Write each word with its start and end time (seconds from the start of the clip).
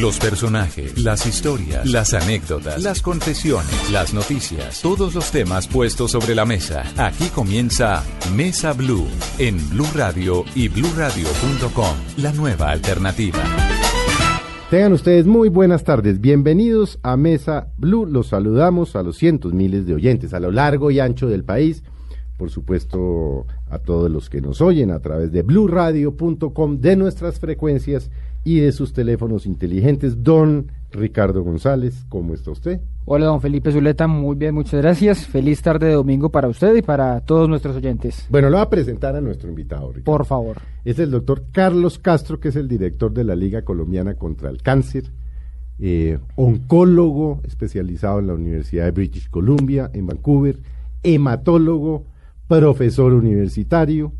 Los 0.00 0.18
personajes, 0.18 0.98
las 0.98 1.26
historias, 1.26 1.84
las 1.84 2.14
anécdotas, 2.14 2.82
las 2.82 3.02
confesiones, 3.02 3.90
las 3.92 4.14
noticias, 4.14 4.80
todos 4.80 5.14
los 5.14 5.30
temas 5.30 5.68
puestos 5.68 6.12
sobre 6.12 6.34
la 6.34 6.46
mesa. 6.46 6.82
Aquí 6.96 7.26
comienza 7.26 8.02
Mesa 8.34 8.72
Blue 8.72 9.06
en 9.38 9.58
Blue 9.68 9.86
Radio 9.94 10.44
y 10.54 10.68
bluradio.com, 10.68 11.94
la 12.16 12.32
nueva 12.32 12.70
alternativa. 12.70 13.38
Tengan 14.70 14.94
ustedes 14.94 15.26
muy 15.26 15.50
buenas 15.50 15.84
tardes. 15.84 16.22
Bienvenidos 16.22 16.98
a 17.02 17.18
Mesa 17.18 17.68
Blue. 17.76 18.06
Los 18.06 18.28
saludamos 18.28 18.96
a 18.96 19.02
los 19.02 19.18
cientos 19.18 19.52
miles 19.52 19.84
de 19.84 19.92
oyentes 19.92 20.32
a 20.32 20.40
lo 20.40 20.50
largo 20.50 20.90
y 20.90 21.00
ancho 21.00 21.28
del 21.28 21.44
país. 21.44 21.82
Por 22.38 22.48
supuesto, 22.48 23.46
a 23.68 23.78
todos 23.78 24.10
los 24.10 24.30
que 24.30 24.40
nos 24.40 24.62
oyen 24.62 24.90
a 24.90 25.00
través 25.00 25.32
de 25.32 25.42
bluradio.com, 25.42 26.80
de 26.80 26.96
nuestras 26.96 27.38
frecuencias 27.38 28.10
y 28.44 28.60
de 28.60 28.72
sus 28.72 28.92
teléfonos 28.92 29.46
inteligentes. 29.46 30.22
Don 30.22 30.72
Ricardo 30.90 31.42
González, 31.42 32.04
¿cómo 32.08 32.34
está 32.34 32.50
usted? 32.50 32.80
Hola, 33.04 33.26
don 33.26 33.40
Felipe 33.40 33.72
Zuleta, 33.72 34.06
muy 34.06 34.36
bien, 34.36 34.54
muchas 34.54 34.80
gracias. 34.80 35.26
Feliz 35.26 35.62
tarde 35.62 35.88
de 35.88 35.94
domingo 35.94 36.30
para 36.30 36.48
usted 36.48 36.76
y 36.76 36.82
para 36.82 37.20
todos 37.20 37.48
nuestros 37.48 37.76
oyentes. 37.76 38.26
Bueno, 38.30 38.48
lo 38.50 38.58
voy 38.58 38.66
a 38.66 38.70
presentar 38.70 39.16
a 39.16 39.20
nuestro 39.20 39.48
invitado, 39.48 39.88
Ricardo. 39.88 40.04
Por 40.04 40.24
favor. 40.24 40.58
Es 40.84 40.98
el 40.98 41.10
doctor 41.10 41.44
Carlos 41.52 41.98
Castro, 41.98 42.38
que 42.38 42.48
es 42.48 42.56
el 42.56 42.68
director 42.68 43.12
de 43.12 43.24
la 43.24 43.34
Liga 43.34 43.62
Colombiana 43.62 44.14
contra 44.14 44.50
el 44.50 44.62
Cáncer, 44.62 45.10
eh, 45.78 46.18
oncólogo 46.36 47.40
especializado 47.44 48.20
en 48.20 48.28
la 48.28 48.34
Universidad 48.34 48.84
de 48.84 48.92
British 48.92 49.28
Columbia, 49.30 49.90
en 49.94 50.06
Vancouver, 50.06 50.60
hematólogo, 51.02 52.06
profesor 52.46 53.12
universitario, 53.12 54.12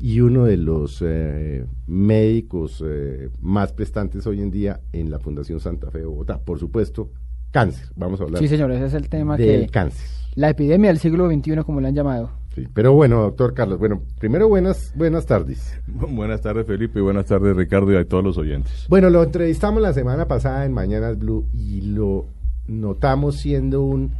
y 0.00 0.20
uno 0.20 0.46
de 0.46 0.56
los 0.56 1.02
eh, 1.02 1.66
médicos 1.86 2.82
eh, 2.86 3.28
más 3.40 3.72
prestantes 3.72 4.26
hoy 4.26 4.40
en 4.40 4.50
día 4.50 4.80
en 4.92 5.10
la 5.10 5.18
Fundación 5.18 5.60
Santa 5.60 5.90
Fe 5.90 5.98
de 5.98 6.06
Bogotá. 6.06 6.40
Por 6.40 6.58
supuesto, 6.58 7.10
cáncer. 7.50 7.88
Vamos 7.96 8.20
a 8.20 8.24
hablar. 8.24 8.40
Sí, 8.40 8.48
señor, 8.48 8.72
ese 8.72 8.86
es 8.86 8.94
el 8.94 9.08
tema 9.08 9.36
del 9.36 9.66
que 9.66 9.68
cáncer. 9.68 10.06
La 10.34 10.48
epidemia 10.48 10.88
del 10.88 10.98
siglo 10.98 11.30
XXI, 11.30 11.56
como 11.64 11.80
le 11.80 11.88
han 11.88 11.94
llamado. 11.94 12.30
Sí, 12.54 12.66
pero 12.72 12.94
bueno, 12.94 13.20
doctor 13.20 13.54
Carlos, 13.54 13.78
bueno, 13.78 14.02
primero 14.18 14.48
buenas 14.48 14.92
buenas 14.96 15.26
tardes. 15.26 15.78
Buenas 15.86 16.40
tardes, 16.40 16.66
Felipe, 16.66 16.98
y 16.98 17.02
buenas 17.02 17.26
tardes, 17.26 17.54
Ricardo, 17.54 17.92
y 17.92 17.96
a 17.96 18.04
todos 18.04 18.24
los 18.24 18.38
oyentes. 18.38 18.86
Bueno, 18.88 19.10
lo 19.10 19.22
entrevistamos 19.22 19.82
la 19.82 19.92
semana 19.92 20.26
pasada 20.26 20.64
en 20.64 20.72
Mañanas 20.72 21.18
Blue 21.18 21.46
y 21.52 21.82
lo 21.82 22.26
notamos 22.66 23.36
siendo 23.36 23.82
un 23.82 24.12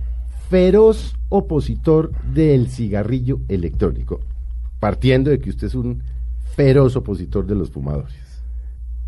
feroz 0.48 1.16
opositor 1.28 2.12
del 2.34 2.68
cigarrillo 2.68 3.40
electrónico 3.48 4.20
partiendo 4.80 5.30
de 5.30 5.38
que 5.38 5.50
usted 5.50 5.68
es 5.68 5.74
un 5.74 6.02
feroz 6.56 6.96
opositor 6.96 7.46
de 7.46 7.54
los 7.54 7.70
fumadores. 7.70 8.14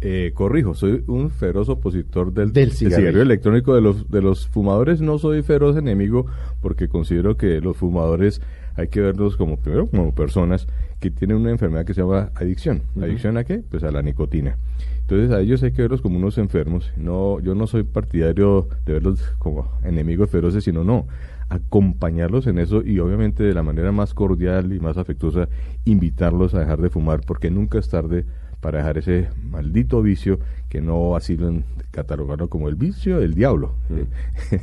Eh, 0.04 0.32
corrijo, 0.34 0.74
soy 0.74 1.04
un 1.06 1.30
feroz 1.30 1.68
opositor 1.68 2.32
del, 2.32 2.52
del 2.52 2.72
cigarrillo. 2.72 3.22
electrónico 3.22 3.74
de 3.74 3.80
los, 3.80 4.10
de 4.10 4.20
los 4.20 4.48
fumadores. 4.48 5.00
No 5.00 5.18
soy 5.18 5.42
feroz 5.42 5.76
enemigo 5.76 6.26
porque 6.60 6.88
considero 6.88 7.36
que 7.36 7.60
los 7.60 7.76
fumadores 7.76 8.40
hay 8.74 8.88
que 8.88 9.00
verlos 9.00 9.36
como, 9.36 9.58
primero, 9.58 9.86
como 9.86 10.12
personas 10.12 10.66
que 10.98 11.10
tienen 11.10 11.36
una 11.36 11.50
enfermedad 11.50 11.84
que 11.84 11.94
se 11.94 12.00
llama 12.00 12.30
adicción. 12.34 12.82
¿Adicción 13.00 13.36
a 13.36 13.44
qué? 13.44 13.58
Pues 13.58 13.84
a 13.84 13.92
la 13.92 14.02
nicotina. 14.02 14.56
Entonces 15.02 15.30
a 15.30 15.40
ellos 15.40 15.62
hay 15.62 15.70
que 15.72 15.82
verlos 15.82 16.00
como 16.00 16.16
unos 16.16 16.36
enfermos. 16.38 16.90
No, 16.96 17.38
yo 17.38 17.54
no 17.54 17.68
soy 17.68 17.84
partidario 17.84 18.68
de 18.84 18.94
verlos 18.94 19.20
como 19.38 19.70
enemigos 19.84 20.30
feroces, 20.30 20.64
sino 20.64 20.82
no 20.82 21.06
acompañarlos 21.52 22.46
en 22.46 22.58
eso 22.58 22.82
y 22.82 22.98
obviamente 22.98 23.42
de 23.42 23.54
la 23.54 23.62
manera 23.62 23.92
más 23.92 24.14
cordial 24.14 24.72
y 24.72 24.80
más 24.80 24.96
afectuosa 24.96 25.48
invitarlos 25.84 26.54
a 26.54 26.60
dejar 26.60 26.80
de 26.80 26.88
fumar 26.88 27.20
porque 27.26 27.50
nunca 27.50 27.78
es 27.78 27.88
tarde 27.88 28.24
para 28.60 28.78
dejar 28.78 28.98
ese 28.98 29.28
maldito 29.50 30.02
vicio 30.02 30.38
que 30.68 30.80
no 30.80 31.18
lo 31.18 31.62
catalogarlo 31.90 32.48
como 32.48 32.68
el 32.68 32.76
vicio 32.76 33.18
del 33.18 33.34
diablo. 33.34 33.74
Mm. 33.90 34.56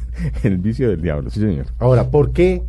el 0.47 0.57
vicio 0.57 0.89
del 0.89 1.01
diablo, 1.01 1.29
sí 1.29 1.39
señor. 1.39 1.67
Ahora, 1.77 2.09
¿por 2.09 2.31
qué, 2.31 2.63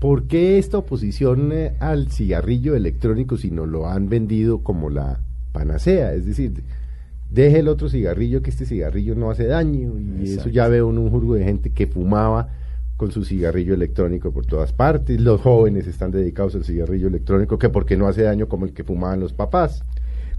por 0.00 0.24
qué 0.24 0.58
esta 0.58 0.78
oposición 0.78 1.52
eh, 1.52 1.74
al 1.78 2.10
cigarrillo 2.10 2.74
electrónico 2.74 3.36
si 3.36 3.50
no 3.50 3.66
lo 3.66 3.88
han 3.88 4.08
vendido 4.08 4.64
como 4.64 4.90
la 4.90 5.20
panacea? 5.52 6.14
Es 6.14 6.26
decir, 6.26 6.64
deje 7.30 7.58
el 7.60 7.68
otro 7.68 7.88
cigarrillo 7.88 8.42
que 8.42 8.50
este 8.50 8.64
cigarrillo 8.64 9.14
no 9.14 9.30
hace 9.30 9.46
daño 9.46 9.98
y 10.00 10.32
eso 10.32 10.48
ya 10.48 10.66
veo 10.66 10.90
en 10.90 10.98
un 10.98 11.10
jurgo 11.10 11.34
de 11.34 11.44
gente 11.44 11.70
que 11.70 11.86
fumaba 11.86 12.48
con 12.98 13.12
su 13.12 13.24
cigarrillo 13.24 13.74
electrónico 13.74 14.32
por 14.32 14.44
todas 14.44 14.72
partes. 14.72 15.20
Los 15.20 15.40
jóvenes 15.40 15.86
están 15.86 16.10
dedicados 16.10 16.56
al 16.56 16.64
cigarrillo 16.64 17.06
electrónico, 17.06 17.56
que 17.56 17.68
porque 17.68 17.96
no 17.96 18.08
hace 18.08 18.22
daño 18.22 18.48
como 18.48 18.66
el 18.66 18.72
que 18.72 18.82
fumaban 18.82 19.20
los 19.20 19.32
papás. 19.32 19.84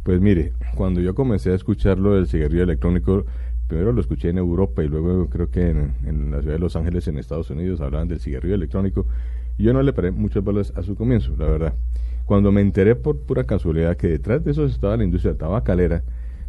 Pues 0.03 0.19
mire, 0.19 0.51
cuando 0.75 0.99
yo 0.99 1.15
comencé 1.15 1.51
a 1.51 1.55
escucharlo 1.55 2.15
del 2.15 2.27
cigarrillo 2.27 2.63
electrónico, 2.63 3.25
primero 3.69 3.93
lo 3.93 4.01
escuché 4.01 4.27
en 4.27 4.39
Europa 4.39 4.83
y 4.83 4.89
luego 4.89 5.29
creo 5.29 5.49
que 5.49 5.69
en, 5.69 6.31
la 6.31 6.41
ciudad 6.41 6.55
de 6.55 6.59
Los 6.59 6.75
Ángeles, 6.75 7.07
en 7.07 7.17
Estados 7.17 7.49
Unidos, 7.49 7.79
hablaban 7.79 8.09
del 8.09 8.19
cigarrillo 8.19 8.55
electrónico. 8.55 9.05
Y 9.57 9.63
yo 9.63 9.71
no 9.71 9.81
le 9.81 9.93
paré 9.93 10.11
muchas 10.11 10.43
bolas 10.43 10.73
a 10.75 10.83
su 10.83 10.95
comienzo, 10.95 11.33
la 11.37 11.45
verdad. 11.45 11.73
Cuando 12.25 12.51
me 12.51 12.59
enteré 12.59 12.93
por 12.95 13.19
pura 13.19 13.45
casualidad 13.45 13.95
que 13.95 14.07
detrás 14.07 14.43
de 14.43 14.51
eso 14.51 14.65
estaba 14.65 14.97
la 14.97 15.05
industria 15.05 15.37
tabacalera, 15.37 16.03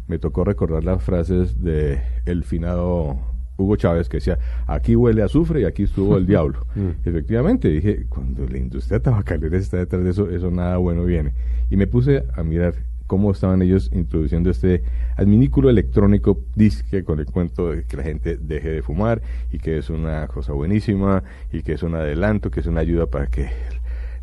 me 0.09 0.19
tocó 0.19 0.43
recordar 0.43 0.83
las 0.83 1.01
frases 1.01 1.63
de 1.63 2.01
el 2.25 2.43
finado 2.43 3.30
Hugo 3.61 3.75
Chávez 3.75 4.09
que 4.09 4.17
decía, 4.17 4.37
aquí 4.67 4.95
huele 4.95 5.21
a 5.21 5.25
azufre 5.25 5.61
y 5.61 5.65
aquí 5.65 5.83
estuvo 5.83 6.17
el 6.17 6.25
diablo. 6.27 6.65
Mm. 6.75 7.07
Efectivamente, 7.07 7.69
dije, 7.69 8.05
cuando 8.09 8.47
la 8.47 8.57
industria 8.57 8.99
tabacalera 8.99 9.57
está 9.57 9.77
detrás 9.77 10.03
de 10.03 10.09
eso, 10.09 10.29
eso 10.29 10.51
nada 10.51 10.77
bueno 10.77 11.05
viene. 11.05 11.33
Y 11.69 11.77
me 11.77 11.87
puse 11.87 12.23
a 12.35 12.43
mirar 12.43 12.75
cómo 13.11 13.31
estaban 13.31 13.61
ellos 13.61 13.89
introduciendo 13.93 14.49
este 14.49 14.83
adminículo 15.17 15.69
electrónico 15.69 16.39
disque 16.55 17.03
con 17.03 17.19
el 17.19 17.25
cuento 17.25 17.71
de 17.71 17.83
que 17.83 17.97
la 17.97 18.03
gente 18.03 18.37
deje 18.37 18.69
de 18.69 18.81
fumar 18.81 19.21
y 19.51 19.59
que 19.59 19.77
es 19.77 19.89
una 19.89 20.27
cosa 20.27 20.53
buenísima 20.53 21.21
y 21.51 21.61
que 21.61 21.73
es 21.73 21.83
un 21.83 21.95
adelanto, 21.95 22.49
que 22.49 22.61
es 22.61 22.67
una 22.67 22.79
ayuda 22.79 23.07
para 23.07 23.27
que 23.27 23.49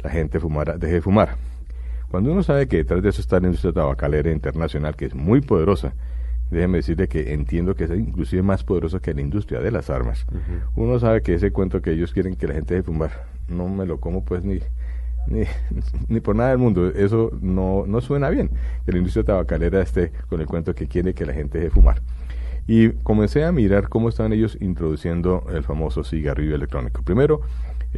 la 0.02 0.08
gente 0.08 0.40
fumara, 0.40 0.78
deje 0.78 0.94
de 0.94 1.00
fumar. 1.02 1.36
Cuando 2.10 2.32
uno 2.32 2.42
sabe 2.42 2.66
que 2.66 2.78
detrás 2.78 3.02
de 3.02 3.10
eso 3.10 3.20
está 3.20 3.38
la 3.40 3.48
industria 3.48 3.74
tabacalera 3.74 4.32
internacional, 4.32 4.96
que 4.96 5.04
es 5.04 5.14
muy 5.14 5.42
poderosa, 5.42 5.92
déjeme 6.50 6.78
decirle 6.78 7.08
que 7.08 7.32
entiendo 7.32 7.74
que 7.74 7.84
es 7.84 7.90
inclusive 7.90 8.42
más 8.42 8.64
poderoso 8.64 9.00
que 9.00 9.14
la 9.14 9.20
industria 9.20 9.60
de 9.60 9.70
las 9.70 9.90
armas. 9.90 10.26
Uno 10.76 10.98
sabe 10.98 11.22
que 11.22 11.34
ese 11.34 11.52
cuento 11.52 11.82
que 11.82 11.92
ellos 11.92 12.12
quieren 12.12 12.36
que 12.36 12.46
la 12.46 12.54
gente 12.54 12.74
deje 12.74 12.84
fumar, 12.84 13.26
no 13.48 13.68
me 13.68 13.86
lo 13.86 14.00
como 14.00 14.24
pues 14.24 14.44
ni, 14.44 14.60
ni, 16.08 16.20
por 16.20 16.36
nada 16.36 16.50
del 16.50 16.58
mundo. 16.58 16.88
Eso 16.88 17.30
no, 17.40 17.84
no 17.86 18.00
suena 18.00 18.30
bien, 18.30 18.50
que 18.84 18.92
la 18.92 18.98
industria 18.98 19.24
tabacalera 19.24 19.82
esté 19.82 20.12
con 20.28 20.40
el 20.40 20.46
cuento 20.46 20.74
que 20.74 20.86
quiere 20.86 21.14
que 21.14 21.26
la 21.26 21.34
gente 21.34 21.58
deje 21.58 21.70
fumar. 21.70 22.02
Y 22.66 22.90
comencé 23.02 23.44
a 23.44 23.52
mirar 23.52 23.88
cómo 23.88 24.10
están 24.10 24.32
ellos 24.32 24.58
introduciendo 24.60 25.46
el 25.50 25.62
famoso 25.62 26.04
cigarrillo 26.04 26.54
electrónico. 26.54 27.02
Primero, 27.02 27.40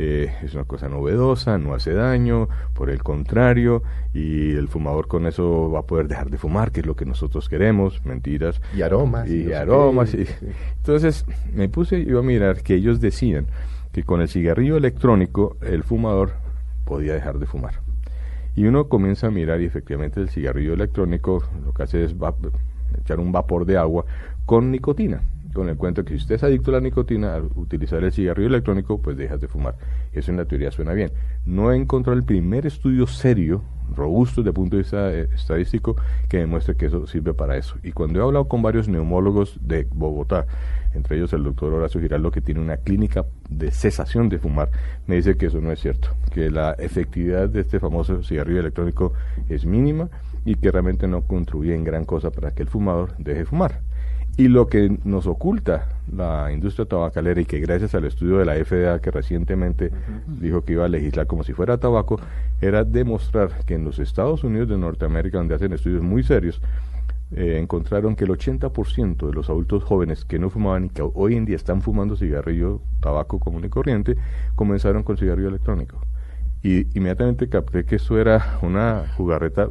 eh, 0.02 0.32
es 0.42 0.54
una 0.54 0.64
cosa 0.64 0.88
novedosa, 0.88 1.58
no 1.58 1.74
hace 1.74 1.92
daño, 1.92 2.48
por 2.72 2.88
el 2.88 3.02
contrario, 3.02 3.82
y 4.14 4.52
el 4.52 4.68
fumador 4.68 5.08
con 5.08 5.26
eso 5.26 5.70
va 5.70 5.80
a 5.80 5.82
poder 5.82 6.08
dejar 6.08 6.30
de 6.30 6.38
fumar, 6.38 6.72
que 6.72 6.80
es 6.80 6.86
lo 6.86 6.96
que 6.96 7.04
nosotros 7.04 7.50
queremos, 7.50 8.04
mentiras. 8.06 8.62
Y 8.74 8.80
aromas. 8.80 9.28
Y, 9.28 9.52
aromas. 9.52 10.14
Entonces 10.14 11.26
me 11.52 11.68
puse 11.68 12.04
yo 12.06 12.20
a 12.20 12.22
mirar 12.22 12.62
que 12.62 12.76
ellos 12.76 13.00
decían 13.00 13.46
que 13.92 14.02
con 14.02 14.22
el 14.22 14.28
cigarrillo 14.28 14.78
electrónico 14.78 15.58
el 15.60 15.82
fumador 15.82 16.32
podía 16.86 17.12
dejar 17.12 17.38
de 17.38 17.44
fumar. 17.44 17.74
Y 18.56 18.64
uno 18.64 18.88
comienza 18.88 19.26
a 19.26 19.30
mirar 19.30 19.60
y 19.60 19.66
efectivamente 19.66 20.20
el 20.20 20.30
cigarrillo 20.30 20.72
electrónico 20.72 21.44
lo 21.62 21.74
que 21.74 21.82
hace 21.82 22.04
es 22.04 22.14
echar 22.98 23.20
un 23.20 23.32
vapor 23.32 23.66
de 23.66 23.76
agua 23.76 24.06
con 24.46 24.70
nicotina 24.70 25.20
con 25.52 25.68
el 25.68 25.76
cuento 25.76 26.04
que 26.04 26.10
si 26.10 26.16
usted 26.16 26.36
es 26.36 26.44
adicto 26.44 26.70
a 26.70 26.74
la 26.74 26.80
nicotina, 26.80 27.34
al 27.34 27.50
utilizar 27.56 28.02
el 28.02 28.12
cigarrillo 28.12 28.48
electrónico, 28.48 29.00
pues 29.00 29.16
dejas 29.16 29.40
de 29.40 29.48
fumar. 29.48 29.76
Eso 30.12 30.30
en 30.30 30.36
la 30.36 30.44
teoría 30.44 30.70
suena 30.70 30.92
bien. 30.92 31.12
No 31.44 31.72
he 31.72 31.76
encontrado 31.76 32.16
el 32.16 32.24
primer 32.24 32.66
estudio 32.66 33.06
serio, 33.06 33.62
robusto 33.94 34.42
desde 34.42 34.50
el 34.50 34.54
punto 34.54 34.76
de 34.76 34.82
vista 34.82 35.12
eh, 35.12 35.28
estadístico, 35.34 35.96
que 36.28 36.38
demuestre 36.38 36.76
que 36.76 36.86
eso 36.86 37.06
sirve 37.06 37.34
para 37.34 37.56
eso. 37.56 37.76
Y 37.82 37.92
cuando 37.92 38.20
he 38.20 38.22
hablado 38.22 38.46
con 38.46 38.62
varios 38.62 38.88
neumólogos 38.88 39.58
de 39.60 39.86
Bogotá, 39.92 40.46
entre 40.94 41.16
ellos 41.16 41.32
el 41.32 41.44
doctor 41.44 41.72
Horacio 41.72 42.00
Giraldo, 42.00 42.30
que 42.30 42.40
tiene 42.40 42.60
una 42.60 42.76
clínica 42.76 43.24
de 43.48 43.70
cesación 43.70 44.28
de 44.28 44.38
fumar, 44.38 44.70
me 45.06 45.16
dice 45.16 45.36
que 45.36 45.46
eso 45.46 45.60
no 45.60 45.72
es 45.72 45.80
cierto, 45.80 46.10
que 46.32 46.50
la 46.50 46.72
efectividad 46.72 47.48
de 47.48 47.60
este 47.60 47.80
famoso 47.80 48.22
cigarrillo 48.22 48.60
electrónico 48.60 49.12
es 49.48 49.66
mínima 49.66 50.08
y 50.44 50.54
que 50.54 50.70
realmente 50.70 51.06
no 51.06 51.22
contribuye 51.22 51.74
en 51.74 51.84
gran 51.84 52.04
cosa 52.04 52.30
para 52.30 52.52
que 52.52 52.62
el 52.62 52.68
fumador 52.68 53.16
deje 53.18 53.40
de 53.40 53.44
fumar. 53.44 53.80
Y 54.40 54.48
lo 54.48 54.68
que 54.68 54.96
nos 55.04 55.26
oculta 55.26 55.86
la 56.10 56.50
industria 56.50 56.86
tabacalera 56.86 57.42
y 57.42 57.44
que 57.44 57.60
gracias 57.60 57.94
al 57.94 58.06
estudio 58.06 58.38
de 58.38 58.46
la 58.46 58.54
FDA 58.54 58.98
que 58.98 59.10
recientemente 59.10 59.90
dijo 60.26 60.64
que 60.64 60.72
iba 60.72 60.86
a 60.86 60.88
legislar 60.88 61.26
como 61.26 61.44
si 61.44 61.52
fuera 61.52 61.76
tabaco, 61.76 62.18
era 62.58 62.82
demostrar 62.84 63.66
que 63.66 63.74
en 63.74 63.84
los 63.84 63.98
Estados 63.98 64.42
Unidos 64.42 64.70
de 64.70 64.78
Norteamérica, 64.78 65.36
donde 65.36 65.56
hacen 65.56 65.74
estudios 65.74 66.00
muy 66.00 66.22
serios, 66.22 66.62
eh, 67.36 67.58
encontraron 67.60 68.16
que 68.16 68.24
el 68.24 68.30
80% 68.30 69.26
de 69.26 69.34
los 69.34 69.50
adultos 69.50 69.84
jóvenes 69.84 70.24
que 70.24 70.38
no 70.38 70.48
fumaban 70.48 70.86
y 70.86 70.88
que 70.88 71.02
hoy 71.02 71.34
en 71.34 71.44
día 71.44 71.56
están 71.56 71.82
fumando 71.82 72.16
cigarrillo, 72.16 72.80
tabaco 73.00 73.40
común 73.40 73.66
y 73.66 73.68
corriente, 73.68 74.16
comenzaron 74.54 75.02
con 75.02 75.18
cigarrillo 75.18 75.50
electrónico. 75.50 76.00
Y 76.62 76.86
inmediatamente 76.96 77.50
capté 77.50 77.84
que 77.84 77.96
eso 77.96 78.18
era 78.18 78.58
una 78.62 79.04
jugarreta 79.18 79.68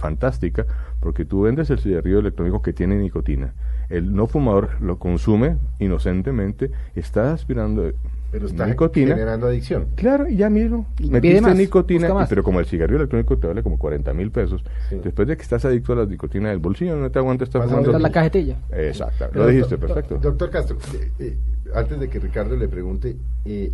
fantástica 0.00 0.66
porque 0.98 1.24
tú 1.24 1.42
vendes 1.42 1.70
el 1.70 1.78
cigarrillo 1.78 2.18
electrónico 2.18 2.60
que 2.62 2.72
tiene 2.72 2.96
nicotina. 2.96 3.54
El 3.88 4.12
no 4.14 4.26
fumador 4.26 4.80
lo 4.80 4.98
consume 4.98 5.56
inocentemente, 5.78 6.70
está 6.94 7.32
aspirando 7.32 7.92
pero 8.32 8.46
está 8.46 8.64
nicotina. 8.66 9.14
generando 9.14 9.48
adicción. 9.48 9.88
Claro, 9.96 10.28
y 10.28 10.36
ya 10.36 10.48
mismo. 10.48 10.86
Y 11.00 11.10
metiste 11.10 11.40
más, 11.40 11.56
nicotina, 11.56 12.26
pero 12.28 12.44
como 12.44 12.60
el 12.60 12.66
cigarrillo 12.66 12.98
electrónico 12.98 13.36
te 13.38 13.48
vale 13.48 13.62
como 13.64 13.76
40 13.76 14.14
mil 14.14 14.30
pesos, 14.30 14.64
Sí. 14.88 15.00
después 15.02 15.26
de 15.26 15.36
que 15.36 15.42
estás 15.42 15.64
adicto 15.64 15.92
a 15.94 15.96
la 15.96 16.06
nicotina 16.06 16.50
del 16.50 16.60
bolsillo, 16.60 16.94
no 16.96 17.10
te 17.10 17.18
aguanta 17.18 17.42
estar 17.44 17.60
Pasa 17.62 17.76
fumando. 17.76 17.98
La 17.98 18.12
cajetilla. 18.12 18.56
Exacto, 18.70 19.26
Pero, 19.32 19.44
lo 19.44 19.50
dijiste, 19.50 19.76
perfecto. 19.78 20.14
do- 20.14 20.20
Doctor 20.30 20.50
Castro, 20.50 20.76
eh, 20.94 21.10
eh, 21.18 21.36
antes 21.74 21.98
de 21.98 22.08
que 22.08 22.20
Ricardo 22.20 22.56
le 22.56 22.68
pregunte, 22.68 23.16
eh, 23.44 23.72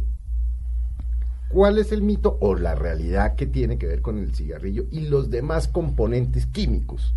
¿cuál 1.57 1.79
es 1.79 1.91
el 1.91 2.03
mito 2.03 2.37
o 2.43 2.55
la 2.55 2.75
realidad 2.75 3.35
que 3.35 3.47
tiene 3.47 3.79
que 3.79 3.87
ver 3.87 4.03
con 4.03 4.19
el 4.19 4.35
cigarrillo 4.35 4.85
y 4.91 5.09
los 5.09 5.31
demás 5.31 5.69
componentes 5.69 6.45
químicos? 6.45 7.15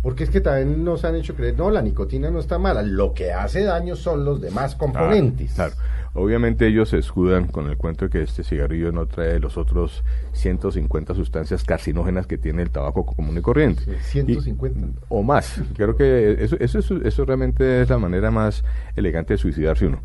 Porque 0.00 0.24
es 0.24 0.30
que 0.30 0.40
también 0.40 0.84
nos 0.84 1.04
han 1.04 1.16
hecho 1.16 1.34
creer, 1.34 1.58
no, 1.58 1.70
la 1.70 1.82
nicotina 1.82 2.30
no 2.30 2.38
está 2.38 2.58
mala, 2.58 2.80
lo 2.82 3.12
que 3.12 3.30
hace 3.32 3.64
daño 3.64 3.94
son 3.94 4.24
los 4.24 4.40
demás 4.40 4.74
componentes. 4.74 5.52
Claro, 5.52 5.74
claro. 5.74 5.88
Obviamente 6.14 6.66
ellos 6.66 6.88
se 6.88 6.96
escudan 6.98 7.46
con 7.48 7.68
el 7.68 7.76
cuento 7.76 8.06
de 8.06 8.10
que 8.10 8.22
este 8.22 8.42
cigarrillo 8.42 8.90
no 8.90 9.04
trae 9.06 9.38
los 9.38 9.58
otros 9.58 10.02
150 10.32 11.14
sustancias 11.14 11.62
carcinógenas 11.62 12.26
que 12.26 12.38
tiene 12.38 12.62
el 12.62 12.70
tabaco 12.70 13.04
común 13.04 13.36
y 13.36 13.42
corriente. 13.42 13.82
Sí, 13.84 14.22
150. 14.24 14.80
Y- 14.80 14.94
o 15.10 15.22
más. 15.22 15.60
Creo 15.76 15.94
que 15.94 16.42
eso, 16.42 16.56
eso, 16.58 16.78
es- 16.78 16.90
eso 17.04 17.24
realmente 17.26 17.82
es 17.82 17.90
la 17.90 17.98
manera 17.98 18.30
más 18.30 18.64
elegante 18.96 19.34
de 19.34 19.38
suicidarse 19.38 19.84
uno. 19.84 20.00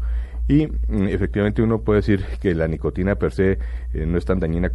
Y 0.47 0.67
mm, 0.67 1.07
efectivamente 1.07 1.61
uno 1.61 1.81
puede 1.81 2.01
decir 2.01 2.25
que 2.41 2.53
la 2.53 2.67
nicotina 2.67 3.15
per 3.15 3.31
se 3.31 3.59
eh, 3.93 4.05
no 4.05 4.17
es 4.17 4.25
tan 4.25 4.39
dañina 4.39 4.71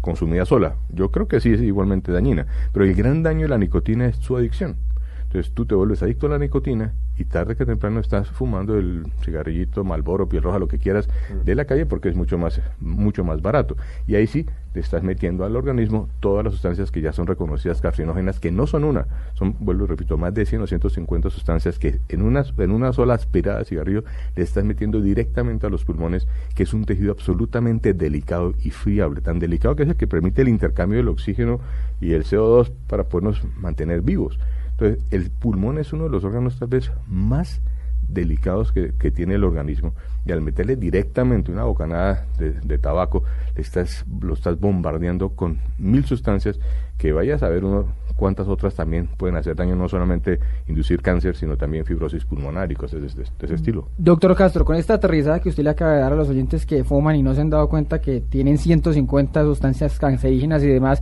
consumida 0.00 0.44
sola. 0.44 0.76
Yo 0.90 1.10
creo 1.10 1.28
que 1.28 1.40
sí 1.40 1.52
es 1.52 1.60
igualmente 1.60 2.12
dañina, 2.12 2.46
pero 2.72 2.84
el 2.84 2.94
gran 2.94 3.22
daño 3.22 3.42
de 3.42 3.48
la 3.48 3.58
nicotina 3.58 4.06
es 4.06 4.16
su 4.16 4.36
adicción. 4.36 4.76
Entonces 5.24 5.52
tú 5.52 5.66
te 5.66 5.74
vuelves 5.74 6.02
adicto 6.02 6.26
a 6.26 6.30
la 6.30 6.38
nicotina 6.38 6.92
y 7.20 7.26
tarde 7.26 7.54
que 7.54 7.66
temprano 7.66 8.00
estás 8.00 8.30
fumando 8.30 8.78
el 8.78 9.04
cigarrillito, 9.22 9.84
Malboro, 9.84 10.26
piel 10.26 10.42
roja, 10.42 10.58
lo 10.58 10.68
que 10.68 10.78
quieras 10.78 11.06
de 11.44 11.54
la 11.54 11.66
calle 11.66 11.84
porque 11.84 12.08
es 12.08 12.16
mucho 12.16 12.38
más 12.38 12.60
mucho 12.80 13.24
más 13.24 13.42
barato. 13.42 13.76
Y 14.06 14.14
ahí 14.14 14.26
sí 14.26 14.46
te 14.72 14.80
estás 14.80 15.02
metiendo 15.02 15.44
al 15.44 15.54
organismo 15.54 16.08
todas 16.20 16.44
las 16.44 16.54
sustancias 16.54 16.90
que 16.90 17.02
ya 17.02 17.12
son 17.12 17.26
reconocidas 17.26 17.82
carcinógenas, 17.82 18.40
que 18.40 18.50
no 18.50 18.66
son 18.66 18.84
una, 18.84 19.06
son, 19.34 19.54
vuelvo 19.60 19.84
y 19.84 19.88
repito, 19.88 20.16
más 20.16 20.32
de 20.32 20.46
100 20.46 20.62
o 20.62 20.66
150 20.66 21.28
sustancias 21.28 21.78
que 21.78 22.00
en 22.08 22.22
una, 22.22 22.44
en 22.56 22.70
una 22.70 22.92
sola 22.92 23.14
aspirada 23.14 23.58
de 23.58 23.64
cigarrillo 23.66 24.04
le 24.34 24.42
estás 24.42 24.64
metiendo 24.64 25.02
directamente 25.02 25.66
a 25.66 25.70
los 25.70 25.84
pulmones, 25.84 26.26
que 26.54 26.62
es 26.62 26.72
un 26.72 26.86
tejido 26.86 27.12
absolutamente 27.12 27.92
delicado 27.92 28.54
y 28.62 28.70
friable, 28.70 29.20
tan 29.20 29.38
delicado 29.38 29.76
que 29.76 29.82
es 29.82 29.90
el 29.90 29.96
que 29.96 30.06
permite 30.06 30.40
el 30.40 30.48
intercambio 30.48 30.96
del 30.96 31.08
oxígeno 31.08 31.60
y 32.00 32.12
el 32.12 32.24
CO2 32.24 32.72
para 32.86 33.04
podernos 33.04 33.42
mantener 33.58 34.00
vivos. 34.00 34.38
Entonces, 34.80 35.04
el 35.12 35.30
pulmón 35.30 35.78
es 35.78 35.92
uno 35.92 36.04
de 36.04 36.10
los 36.10 36.24
órganos 36.24 36.58
tal 36.58 36.68
vez 36.68 36.90
más 37.06 37.60
delicados 38.08 38.72
que, 38.72 38.92
que 38.98 39.10
tiene 39.12 39.34
el 39.34 39.44
organismo 39.44 39.92
y 40.26 40.32
al 40.32 40.40
meterle 40.40 40.74
directamente 40.74 41.52
una 41.52 41.62
bocanada 41.64 42.26
de, 42.38 42.52
de 42.54 42.78
tabaco 42.78 43.22
le 43.54 43.62
estás, 43.62 44.04
lo 44.20 44.34
estás 44.34 44.58
bombardeando 44.58 45.30
con 45.30 45.58
mil 45.78 46.04
sustancias 46.04 46.58
que 46.98 47.12
vaya 47.12 47.36
a 47.36 47.38
saber 47.38 47.64
uno 47.64 47.86
cuántas 48.16 48.48
otras 48.48 48.74
también 48.74 49.08
pueden 49.16 49.36
hacer 49.36 49.54
daño, 49.54 49.76
no 49.76 49.88
solamente 49.88 50.40
inducir 50.66 51.00
cáncer, 51.02 51.36
sino 51.36 51.56
también 51.56 51.84
fibrosis 51.86 52.24
pulmonar 52.24 52.70
y 52.72 52.74
cosas 52.74 53.00
de, 53.00 53.08
de- 53.08 53.30
de 53.38 53.46
ese 53.46 53.54
estilo. 53.54 53.88
Doctor 53.96 54.34
Castro, 54.34 54.64
con 54.64 54.76
esta 54.76 54.94
aterrizada 54.94 55.40
que 55.40 55.48
usted 55.50 55.62
le 55.62 55.70
acaba 55.70 55.92
de 55.92 56.00
dar 56.00 56.12
a 56.12 56.16
los 56.16 56.28
oyentes 56.28 56.66
que 56.66 56.84
fuman 56.84 57.16
y 57.16 57.22
no 57.22 57.32
se 57.34 57.40
han 57.42 57.48
dado 57.48 57.68
cuenta 57.68 58.00
que 58.00 58.20
tienen 58.20 58.58
150 58.58 59.42
sustancias 59.44 59.98
cancerígenas 59.98 60.62
y 60.64 60.66
demás, 60.68 61.00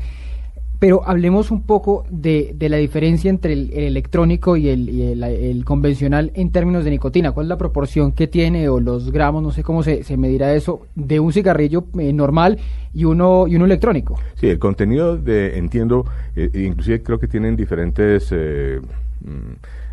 pero 0.78 1.02
hablemos 1.06 1.50
un 1.50 1.62
poco 1.62 2.04
de, 2.10 2.54
de 2.56 2.69
la 2.69 2.76
diferencia 2.76 3.30
entre 3.30 3.52
el, 3.52 3.70
el 3.72 3.84
electrónico 3.84 4.56
y, 4.56 4.69
el, 4.69 4.88
y 4.88 5.02
el- 5.02 5.64
convencional 5.64 6.30
en 6.34 6.50
términos 6.52 6.84
de 6.84 6.90
nicotina. 6.90 7.32
¿Cuál 7.32 7.46
es 7.46 7.48
la 7.48 7.58
proporción 7.58 8.12
que 8.12 8.28
tiene 8.28 8.69
o 8.69 8.78
los 8.78 9.10
gramos, 9.10 9.42
no 9.42 9.50
sé 9.50 9.62
cómo 9.62 9.82
se, 9.82 10.04
se 10.04 10.16
medirá 10.16 10.54
eso, 10.54 10.86
de 10.94 11.19
un 11.20 11.32
cigarrillo 11.32 11.84
eh, 11.98 12.12
normal 12.12 12.58
y 12.94 13.04
uno, 13.04 13.46
y 13.48 13.56
uno 13.56 13.64
electrónico? 13.64 14.19
Sí, 14.36 14.48
el 14.48 14.58
contenido 14.60 15.16
de, 15.16 15.58
entiendo, 15.58 16.04
eh, 16.36 16.50
inclusive 16.54 17.02
creo 17.02 17.19
que 17.19 17.26
tienen 17.28 17.56
diferentes... 17.56 18.28
eh, 18.31 18.81
mm, 19.24 19.31
¿cómo 19.31 19.56
se- 19.58 19.58
que- 19.60 19.88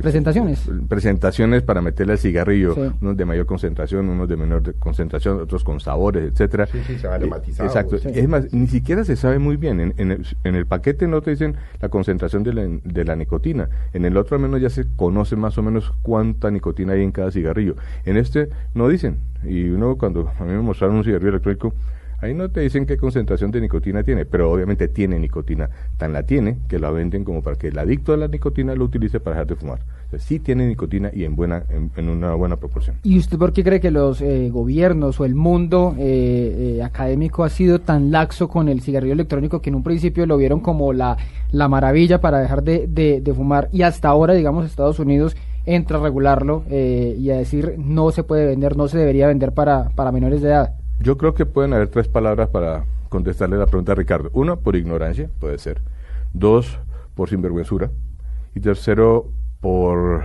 Presentaciones. 0.00 0.68
Presentaciones 0.88 1.62
para 1.62 1.80
meterle 1.82 2.12
al 2.12 2.18
cigarrillo, 2.18 2.74
Sí. 2.74 2.80
unos 3.00 3.16
de 3.16 3.24
mayor 3.24 3.46
concentración, 3.46 4.08
unos 4.08 4.28
de 4.28 4.36
menor 4.36 4.62
de- 4.62 4.72
concentración, 4.74 5.40
otros 5.40 5.64
con 5.64 5.80
sabores, 5.80 6.32
etcétera. 6.32 6.66
Sí, 6.66 6.78
sí, 6.86 6.96
se 6.98 7.08
va 7.08 7.16
Eh, 7.16 7.28
Exacto. 7.58 7.98
sí. 7.98 8.08
Es 8.14 8.28
más, 8.28 8.52
ni 8.52 8.66
siquiera 8.66 9.04
se 9.04 9.16
sabe 9.16 9.38
muy 9.38 9.56
bien. 9.56 9.80
En, 9.80 9.94
en 9.98 10.10
el, 10.12 10.26
en 10.44 10.54
el 10.54 10.66
paquete 10.66 11.06
no 11.08 11.20
te 11.22 11.30
dicen 11.32 11.56
la 11.80 11.88
concentración 11.88 12.42
de 12.42 12.54
la, 12.54 12.62
de 12.84 13.04
la 13.04 13.16
nicotina. 13.16 13.68
En 13.92 14.04
el 14.04 14.16
otro 14.16 14.36
al 14.36 14.42
menos 14.42 14.60
ya 14.60 14.70
se 14.70 14.84
conoce 14.96 15.36
más 15.36 15.58
o 15.58 15.62
menos 15.62 15.92
cuánta 16.02 16.50
nicotina 16.50 16.92
hay 16.94 17.02
en 17.02 17.12
cada 17.12 17.30
cigarrillo. 17.30 17.76
En 18.04 18.16
este 18.16 18.48
no 18.74 18.88
dicen. 18.88 19.18
Y 19.44 19.68
uno 19.70 19.96
cuando 19.96 20.30
a 20.38 20.44
mí 20.44 20.52
me 20.52 20.62
mostraron 20.62 20.96
un 20.96 21.04
cigarrillo 21.04 21.30
electrónico, 21.30 21.74
Ahí 22.22 22.34
no 22.34 22.48
te 22.50 22.60
dicen 22.60 22.86
qué 22.86 22.96
concentración 22.96 23.50
de 23.50 23.60
nicotina 23.60 24.04
tiene, 24.04 24.24
pero 24.24 24.50
obviamente 24.50 24.86
tiene 24.88 25.18
nicotina. 25.18 25.68
Tan 25.98 26.12
la 26.12 26.22
tiene 26.22 26.58
que 26.68 26.78
la 26.78 26.90
venden 26.92 27.24
como 27.24 27.42
para 27.42 27.56
que 27.56 27.68
el 27.68 27.78
adicto 27.78 28.12
a 28.12 28.16
la 28.16 28.28
nicotina 28.28 28.74
lo 28.76 28.84
utilice 28.84 29.18
para 29.20 29.34
dejar 29.36 29.48
de 29.48 29.56
fumar. 29.56 29.80
O 30.12 30.18
sí 30.18 30.38
tiene 30.38 30.68
nicotina 30.68 31.10
y 31.12 31.24
en 31.24 31.34
buena 31.34 31.64
en, 31.96 32.08
una 32.08 32.34
buena 32.34 32.56
proporción. 32.56 32.96
¿Y 33.02 33.18
usted 33.18 33.38
por 33.38 33.52
qué 33.52 33.64
cree 33.64 33.80
que 33.80 33.90
los 33.90 34.20
eh, 34.20 34.50
gobiernos 34.50 35.18
o 35.18 35.24
el 35.24 35.34
mundo 35.34 35.96
eh, 35.98 36.76
eh, 36.78 36.82
académico 36.82 37.42
ha 37.44 37.48
sido 37.48 37.80
tan 37.80 38.10
laxo 38.12 38.46
con 38.48 38.68
el 38.68 38.82
cigarrillo 38.82 39.14
electrónico 39.14 39.60
que 39.60 39.70
en 39.70 39.74
un 39.76 39.82
principio 39.82 40.24
lo 40.26 40.36
vieron 40.36 40.60
como 40.60 40.92
la, 40.92 41.16
la 41.50 41.66
maravilla 41.68 42.20
para 42.20 42.38
dejar 42.40 42.62
de, 42.62 42.86
de- 42.86 43.20
de 43.20 43.34
fumar 43.34 43.68
y 43.72 43.82
hasta 43.82 44.08
ahora, 44.08 44.34
digamos, 44.34 44.64
Estados 44.66 44.98
Unidos 45.00 45.36
entra 45.66 45.98
a 45.98 46.02
regularlo 46.02 46.62
eh, 46.70 47.16
y 47.18 47.30
a 47.30 47.36
decir 47.36 47.74
no 47.78 48.10
se 48.12 48.22
puede 48.22 48.46
vender, 48.46 48.76
no 48.76 48.86
se 48.88 48.98
debería 48.98 49.26
vender 49.26 49.52
para, 49.52 49.88
para 49.90 50.12
menores 50.12 50.40
de 50.42 50.48
edad? 50.50 50.74
Yo 51.00 51.16
creo 51.18 51.34
que 51.34 51.46
pueden 51.46 51.72
haber 51.72 51.88
tres 51.88 52.08
palabras 52.08 52.48
para 52.48 52.84
contestarle 53.08 53.56
la 53.56 53.66
pregunta 53.66 53.92
a 53.92 53.94
Ricardo. 53.94 54.30
Uno, 54.32 54.60
por 54.60 54.76
ignorancia, 54.76 55.28
puede 55.38 55.58
ser. 55.58 55.82
Dos, 56.32 56.78
por 57.14 57.28
sinvergüenzura. 57.28 57.90
Y 58.54 58.60
tercero, 58.60 59.30
por 59.60 60.24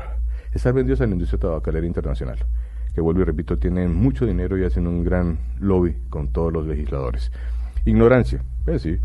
estar 0.54 0.74
vendidos 0.74 1.02
a 1.02 1.06
la 1.06 1.14
industria 1.14 1.40
tabacalera 1.40 1.86
internacional, 1.86 2.38
que 2.94 3.02
vuelvo 3.02 3.22
y 3.22 3.26
repito, 3.26 3.58
tienen 3.58 3.94
mucho 3.94 4.26
dinero 4.26 4.58
y 4.58 4.64
hacen 4.64 4.88
un 4.88 5.04
gran 5.04 5.38
lobby 5.60 5.96
con 6.10 6.30
todos 6.30 6.52
los 6.52 6.66
legisladores. 6.66 7.32
Ignorancia, 7.86 8.44
pues 8.66 8.82
sí. 8.82 9.00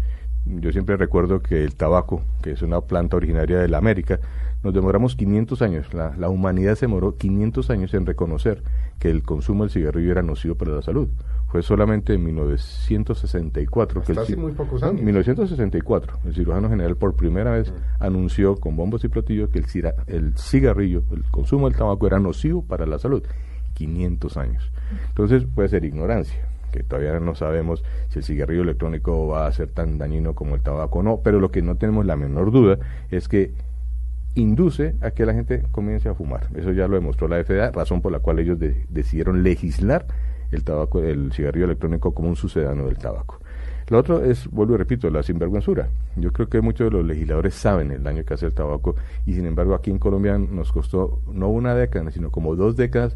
Yo 0.45 0.73
siempre 0.73 0.97
recuerdo 0.97 1.41
que 1.41 1.63
el 1.63 1.77
tabaco, 1.77 2.23
que 2.43 2.53
es 2.53 2.63
una 2.63 2.81
planta 2.81 3.17
originaria 3.17 3.61
de 3.61 3.69
la 3.69 3.79
América, 3.79 4.19
nos 4.65 4.75
demoramos 4.75 5.15
500 5.15 5.63
años, 5.63 5.95
la, 5.95 6.17
la 6.17 6.29
humanidad 6.29 6.75
se 6.75 6.87
demoró 6.87 7.17
500 7.17 7.71
años 7.71 7.95
en 7.95 8.07
reconocer 8.07 8.63
que 8.99 9.11
el 9.11 9.23
consumo 9.23 9.65
del 9.65 9.71
cigarrillo 9.71 10.11
era 10.11 10.23
nocivo 10.23 10.57
para 10.57 10.73
la 10.73 10.83
salud. 10.83 11.09
Fue 11.53 11.63
solamente 11.63 12.15
en 12.15 12.25
1964 12.25 14.01
que 14.03 14.13
el 14.13 14.19
Hasta 14.19 14.33
hace 14.33 14.41
muy 14.41 14.53
pocos 14.53 14.83
años. 14.83 15.03
1964, 15.03 16.21
el 16.25 16.35
cirujano 16.35 16.71
general 16.71 16.97
por 16.97 17.15
primera 17.15 17.51
vez 17.53 17.71
anunció 18.01 18.57
con 18.57 18.75
bombos 18.75 19.05
y 19.05 19.09
platillos 19.09 19.51
que 19.51 19.59
el, 19.59 19.67
el 20.07 20.35
cigarrillo, 20.39 21.03
el 21.13 21.25
consumo 21.25 21.69
del 21.69 21.77
tabaco 21.77 22.07
era 22.07 22.19
nocivo 22.19 22.65
para 22.65 22.87
la 22.87 22.99
salud. 22.99 23.23
500 23.75 24.37
años. 24.39 24.73
Entonces 25.09 25.45
puede 25.55 25.69
ser 25.69 25.85
ignorancia, 25.85 26.41
que 26.71 26.83
todavía 26.85 27.21
no 27.21 27.35
sabemos 27.35 27.85
si 28.09 28.21
el 28.21 28.25
cigarrillo 28.25 28.63
electrónico 28.63 29.27
va 29.29 29.47
a 29.47 29.53
ser 29.53 29.69
tan 29.69 29.99
dañino 29.99 30.35
como 30.35 30.55
el 30.55 30.63
tabaco 30.63 31.01
o 31.01 31.03
no, 31.03 31.21
pero 31.23 31.39
lo 31.39 31.51
que 31.51 31.61
no 31.61 31.77
tenemos 31.77 32.07
la 32.07 32.17
menor 32.17 32.51
duda 32.51 32.79
es 33.11 33.29
que 33.29 33.53
induce 34.35 34.95
a 35.03 35.11
que 35.11 35.27
la 35.27 35.35
gente 35.35 35.65
comience 35.71 36.09
a 36.09 36.15
fumar. 36.15 36.49
Eso 36.55 36.73
ya 36.73 36.89
lo 36.89 36.95
demostró 36.95 37.29
la 37.29 37.45
FDA, 37.45 37.71
razón 37.73 38.01
por 38.01 38.11
la 38.11 38.21
cual 38.21 38.39
ellos 38.39 38.59
de- 38.59 38.87
decidieron 38.89 39.43
legislar 39.43 40.07
el 40.53 40.65
tabaco, 40.65 41.01
el 41.01 41.33
cigarrillo 41.33 41.65
electrónico 41.65 42.15
como 42.15 42.29
un 42.29 42.37
sucedáneo 42.37 42.87
del 42.87 42.99
tabaco. 42.99 43.41
Lo 43.89 43.99
otro 43.99 44.25
es, 44.25 44.49
vuelvo 44.49 44.75
y 44.75 44.77
repito, 44.79 45.11
la 45.11 45.23
sinvergüenzura. 45.23 45.89
Yo 46.17 46.33
creo 46.33 46.49
que 46.49 46.61
muchos 46.61 46.91
de 46.91 46.97
los 46.97 47.07
legisladores 47.07 47.55
saben 47.55 47.91
el 47.91 48.03
daño 48.03 48.25
que 48.25 48.35
hace 48.35 48.47
el 48.47 48.53
tabaco 48.53 48.95
y 49.27 49.35
sin 49.35 49.47
embargo 49.47 49.75
aquí 49.75 49.91
en 49.91 49.99
Colombia 49.99 50.39
nos 50.39 50.73
costó 50.73 51.21
no 51.31 51.49
una 51.49 51.75
década, 51.75 52.11
sino 52.11 52.31
como 52.31 52.55
dos 52.55 52.77
décadas 52.77 53.15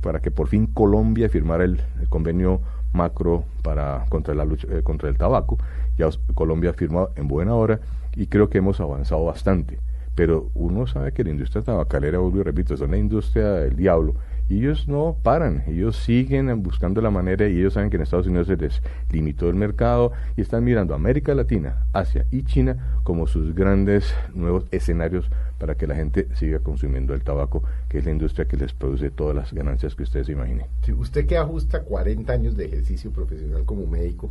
para 0.00 0.20
que 0.20 0.30
por 0.30 0.48
fin 0.48 0.66
Colombia 0.66 1.28
firmara 1.28 1.64
el, 1.64 1.80
convenio 2.08 2.60
macro 2.92 3.44
para 3.62 4.06
contra 4.08 4.34
la 4.34 4.44
lucha 4.44 4.66
eh, 4.70 4.82
contra 4.82 5.08
el 5.08 5.18
tabaco. 5.18 5.58
Ya 5.98 6.08
Colombia 6.34 6.72
firmó 6.72 7.10
en 7.16 7.28
buena 7.28 7.54
hora 7.54 7.80
y 8.14 8.26
creo 8.26 8.48
que 8.48 8.58
hemos 8.58 8.80
avanzado 8.80 9.24
bastante. 9.24 9.78
Pero 10.14 10.50
uno 10.54 10.86
sabe 10.86 11.12
que 11.12 11.24
la 11.24 11.30
industria 11.30 11.62
tabacalera, 11.62 12.18
vuelvo 12.18 12.40
y 12.40 12.42
repito, 12.42 12.72
es 12.74 12.80
una 12.80 12.96
industria 12.96 13.52
del 13.52 13.76
diablo. 13.76 14.14
Ellos 14.48 14.86
no 14.86 15.16
paran, 15.24 15.64
ellos 15.66 15.96
siguen 15.96 16.62
buscando 16.62 17.00
la 17.00 17.10
manera 17.10 17.48
y 17.48 17.58
ellos 17.58 17.74
saben 17.74 17.90
que 17.90 17.96
en 17.96 18.02
Estados 18.02 18.28
Unidos 18.28 18.46
se 18.46 18.56
les 18.56 18.80
limitó 19.10 19.48
el 19.48 19.56
mercado 19.56 20.12
y 20.36 20.40
están 20.40 20.62
mirando 20.62 20.94
América 20.94 21.34
Latina, 21.34 21.86
Asia 21.92 22.26
y 22.30 22.44
China 22.44 23.00
como 23.02 23.26
sus 23.26 23.54
grandes 23.56 24.14
nuevos 24.34 24.64
escenarios 24.70 25.28
para 25.58 25.74
que 25.74 25.88
la 25.88 25.96
gente 25.96 26.28
siga 26.34 26.60
consumiendo 26.60 27.12
el 27.12 27.24
tabaco, 27.24 27.64
que 27.88 27.98
es 27.98 28.04
la 28.04 28.12
industria 28.12 28.46
que 28.46 28.56
les 28.56 28.72
produce 28.72 29.10
todas 29.10 29.34
las 29.34 29.52
ganancias 29.52 29.96
que 29.96 30.04
ustedes 30.04 30.28
imaginen. 30.28 30.66
Si 30.82 30.92
usted 30.92 31.26
que 31.26 31.36
ajusta 31.36 31.82
40 31.82 32.32
años 32.32 32.56
de 32.56 32.66
ejercicio 32.66 33.10
profesional 33.10 33.64
como 33.64 33.86
médico, 33.86 34.30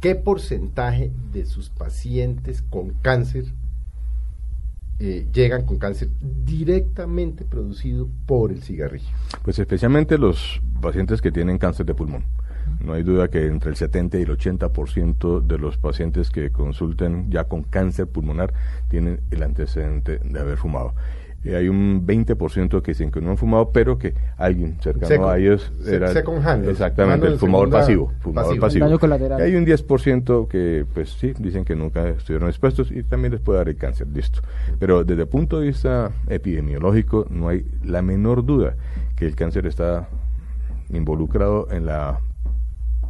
¿qué 0.00 0.14
porcentaje 0.14 1.12
de 1.32 1.44
sus 1.44 1.68
pacientes 1.68 2.62
con 2.62 2.90
cáncer 3.02 3.44
eh, 5.04 5.26
llegan 5.32 5.66
con 5.66 5.78
cáncer 5.78 6.10
directamente 6.20 7.44
producido 7.44 8.08
por 8.24 8.52
el 8.52 8.62
cigarrillo? 8.62 9.08
Pues 9.42 9.58
especialmente 9.58 10.16
los 10.16 10.60
pacientes 10.80 11.20
que 11.20 11.32
tienen 11.32 11.58
cáncer 11.58 11.86
de 11.86 11.94
pulmón. 11.94 12.24
No 12.80 12.92
hay 12.92 13.02
duda 13.02 13.26
que 13.26 13.46
entre 13.46 13.70
el 13.70 13.76
70 13.76 14.18
y 14.18 14.22
el 14.22 14.38
80% 14.38 15.44
de 15.44 15.58
los 15.58 15.76
pacientes 15.76 16.30
que 16.30 16.52
consulten 16.52 17.28
ya 17.32 17.44
con 17.44 17.64
cáncer 17.64 18.06
pulmonar 18.06 18.54
tienen 18.88 19.20
el 19.32 19.42
antecedente 19.42 20.18
de 20.18 20.38
haber 20.38 20.56
fumado. 20.56 20.94
Y 21.44 21.54
hay 21.54 21.68
un 21.68 22.06
20% 22.06 22.82
que 22.82 22.92
dicen 22.92 23.10
que 23.10 23.20
no 23.20 23.30
han 23.30 23.36
fumado, 23.36 23.70
pero 23.70 23.98
que 23.98 24.14
alguien 24.36 24.78
cercano 24.80 25.28
a 25.28 25.38
ellos 25.38 25.72
era 25.84 26.12
exactamente 26.12 27.26
el 27.26 27.38
fumador 27.38 27.70
pasivo, 27.70 28.12
fumador 28.20 28.60
pasivo. 28.60 28.86
Y 28.86 29.42
hay 29.42 29.56
un 29.56 29.66
10% 29.66 30.46
que 30.46 30.86
pues 30.94 31.10
sí 31.10 31.32
dicen 31.38 31.64
que 31.64 31.74
nunca 31.74 32.08
estuvieron 32.10 32.48
expuestos 32.48 32.92
y 32.92 33.02
también 33.02 33.32
les 33.32 33.40
puede 33.40 33.58
dar 33.58 33.68
el 33.68 33.76
cáncer, 33.76 34.06
listo. 34.08 34.40
Pero 34.78 35.02
desde 35.02 35.22
el 35.22 35.28
punto 35.28 35.58
de 35.58 35.66
vista 35.66 36.12
epidemiológico 36.28 37.26
no 37.28 37.48
hay 37.48 37.66
la 37.82 38.02
menor 38.02 38.44
duda 38.44 38.76
que 39.16 39.26
el 39.26 39.34
cáncer 39.34 39.66
está 39.66 40.08
involucrado 40.90 41.68
en 41.72 41.86
la 41.86 42.20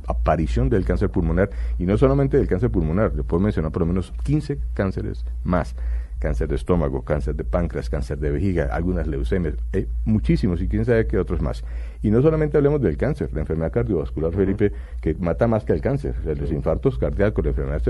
aparición 0.07 0.69
del 0.69 0.85
cáncer 0.85 1.11
pulmonar 1.11 1.51
y 1.79 1.85
no 1.85 1.97
solamente 1.97 2.37
del 2.37 2.49
cáncer 2.49 2.71
pulmonar, 2.71 3.15
le 3.15 3.23
puedo 3.23 3.43
mencionar 3.43 3.73
por 3.73 3.83
lo 3.83 3.87
menos 3.87 4.13
15 4.25 4.59
cánceres 4.75 5.25
más 5.45 5.75
cáncer 6.23 6.47
de 6.47 6.55
estómago, 6.55 7.03
cáncer 7.03 7.35
de 7.35 7.43
páncreas, 7.43 7.91
cáncer 7.91 8.17
de 8.21 8.31
vejiga, 8.31 8.69
algunas 8.71 9.09
leucemias, 9.09 9.57
hay 9.73 9.89
muchísimos 10.05 10.63
y 10.63 10.69
quién 10.69 10.85
sabe 10.85 11.09
qué 11.09 11.19
otros 11.19 11.43
más. 11.43 11.65
Y 12.01 12.13
no 12.13 12.23
solamente 12.23 12.57
hablemos 12.57 12.81
del 12.81 12.97
cáncer, 12.97 13.31
la 13.35 13.41
enfermedad 13.41 13.73
cardiovascular, 13.73 14.33
Felipe, 14.33 14.73
que 15.01 15.15
mata 15.15 15.49
más 15.49 15.65
que 15.65 15.73
el 15.73 15.81
cáncer. 15.81 16.15
los 16.25 16.53
infartos 16.53 16.97
cardíacos, 16.97 17.45
la 17.45 17.51
enfermedad 17.51 17.83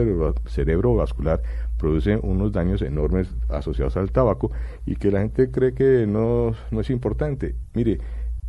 cerebrovascular 0.47 1.43
producen 1.77 2.21
unos 2.23 2.53
daños 2.53 2.81
enormes 2.81 3.29
asociados 3.51 3.99
al 3.99 4.11
tabaco 4.11 4.51
y 4.87 4.97
que 4.97 5.11
la 5.11 5.21
gente 5.21 5.51
cree 5.51 5.75
que 5.75 6.07
no, 6.07 6.55
no 6.71 6.81
es 6.81 6.89
importante. 6.89 7.55
Mire, 7.75 7.99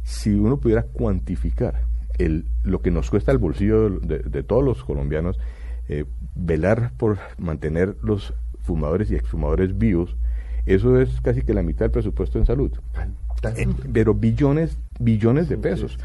si 0.03 0.33
uno 0.33 0.61
pudiera 0.61 0.83
cuantificar 0.83 1.81
el, 2.19 2.45
lo 2.63 2.81
que 2.81 2.89
nos 2.89 3.09
cuesta 3.09 3.33
el 3.33 3.37
bolsillo 3.37 3.89
de, 3.89 4.43
todos 4.43 4.63
los 4.63 4.81
colombianos, 4.85 5.37
eh, 5.89 6.05
velar 6.35 6.93
por 6.97 7.17
mantener 7.37 7.97
los 8.01 8.33
fumadores 8.63 9.11
y 9.11 9.15
exfumadores 9.15 9.77
vivos, 9.77 10.15
eso 10.65 10.99
es 10.99 11.21
casi 11.21 11.41
que 11.41 11.53
la 11.53 11.61
mitad 11.61 11.81
del 11.81 11.91
presupuesto 11.91 12.39
en 12.39 12.45
salud. 12.45 12.71
Eh, 13.43 13.67
pero 13.91 14.13
billones, 14.13 14.77
billones 14.99 15.49
de 15.49 15.57
pesos. 15.57 15.97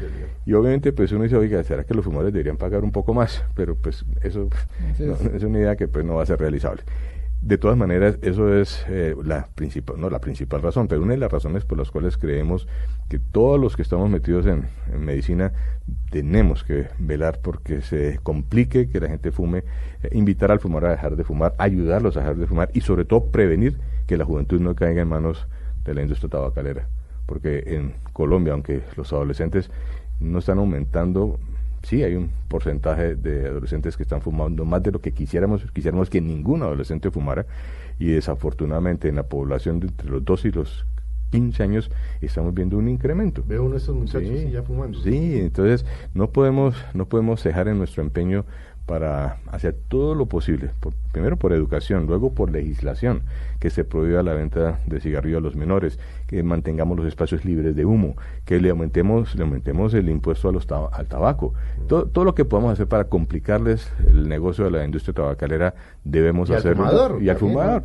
Y 0.45 0.53
obviamente 0.53 0.91
pues 0.91 1.11
uno 1.11 1.23
dice, 1.23 1.37
oiga, 1.37 1.63
¿será 1.63 1.85
que 1.85 1.93
los 1.93 2.03
fumadores 2.03 2.33
deberían 2.33 2.57
pagar 2.57 2.83
un 2.83 2.91
poco 2.91 3.13
más? 3.13 3.43
Pero 3.55 3.75
pues 3.75 4.05
eso 4.21 4.49
es 5.33 5.43
una 5.43 5.59
idea 5.59 5.75
que 5.75 5.87
pues 5.87 6.05
no 6.05 6.15
va 6.15 6.23
a 6.23 6.25
ser 6.25 6.39
realizable. 6.39 6.83
De 7.41 7.57
todas 7.57 7.77
maneras, 7.77 8.19
eso 8.21 8.53
es 8.53 8.85
eh, 8.89 9.15
la 9.23 9.47
principal, 9.55 9.99
no 9.99 10.09
la 10.09 10.19
principal 10.19 10.61
razón, 10.61 10.89
pero 10.89 11.01
una 11.01 11.13
de 11.13 11.19
las 11.19 11.31
razones 11.31 11.63
por 11.63 11.77
las 11.77 11.89
cuales 11.89 12.17
creemos 12.17 12.67
que 13.07 13.17
todos 13.17 13.57
los 13.57 13.77
que 13.77 13.81
estamos 13.81 14.09
metidos 14.09 14.45
en, 14.45 14.65
medicina 14.99 15.53
tenemos 16.11 16.65
que 16.65 16.87
velar 16.99 17.39
porque 17.41 17.81
se 17.81 18.19
complique 18.23 18.89
que 18.89 18.99
la 18.99 19.07
gente 19.07 19.31
fume, 19.31 19.63
eh, 20.03 20.09
invitar 20.11 20.51
al 20.51 20.59
fumador 20.59 20.89
a 20.89 20.91
dejar 20.91 21.15
de 21.15 21.23
fumar, 21.23 21.55
ayudarlos 21.59 22.17
a 22.17 22.19
dejar 22.19 22.35
de 22.35 22.45
fumar 22.45 22.71
y 22.73 22.81
sobre 22.81 23.05
todo 23.05 23.31
prevenir 23.31 23.77
que 24.05 24.17
la 24.17 24.25
juventud 24.25 24.59
no 24.59 24.75
caiga 24.75 25.01
en 25.01 25.07
manos 25.07 25.47
de 25.85 25.93
la 25.93 26.01
industria 26.01 26.29
tabacalera. 26.29 26.89
Porque 27.25 27.63
en 27.67 27.93
Colombia, 28.11 28.51
aunque 28.51 28.81
los 28.97 29.13
adolescentes 29.13 29.71
no 30.19 30.39
están 30.39 30.57
aumentando 30.57 31.39
sí 31.89 32.03
hay 32.03 32.13
un 32.13 32.29
porcentaje 32.47 33.15
de 33.15 33.47
adolescentes 33.47 33.97
que 33.97 34.03
están 34.03 34.21
fumando 34.21 34.63
más 34.63 34.83
de 34.83 34.91
lo 34.91 35.01
que 35.01 35.11
quisiéramos, 35.11 35.65
quisiéramos 35.73 36.07
que 36.07 36.21
ningún 36.21 36.61
adolescente 36.61 37.09
fumara 37.09 37.47
y 37.97 38.11
desafortunadamente 38.11 39.07
en 39.07 39.15
la 39.15 39.23
población 39.23 39.79
de 39.79 39.87
entre 39.87 40.07
los 40.07 40.23
2 40.23 40.45
y 40.45 40.51
los 40.51 40.85
15 41.31 41.63
años 41.63 41.91
estamos 42.21 42.53
viendo 42.53 42.77
un 42.77 42.89
incremento. 42.89 43.43
Veo 43.47 43.63
uno 43.63 43.71
de 43.71 43.77
esos 43.77 43.95
muchachos 43.95 44.51
ya 44.51 44.61
fumando. 44.61 44.99
Sí, 45.01 45.39
entonces 45.39 45.83
no 46.13 46.29
podemos 46.29 46.75
no 46.93 47.07
podemos 47.07 47.41
cejar 47.41 47.67
en 47.67 47.79
nuestro 47.79 48.03
empeño 48.03 48.45
para 48.89 49.37
hacer 49.51 49.75
todo 49.87 50.15
lo 50.15 50.25
posible, 50.25 50.71
primero 51.11 51.37
por 51.37 51.53
educación, 51.53 52.07
luego 52.07 52.33
por 52.33 52.49
legislación, 52.49 53.21
que 53.59 53.69
se 53.69 53.83
prohíba 53.83 54.23
la 54.23 54.33
venta 54.33 54.79
de 54.87 54.99
cigarrillos 54.99 55.37
a 55.37 55.41
los 55.41 55.55
menores, 55.55 55.99
que 56.25 56.41
mantengamos 56.41 56.97
los 56.97 57.05
espacios 57.05 57.45
libres 57.45 57.75
de 57.75 57.85
humo, 57.85 58.15
que 58.45 58.59
le 58.59 58.71
aumentemos, 58.71 59.35
le 59.35 59.43
aumentemos 59.43 59.93
el 59.93 60.09
impuesto 60.09 60.49
a 60.49 60.51
los 60.51 60.67
al 60.71 61.05
tabaco. 61.05 61.53
Todo, 61.87 62.07
todo, 62.07 62.25
lo 62.25 62.33
que 62.33 62.45
podamos 62.45 62.73
hacer 62.73 62.87
para 62.87 63.03
complicarles 63.03 63.93
el 64.07 64.27
negocio 64.27 64.65
de 64.65 64.71
la 64.71 64.83
industria 64.83 65.13
tabacalera 65.13 65.75
debemos 66.03 66.49
hacerlo. 66.49 67.21
y 67.21 67.29
al 67.29 67.37
fumador. 67.37 67.83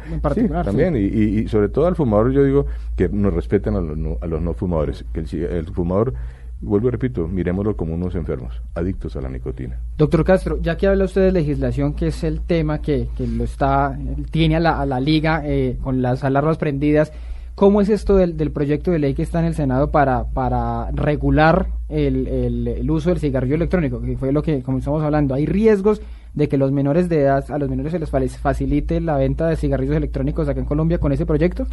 también. 0.64 0.96
Y, 0.96 1.48
sobre 1.48 1.68
todo 1.68 1.86
al 1.86 1.96
fumador 1.96 2.32
yo 2.32 2.42
digo 2.42 2.64
que 2.96 3.10
nos 3.10 3.34
respeten 3.34 3.76
a 3.76 3.82
los 3.82 3.98
no, 3.98 4.16
a 4.22 4.26
los 4.26 4.40
no 4.40 4.54
fumadores, 4.54 5.04
que 5.12 5.20
el, 5.20 5.44
el 5.44 5.66
fumador 5.66 6.14
vuelvo 6.64 6.88
y 6.88 6.90
repito, 6.90 7.28
miremoslo 7.28 7.76
como 7.76 7.94
unos 7.94 8.14
enfermos, 8.14 8.60
adictos 8.74 9.14
a 9.16 9.20
la 9.20 9.28
nicotina. 9.28 9.78
Doctor 9.96 10.24
Castro, 10.24 10.58
ya 10.60 10.76
que 10.76 10.86
habla 10.86 11.04
usted 11.04 11.22
de 11.22 11.32
legislación, 11.32 11.94
que 11.94 12.08
es 12.08 12.24
el 12.24 12.40
tema 12.40 12.80
que, 12.80 13.08
que 13.16 13.26
lo 13.26 13.44
está, 13.44 13.96
tiene 14.30 14.56
a 14.56 14.60
la, 14.60 14.86
la 14.86 15.00
liga 15.00 15.42
eh, 15.44 15.78
con 15.82 16.02
las 16.02 16.24
alarmas 16.24 16.58
prendidas, 16.58 17.12
¿cómo 17.54 17.80
es 17.80 17.88
esto 17.88 18.16
del, 18.16 18.36
del, 18.36 18.50
proyecto 18.50 18.90
de 18.90 18.98
ley 18.98 19.14
que 19.14 19.22
está 19.22 19.40
en 19.40 19.46
el 19.46 19.54
Senado 19.54 19.90
para, 19.90 20.24
para 20.24 20.90
regular 20.92 21.68
el, 21.88 22.26
el, 22.26 22.90
uso 22.90 23.10
del 23.10 23.20
cigarrillo 23.20 23.54
electrónico? 23.54 24.00
Que 24.00 24.16
fue 24.16 24.32
lo 24.32 24.42
que 24.42 24.62
comenzamos 24.62 25.02
hablando. 25.02 25.34
¿Hay 25.34 25.46
riesgos 25.46 26.00
de 26.32 26.48
que 26.48 26.58
los 26.58 26.72
menores 26.72 27.08
de 27.08 27.20
edad, 27.20 27.44
a 27.50 27.58
los 27.58 27.68
menores 27.68 27.92
se 27.92 27.98
les 27.98 28.38
facilite 28.38 29.00
la 29.00 29.16
venta 29.16 29.46
de 29.46 29.56
cigarrillos 29.56 29.96
electrónicos 29.96 30.48
acá 30.48 30.60
en 30.60 30.66
Colombia 30.66 30.98
con 30.98 31.12
ese 31.12 31.26
proyecto? 31.26 31.66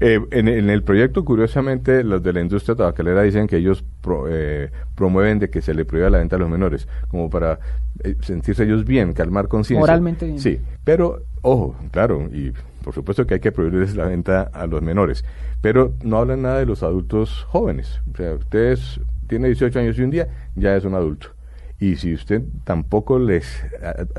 Eh, 0.00 0.20
en, 0.30 0.48
el 0.48 0.82
proyecto, 0.84 1.24
curiosamente, 1.24 2.04
los 2.04 2.22
de 2.22 2.32
la 2.32 2.40
industria 2.40 2.76
tabacalera 2.76 3.22
dicen 3.22 3.48
que 3.48 3.56
ellos 3.56 3.84
eh, 4.28 4.70
promueven 4.94 5.40
de 5.40 5.50
que 5.50 5.60
se 5.60 5.74
le 5.74 5.84
prohíba 5.84 6.08
la 6.08 6.18
venta 6.18 6.36
a 6.36 6.38
los 6.38 6.48
menores, 6.48 6.86
como 7.08 7.28
para 7.28 7.58
eh, 8.04 8.14
sentirse 8.20 8.62
ellos 8.62 8.84
bien, 8.84 9.12
calmar 9.12 9.48
conciencia. 9.48 9.80
Moralmente 9.80 10.26
bien. 10.26 10.38
Sí, 10.38 10.60
pero, 10.84 11.22
ojo, 11.42 11.74
claro, 11.90 12.28
y 12.32 12.52
por 12.84 12.94
supuesto 12.94 13.26
que 13.26 13.34
hay 13.34 13.40
que 13.40 13.50
prohibirles 13.50 13.96
la 13.96 14.06
venta 14.06 14.42
a 14.42 14.68
los 14.68 14.82
menores, 14.82 15.24
pero 15.60 15.92
no 16.04 16.18
hablan 16.18 16.42
nada 16.42 16.60
de 16.60 16.66
los 16.66 16.84
adultos 16.84 17.44
jóvenes. 17.48 18.00
O 18.12 18.16
sea, 18.16 18.34
ustedes 18.34 19.00
tiene 19.26 19.48
18 19.48 19.80
años 19.80 19.98
y 19.98 20.02
un 20.02 20.10
día 20.10 20.28
ya 20.54 20.76
es 20.76 20.84
un 20.84 20.94
adulto. 20.94 21.30
Y 21.80 21.96
si 21.96 22.12
usted 22.12 22.42
tampoco 22.64 23.18
les, 23.18 23.64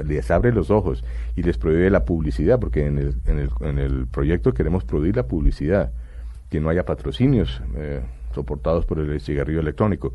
les 0.05 0.31
abre 0.31 0.53
los 0.53 0.69
ojos 0.69 1.03
y 1.35 1.43
les 1.43 1.57
prohíbe 1.57 1.89
la 1.89 2.05
publicidad, 2.05 2.59
porque 2.59 2.85
en 2.85 2.97
el, 2.97 3.15
en 3.25 3.39
el, 3.39 3.49
en 3.61 3.79
el 3.79 4.07
proyecto 4.07 4.53
queremos 4.53 4.85
prohibir 4.85 5.17
la 5.17 5.27
publicidad, 5.27 5.91
que 6.49 6.59
no 6.59 6.69
haya 6.69 6.85
patrocinios 6.85 7.61
eh, 7.75 8.01
soportados 8.33 8.85
por 8.85 8.99
el 8.99 9.19
cigarrillo 9.19 9.59
electrónico, 9.59 10.13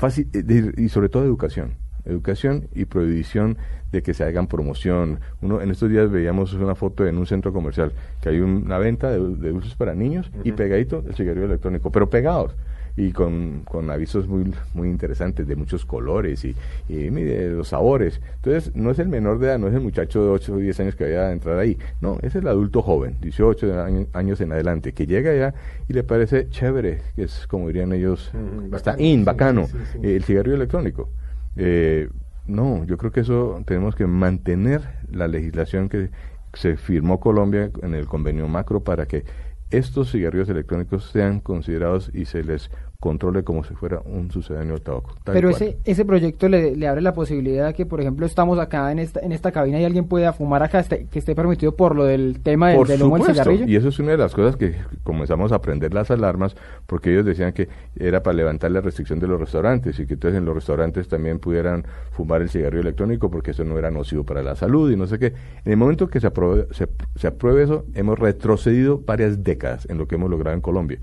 Fácil, 0.00 0.28
eh, 0.32 0.72
y 0.78 0.88
sobre 0.88 1.10
todo 1.10 1.24
educación. 1.24 1.74
Educación 2.06 2.68
y 2.74 2.86
prohibición 2.86 3.58
de 3.92 4.02
que 4.02 4.14
se 4.14 4.24
hagan 4.24 4.46
promoción. 4.46 5.20
Uno 5.42 5.60
en 5.60 5.70
estos 5.70 5.90
días 5.90 6.10
veíamos 6.10 6.54
una 6.54 6.74
foto 6.74 7.06
en 7.06 7.18
un 7.18 7.26
centro 7.26 7.52
comercial 7.52 7.92
que 8.22 8.30
hay 8.30 8.40
una 8.40 8.78
venta 8.78 9.10
de, 9.10 9.18
dulces 9.18 9.74
para 9.74 9.94
niños 9.94 10.30
y 10.42 10.52
pegadito 10.52 11.04
el 11.06 11.14
cigarrillo 11.14 11.44
electrónico, 11.44 11.92
pero 11.92 12.08
pegados 12.08 12.56
y 12.96 13.12
con, 13.12 13.62
con 13.64 13.90
avisos 13.90 14.26
muy, 14.28 14.52
muy 14.74 14.88
interesantes 14.88 15.46
de 15.46 15.56
muchos 15.56 15.84
colores 15.84 16.44
y, 16.44 16.54
y 16.88 17.10
mire, 17.10 17.50
los 17.50 17.68
sabores. 17.68 18.20
Entonces, 18.36 18.74
no 18.74 18.90
es 18.90 18.98
el 18.98 19.08
menor 19.08 19.38
de 19.38 19.48
edad, 19.48 19.58
no 19.58 19.68
es 19.68 19.74
el 19.74 19.80
muchacho 19.80 20.22
de 20.24 20.30
8 20.30 20.54
o 20.54 20.56
10 20.56 20.80
años 20.80 20.96
que 20.96 21.04
vaya 21.04 21.28
a 21.28 21.32
entrar 21.32 21.58
ahí, 21.58 21.78
no, 22.00 22.18
es 22.22 22.34
el 22.34 22.46
adulto 22.48 22.82
joven, 22.82 23.16
18 23.20 24.06
años, 24.12 24.40
en 24.40 24.52
adelante, 24.52 24.92
que 24.92 25.06
llega 25.06 25.30
allá 25.30 25.54
y 25.88 25.92
le 25.92 26.02
parece 26.02 26.48
chévere, 26.48 27.02
que 27.16 27.24
es 27.24 27.46
como 27.46 27.68
dirían 27.68 27.92
ellos, 27.92 28.30
está 28.72 28.96
in, 28.98 29.24
bacano, 29.24 29.66
el 30.02 30.22
cigarrillo 30.24 30.56
electrónico. 30.56 31.08
Eh, 31.56 32.08
no, 32.46 32.84
yo 32.84 32.96
creo 32.96 33.12
que 33.12 33.20
eso 33.20 33.62
tenemos 33.66 33.94
que 33.94 34.06
mantener 34.06 34.82
la 35.10 35.28
legislación 35.28 35.88
que 35.88 36.10
se 36.54 36.76
firmó 36.76 37.20
Colombia 37.20 37.70
en 37.82 37.94
el 37.94 38.06
convenio 38.06 38.48
macro 38.48 38.80
para 38.80 39.06
que 39.06 39.24
estos 39.70 40.10
cigarrillos 40.10 40.48
electrónicos 40.48 41.10
sean 41.10 41.40
considerados 41.40 42.10
y 42.12 42.24
se 42.24 42.42
les 42.42 42.70
controle 43.00 43.42
como 43.42 43.64
si 43.64 43.74
fuera 43.74 44.00
un 44.04 44.30
sucedáneo 44.30 44.74
del 44.74 44.82
tabaco. 44.82 45.14
Pero 45.24 45.48
ese 45.48 45.78
ese 45.84 46.04
proyecto 46.04 46.48
le, 46.48 46.76
le, 46.76 46.86
abre 46.86 47.00
la 47.00 47.14
posibilidad 47.14 47.68
de 47.68 47.74
que, 47.74 47.86
por 47.86 48.00
ejemplo, 48.00 48.26
estamos 48.26 48.58
acá 48.58 48.92
en 48.92 48.98
esta 48.98 49.20
en 49.20 49.32
esta 49.32 49.50
cabina 49.50 49.80
y 49.80 49.84
alguien 49.84 50.06
pueda 50.06 50.32
fumar 50.34 50.62
acá, 50.62 50.80
este, 50.80 51.06
que 51.06 51.18
esté 51.18 51.34
permitido 51.34 51.74
por 51.74 51.96
lo 51.96 52.04
del 52.04 52.40
tema 52.42 52.70
del, 52.70 52.84
del 52.84 53.02
humo 53.02 53.16
del 53.16 53.34
cigarrillo. 53.34 53.64
Y 53.66 53.74
eso 53.74 53.88
es 53.88 53.98
una 53.98 54.12
de 54.12 54.18
las 54.18 54.34
cosas 54.34 54.56
que 54.56 54.74
comenzamos 55.02 55.50
a 55.52 55.56
aprender 55.56 55.94
las 55.94 56.10
alarmas, 56.10 56.54
porque 56.86 57.10
ellos 57.10 57.24
decían 57.24 57.52
que 57.52 57.68
era 57.96 58.22
para 58.22 58.36
levantar 58.36 58.70
la 58.70 58.82
restricción 58.82 59.18
de 59.18 59.26
los 59.26 59.40
restaurantes 59.40 59.98
y 59.98 60.06
que 60.06 60.14
entonces 60.14 60.38
en 60.38 60.44
los 60.44 60.54
restaurantes 60.54 61.08
también 61.08 61.38
pudieran 61.38 61.84
fumar 62.12 62.42
el 62.42 62.50
cigarrillo 62.50 62.82
electrónico 62.82 63.30
porque 63.30 63.52
eso 63.52 63.64
no 63.64 63.78
era 63.78 63.90
nocivo 63.90 64.24
para 64.24 64.42
la 64.42 64.56
salud 64.56 64.90
y 64.92 64.96
no 64.96 65.06
sé 65.06 65.18
qué. 65.18 65.32
En 65.64 65.72
el 65.72 65.78
momento 65.78 66.08
que 66.08 66.20
se 66.20 66.26
apruebe, 66.26 66.66
se, 66.72 66.86
se 67.16 67.26
apruebe 67.26 67.62
eso, 67.62 67.86
hemos 67.94 68.18
retrocedido 68.18 68.98
varias 68.98 69.42
décadas 69.42 69.86
en 69.88 69.96
lo 69.96 70.06
que 70.06 70.16
hemos 70.16 70.28
logrado 70.28 70.54
en 70.54 70.60
Colombia. 70.60 70.98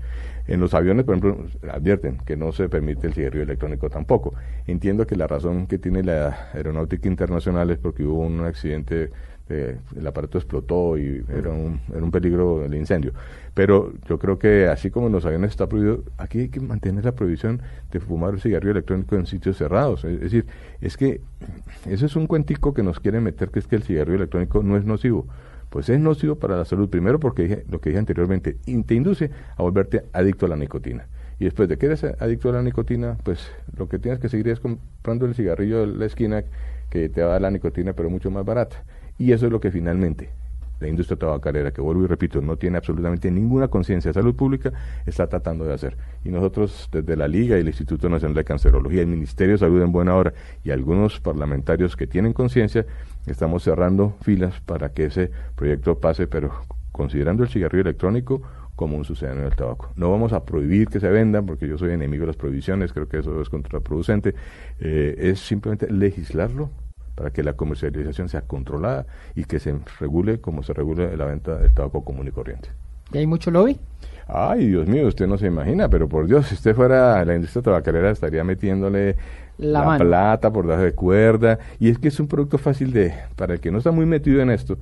En 0.48 0.60
los 0.60 0.74
aviones, 0.74 1.04
por 1.04 1.16
ejemplo, 1.16 1.46
advierten 1.70 2.18
que 2.26 2.36
no 2.36 2.52
se 2.52 2.68
permite 2.68 3.06
el 3.06 3.14
cigarrillo 3.14 3.44
electrónico 3.44 3.88
tampoco. 3.88 4.34
Entiendo 4.66 5.06
que 5.06 5.14
la 5.14 5.26
razón 5.26 5.66
que 5.66 5.78
tiene 5.78 6.02
la 6.02 6.48
aeronáutica 6.54 7.06
internacional 7.06 7.70
es 7.70 7.78
porque 7.78 8.02
hubo 8.02 8.22
un 8.22 8.40
accidente 8.40 9.10
el 9.50 10.06
aparato 10.06 10.38
explotó 10.38 10.98
y 10.98 11.24
era 11.28 11.50
un, 11.50 11.80
era 11.90 12.02
un 12.02 12.10
peligro 12.10 12.64
el 12.64 12.74
incendio. 12.74 13.12
Pero 13.54 13.92
yo 14.08 14.18
creo 14.18 14.38
que 14.38 14.66
así 14.66 14.90
como 14.90 15.06
en 15.06 15.12
los 15.12 15.24
aviones 15.24 15.50
está 15.50 15.68
prohibido, 15.68 16.04
aquí 16.18 16.40
hay 16.40 16.48
que 16.48 16.60
mantener 16.60 17.04
la 17.04 17.12
prohibición 17.12 17.62
de 17.90 18.00
fumar 18.00 18.34
el 18.34 18.40
cigarrillo 18.40 18.72
electrónico 18.72 19.16
en 19.16 19.26
sitios 19.26 19.56
cerrados. 19.56 20.04
Es, 20.04 20.20
decir, 20.20 20.46
es 20.80 20.96
que 20.96 21.20
eso 21.86 22.06
es 22.06 22.16
un 22.16 22.26
cuentico 22.26 22.74
que 22.74 22.82
nos 22.82 23.00
quieren 23.00 23.24
meter 23.24 23.50
que 23.50 23.58
es 23.58 23.66
que 23.66 23.76
el 23.76 23.82
cigarrillo 23.82 24.16
electrónico 24.16 24.62
no 24.62 24.76
es 24.76 24.84
nocivo. 24.84 25.26
Pues 25.70 25.88
es 25.88 26.00
nocivo 26.00 26.36
para 26.36 26.56
la 26.56 26.64
salud, 26.64 26.88
primero 26.88 27.20
porque 27.20 27.42
dije, 27.42 27.64
lo 27.68 27.80
que 27.80 27.90
dije 27.90 27.98
anteriormente, 27.98 28.56
te 28.86 28.94
induce 28.94 29.30
a 29.56 29.62
volverte 29.62 30.04
adicto 30.12 30.46
a 30.46 30.48
la 30.48 30.56
nicotina. 30.56 31.06
Y 31.38 31.44
después 31.44 31.68
de 31.68 31.78
que 31.78 31.86
eres 31.86 32.04
adicto 32.04 32.48
a 32.48 32.52
la 32.52 32.62
nicotina, 32.62 33.16
pues 33.22 33.50
lo 33.76 33.88
que 33.88 33.98
tienes 33.98 34.18
que 34.18 34.28
seguir 34.28 34.48
es 34.48 34.60
comprando 34.60 35.26
el 35.26 35.34
cigarrillo 35.34 35.86
de 35.86 35.86
la 35.86 36.06
esquina 36.06 36.42
que 36.90 37.08
te 37.08 37.22
va 37.22 37.28
a 37.28 37.32
dar 37.32 37.42
la 37.42 37.50
nicotina, 37.50 37.92
pero 37.92 38.10
mucho 38.10 38.30
más 38.30 38.44
barata. 38.44 38.82
Y 39.18 39.32
eso 39.32 39.46
es 39.46 39.52
lo 39.52 39.60
que 39.60 39.70
finalmente 39.70 40.30
la 40.80 40.88
industria 40.88 41.18
tabacalera, 41.18 41.72
que 41.72 41.80
vuelvo 41.80 42.04
y 42.04 42.06
repito, 42.06 42.40
no 42.40 42.56
tiene 42.56 42.76
absolutamente 42.76 43.30
ninguna 43.30 43.68
conciencia 43.68 44.10
de 44.10 44.14
salud 44.14 44.34
pública, 44.34 44.72
está 45.06 45.26
tratando 45.28 45.64
de 45.64 45.74
hacer. 45.74 45.96
Y 46.24 46.28
nosotros, 46.28 46.88
desde 46.92 47.16
la 47.16 47.26
Liga 47.26 47.56
y 47.56 47.60
el 47.60 47.66
Instituto 47.66 48.08
Nacional 48.08 48.34
de 48.34 48.44
Cancerología, 48.44 49.00
el 49.00 49.08
Ministerio 49.08 49.54
de 49.54 49.58
Salud 49.58 49.82
en 49.82 49.92
buena 49.92 50.14
hora 50.14 50.32
y 50.64 50.70
algunos 50.70 51.20
parlamentarios 51.20 51.96
que 51.96 52.06
tienen 52.06 52.32
conciencia, 52.32 52.86
estamos 53.32 53.62
cerrando 53.62 54.16
filas 54.22 54.60
para 54.60 54.90
que 54.90 55.06
ese 55.06 55.30
proyecto 55.54 55.98
pase, 55.98 56.26
pero 56.26 56.52
considerando 56.92 57.42
el 57.42 57.48
cigarrillo 57.48 57.82
electrónico 57.82 58.42
como 58.78 58.96
un 58.96 59.04
sucedáneo 59.04 59.44
del 59.44 59.56
tabaco. 59.56 59.90
No 59.96 60.10
vamos 60.10 60.32
a 60.32 60.44
prohibir 60.44 60.88
que 60.88 61.00
se 61.00 61.08
vendan, 61.08 61.46
porque 61.46 61.66
yo 61.66 61.76
soy 61.78 61.90
enemigo 61.90 62.22
de 62.22 62.28
las 62.28 62.36
prohibiciones, 62.36 62.92
creo 62.92 63.08
que 63.08 63.18
eso 63.18 63.42
es 63.42 63.48
contraproducente. 63.48 64.34
Eh, 64.78 65.16
es 65.18 65.40
simplemente 65.40 65.90
legislarlo 65.92 66.70
para 67.16 67.30
que 67.30 67.42
la 67.42 67.54
comercialización 67.54 68.28
sea 68.28 68.42
controlada 68.42 69.06
y 69.34 69.44
que 69.44 69.58
se 69.58 69.76
regule 69.98 70.40
como 70.40 70.62
se 70.62 70.72
regula 70.72 71.08
la 71.16 71.24
venta 71.24 71.56
del 71.56 71.74
tabaco 71.74 72.04
común 72.04 72.28
y 72.28 72.30
corriente. 72.30 72.68
¿Y 73.12 73.18
hay 73.18 73.26
mucho 73.26 73.50
lobby? 73.50 73.78
Ay, 74.30 74.68
Dios 74.68 74.86
mío, 74.86 75.06
usted 75.06 75.26
no 75.26 75.38
se 75.38 75.46
imagina, 75.46 75.88
pero 75.88 76.06
por 76.06 76.26
Dios, 76.26 76.46
si 76.48 76.54
usted 76.54 76.76
fuera 76.76 77.18
a 77.18 77.24
la 77.24 77.34
industria 77.34 77.62
tabacalera 77.62 78.10
estaría 78.10 78.44
metiéndole 78.44 79.16
la, 79.56 79.96
plata 79.96 80.52
por 80.52 80.66
debajo 80.66 80.84
de 80.84 80.92
cuerda. 80.92 81.58
Y 81.80 81.88
es 81.88 81.98
que 81.98 82.08
es 82.08 82.20
un 82.20 82.28
producto 82.28 82.58
fácil 82.58 82.92
de, 82.92 83.14
para 83.36 83.54
el 83.54 83.60
que 83.60 83.70
no 83.70 83.78
está 83.78 83.90
muy 83.90 84.04
metido 84.04 84.42
en 84.42 84.50
esto, 84.50 84.76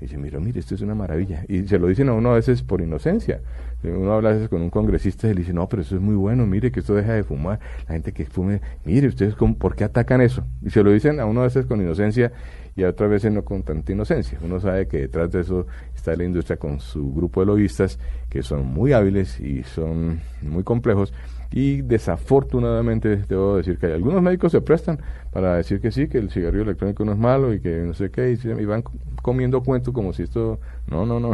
dice, 0.00 0.18
mira, 0.18 0.38
mire, 0.38 0.60
esto 0.60 0.74
es 0.74 0.82
una 0.82 0.94
maravilla. 0.94 1.44
Y 1.48 1.66
se 1.66 1.78
lo 1.78 1.86
dicen 1.86 2.10
a 2.10 2.12
uno 2.12 2.32
a 2.32 2.34
veces 2.34 2.62
por 2.62 2.80
inocencia. 2.80 3.40
Uno 3.82 4.12
habla 4.12 4.30
a 4.30 4.32
veces 4.34 4.50
con 4.50 4.60
un 4.60 4.68
congresista 4.68 5.28
y 5.28 5.34
le 5.34 5.40
dice, 5.40 5.54
no, 5.54 5.66
pero 5.66 5.80
eso 5.80 5.94
es 5.94 6.02
muy 6.02 6.14
bueno, 6.14 6.46
mire 6.46 6.70
que 6.70 6.80
esto 6.80 6.94
deja 6.94 7.14
de 7.14 7.24
fumar. 7.24 7.58
La 7.88 7.94
gente 7.94 8.12
que 8.12 8.26
fume, 8.26 8.60
mire, 8.84 9.08
ustedes, 9.08 9.34
¿por 9.34 9.74
qué 9.74 9.84
atacan 9.84 10.20
eso? 10.20 10.44
Y 10.62 10.70
se 10.70 10.82
lo 10.82 10.90
dicen 10.90 11.20
a 11.20 11.24
uno 11.24 11.40
a 11.40 11.44
veces 11.44 11.64
con 11.64 11.80
inocencia 11.80 12.32
y 12.76 12.84
a 12.84 12.90
otras 12.90 13.10
veces 13.10 13.32
no 13.32 13.44
con 13.44 13.62
tanta 13.62 13.92
inocencia. 13.92 14.38
Uno 14.42 14.60
sabe 14.60 14.86
que 14.86 14.98
detrás 14.98 15.30
de 15.32 15.40
eso 15.40 15.66
está 16.00 16.16
la 16.16 16.24
industria 16.24 16.56
con 16.56 16.80
su 16.80 17.12
grupo 17.12 17.40
de 17.40 17.46
lobistas 17.46 17.98
que 18.28 18.42
son 18.42 18.66
muy 18.66 18.92
hábiles 18.92 19.38
y 19.40 19.62
son 19.62 20.20
muy 20.42 20.64
complejos 20.64 21.12
y 21.52 21.82
desafortunadamente 21.82 23.16
debo 23.28 23.56
decir 23.56 23.76
que 23.78 23.86
hay 23.86 23.92
algunos 23.92 24.22
médicos 24.22 24.52
se 24.52 24.60
prestan 24.60 25.00
para 25.32 25.56
decir 25.56 25.80
que 25.80 25.90
sí, 25.90 26.08
que 26.08 26.18
el 26.18 26.30
cigarrillo 26.30 26.62
electrónico 26.62 27.04
no 27.04 27.12
es 27.12 27.18
malo 27.18 27.52
y 27.52 27.60
que 27.60 27.78
no 27.78 27.92
sé 27.92 28.10
qué, 28.10 28.32
y, 28.32 28.64
van 28.64 28.84
comiendo 29.22 29.62
cuentos 29.62 29.92
como 29.92 30.12
si 30.12 30.22
esto... 30.24 30.60
No, 30.86 31.06
no, 31.06 31.20
no. 31.20 31.32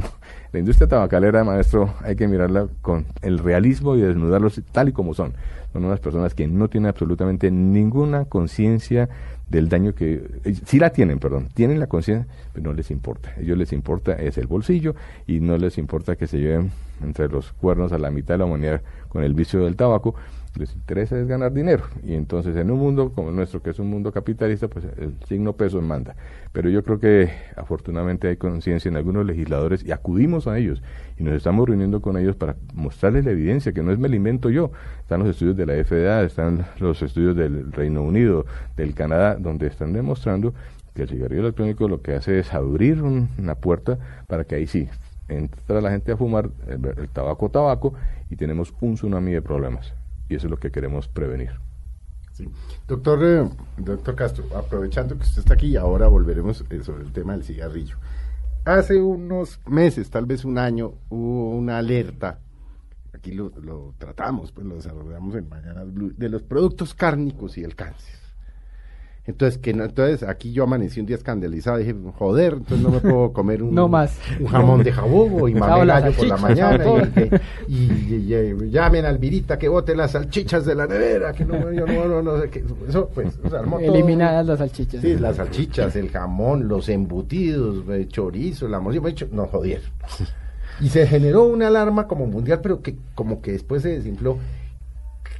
La 0.52 0.58
industria 0.58 0.88
tabacalera, 0.88 1.44
maestro, 1.44 1.94
hay 2.00 2.16
que 2.16 2.28
mirarla 2.28 2.68
con 2.82 3.06
el 3.22 3.38
realismo 3.38 3.96
y 3.96 4.00
desnudarlos 4.00 4.60
tal 4.72 4.88
y 4.88 4.92
como 4.92 5.14
son. 5.14 5.34
Son 5.72 5.84
unas 5.84 6.00
personas 6.00 6.34
que 6.34 6.46
no 6.46 6.68
tienen 6.68 6.88
absolutamente 6.88 7.50
ninguna 7.50 8.24
conciencia 8.26 9.08
del 9.48 9.68
daño 9.68 9.94
que 9.94 10.40
eh, 10.44 10.54
sí 10.64 10.78
la 10.78 10.90
tienen, 10.90 11.18
perdón, 11.18 11.48
tienen 11.54 11.78
la 11.78 11.86
conciencia, 11.86 12.26
pero 12.52 12.70
no 12.70 12.72
les 12.72 12.90
importa. 12.90 13.30
A 13.36 13.40
ellos 13.40 13.56
les 13.56 13.72
importa 13.72 14.12
es 14.14 14.38
el 14.38 14.46
bolsillo 14.46 14.94
y 15.26 15.40
no 15.40 15.56
les 15.56 15.78
importa 15.78 16.16
que 16.16 16.26
se 16.26 16.38
lleven 16.38 16.70
entre 17.02 17.28
los 17.28 17.52
cuernos 17.52 17.92
a 17.92 17.98
la 17.98 18.10
mitad 18.10 18.34
de 18.34 18.38
la 18.38 18.44
humanidad 18.46 18.82
con 19.08 19.22
el 19.22 19.34
vicio 19.34 19.64
del 19.64 19.76
tabaco, 19.76 20.14
les 20.56 20.74
interesa 20.74 21.18
es 21.18 21.26
ganar 21.26 21.52
dinero. 21.52 21.84
Y 22.02 22.14
entonces 22.14 22.56
en 22.56 22.70
un 22.70 22.78
mundo 22.78 23.12
como 23.14 23.30
el 23.30 23.36
nuestro, 23.36 23.62
que 23.62 23.70
es 23.70 23.78
un 23.78 23.88
mundo 23.88 24.12
capitalista, 24.12 24.68
pues 24.68 24.84
el 24.96 25.14
signo 25.26 25.54
peso 25.54 25.80
manda. 25.82 26.16
Pero 26.52 26.70
yo 26.70 26.82
creo 26.82 26.98
que 26.98 27.30
afortunadamente 27.56 28.28
hay 28.28 28.36
conciencia 28.36 28.88
en 28.88 28.96
algunos 28.96 29.26
legisladores 29.26 29.84
y 29.84 29.92
acudimos 29.92 30.46
a 30.46 30.58
ellos 30.58 30.82
y 31.18 31.22
nos 31.22 31.34
estamos 31.34 31.68
reuniendo 31.68 32.00
con 32.00 32.16
ellos 32.16 32.36
para 32.36 32.56
mostrarles 32.74 33.24
la 33.24 33.32
evidencia, 33.32 33.72
que 33.72 33.82
no 33.82 33.92
es 33.92 33.98
me 33.98 34.08
la 34.08 34.16
invento 34.16 34.50
yo. 34.50 34.70
Están 35.00 35.20
los 35.20 35.28
estudios 35.28 35.56
de 35.56 35.66
la 35.66 35.74
FDA, 35.84 36.22
están 36.22 36.66
los 36.78 37.02
estudios 37.02 37.36
del 37.36 37.72
Reino 37.72 38.02
Unido, 38.02 38.46
del 38.76 38.94
Canadá, 38.94 39.36
donde 39.36 39.66
están 39.66 39.92
demostrando 39.92 40.54
que 40.94 41.02
el 41.02 41.08
cigarrillo 41.08 41.42
electrónico 41.42 41.88
lo 41.88 42.00
que 42.00 42.14
hace 42.14 42.38
es 42.38 42.54
abrir 42.54 43.02
una 43.02 43.54
puerta 43.54 43.98
para 44.26 44.44
que 44.44 44.54
ahí 44.54 44.66
sí 44.66 44.88
entra 45.28 45.80
la 45.80 45.90
gente 45.90 46.12
a 46.12 46.16
fumar 46.16 46.48
el, 46.68 47.08
tabaco 47.10 47.50
tabaco 47.50 47.94
y 48.30 48.36
tenemos 48.36 48.72
un 48.80 48.94
tsunami 48.94 49.32
de 49.32 49.42
problemas 49.42 49.92
y 50.28 50.34
eso 50.34 50.46
es 50.46 50.50
lo 50.50 50.58
que 50.58 50.70
queremos 50.70 51.08
prevenir. 51.08 51.52
Sí. 52.32 52.48
Doctor, 52.86 53.24
eh, 53.24 53.48
doctor 53.78 54.14
Castro, 54.14 54.44
aprovechando 54.54 55.16
que 55.16 55.22
usted 55.22 55.38
está 55.40 55.54
aquí, 55.54 55.76
ahora 55.76 56.08
volveremos 56.08 56.64
eh, 56.68 56.82
sobre 56.82 57.04
el 57.04 57.12
tema 57.12 57.32
del 57.32 57.44
cigarrillo. 57.44 57.96
Hace 58.64 59.00
unos 59.00 59.60
meses, 59.66 60.10
tal 60.10 60.26
vez 60.26 60.44
un 60.44 60.58
año, 60.58 60.94
hubo 61.08 61.50
una 61.56 61.78
alerta, 61.78 62.40
aquí 63.14 63.32
lo, 63.32 63.50
tratamos, 63.96 64.52
pues 64.52 64.66
lo 64.66 64.74
desarrollamos 64.74 65.34
en 65.36 65.48
Mañanas 65.48 65.92
Blue, 65.92 66.12
de 66.16 66.28
los 66.28 66.42
productos 66.42 66.92
cárnicos 66.92 67.56
y 67.58 67.64
el 67.64 67.74
cáncer. 67.74 68.25
Entonces, 69.26 69.58
que 69.58 69.70
entonces 69.70 70.22
aquí 70.22 70.52
yo 70.52 70.64
amanecí 70.64 71.00
un 71.00 71.06
día 71.06 71.16
escandalizado, 71.16 71.78
dije, 71.78 71.94
joder, 72.16 72.54
entonces 72.54 72.80
no 72.80 72.90
me 72.90 73.00
puedo 73.00 73.32
comer 73.32 73.62
un, 73.62 73.76
un 73.76 74.46
jamón 74.46 74.84
de 74.84 74.92
jabugo 74.92 75.48
y 75.48 75.54
mamé 75.56 75.86
gallo 75.86 76.12
por 76.12 76.26
la 76.26 76.36
mañana 76.36 76.84
y, 77.66 78.68
llamen 78.70 79.04
al 79.04 79.18
Virita 79.18 79.58
que 79.58 79.68
bote 79.68 79.96
las 79.96 80.12
salchichas 80.12 80.64
de 80.64 80.74
la 80.76 80.86
nevera, 80.86 81.32
que 81.32 81.44
no, 81.44 81.72
yo 81.72 81.86
no, 81.86 82.22
no, 82.22 82.40
sé 82.40 82.50
qué, 82.50 82.64
eso 82.88 83.08
pues, 83.12 83.38
Eliminadas 83.80 84.46
las 84.46 84.58
salchichas. 84.58 85.00
Sí, 85.00 85.16
las 85.16 85.36
salchichas, 85.36 85.96
el 85.96 86.10
jamón, 86.10 86.68
los 86.68 86.88
embutidos, 86.88 87.88
el 87.88 88.08
chorizo, 88.08 88.68
la 88.68 88.78
morcilla, 88.80 89.26
no 89.32 89.46
joder. 89.46 89.82
Y 90.78 90.90
se 90.90 91.06
generó 91.06 91.44
una 91.44 91.68
alarma 91.68 92.06
como 92.06 92.26
mundial, 92.26 92.60
pero 92.62 92.82
que 92.82 92.96
como 93.14 93.40
que 93.40 93.52
después 93.52 93.80
se 93.80 93.88
desinfló 93.88 94.36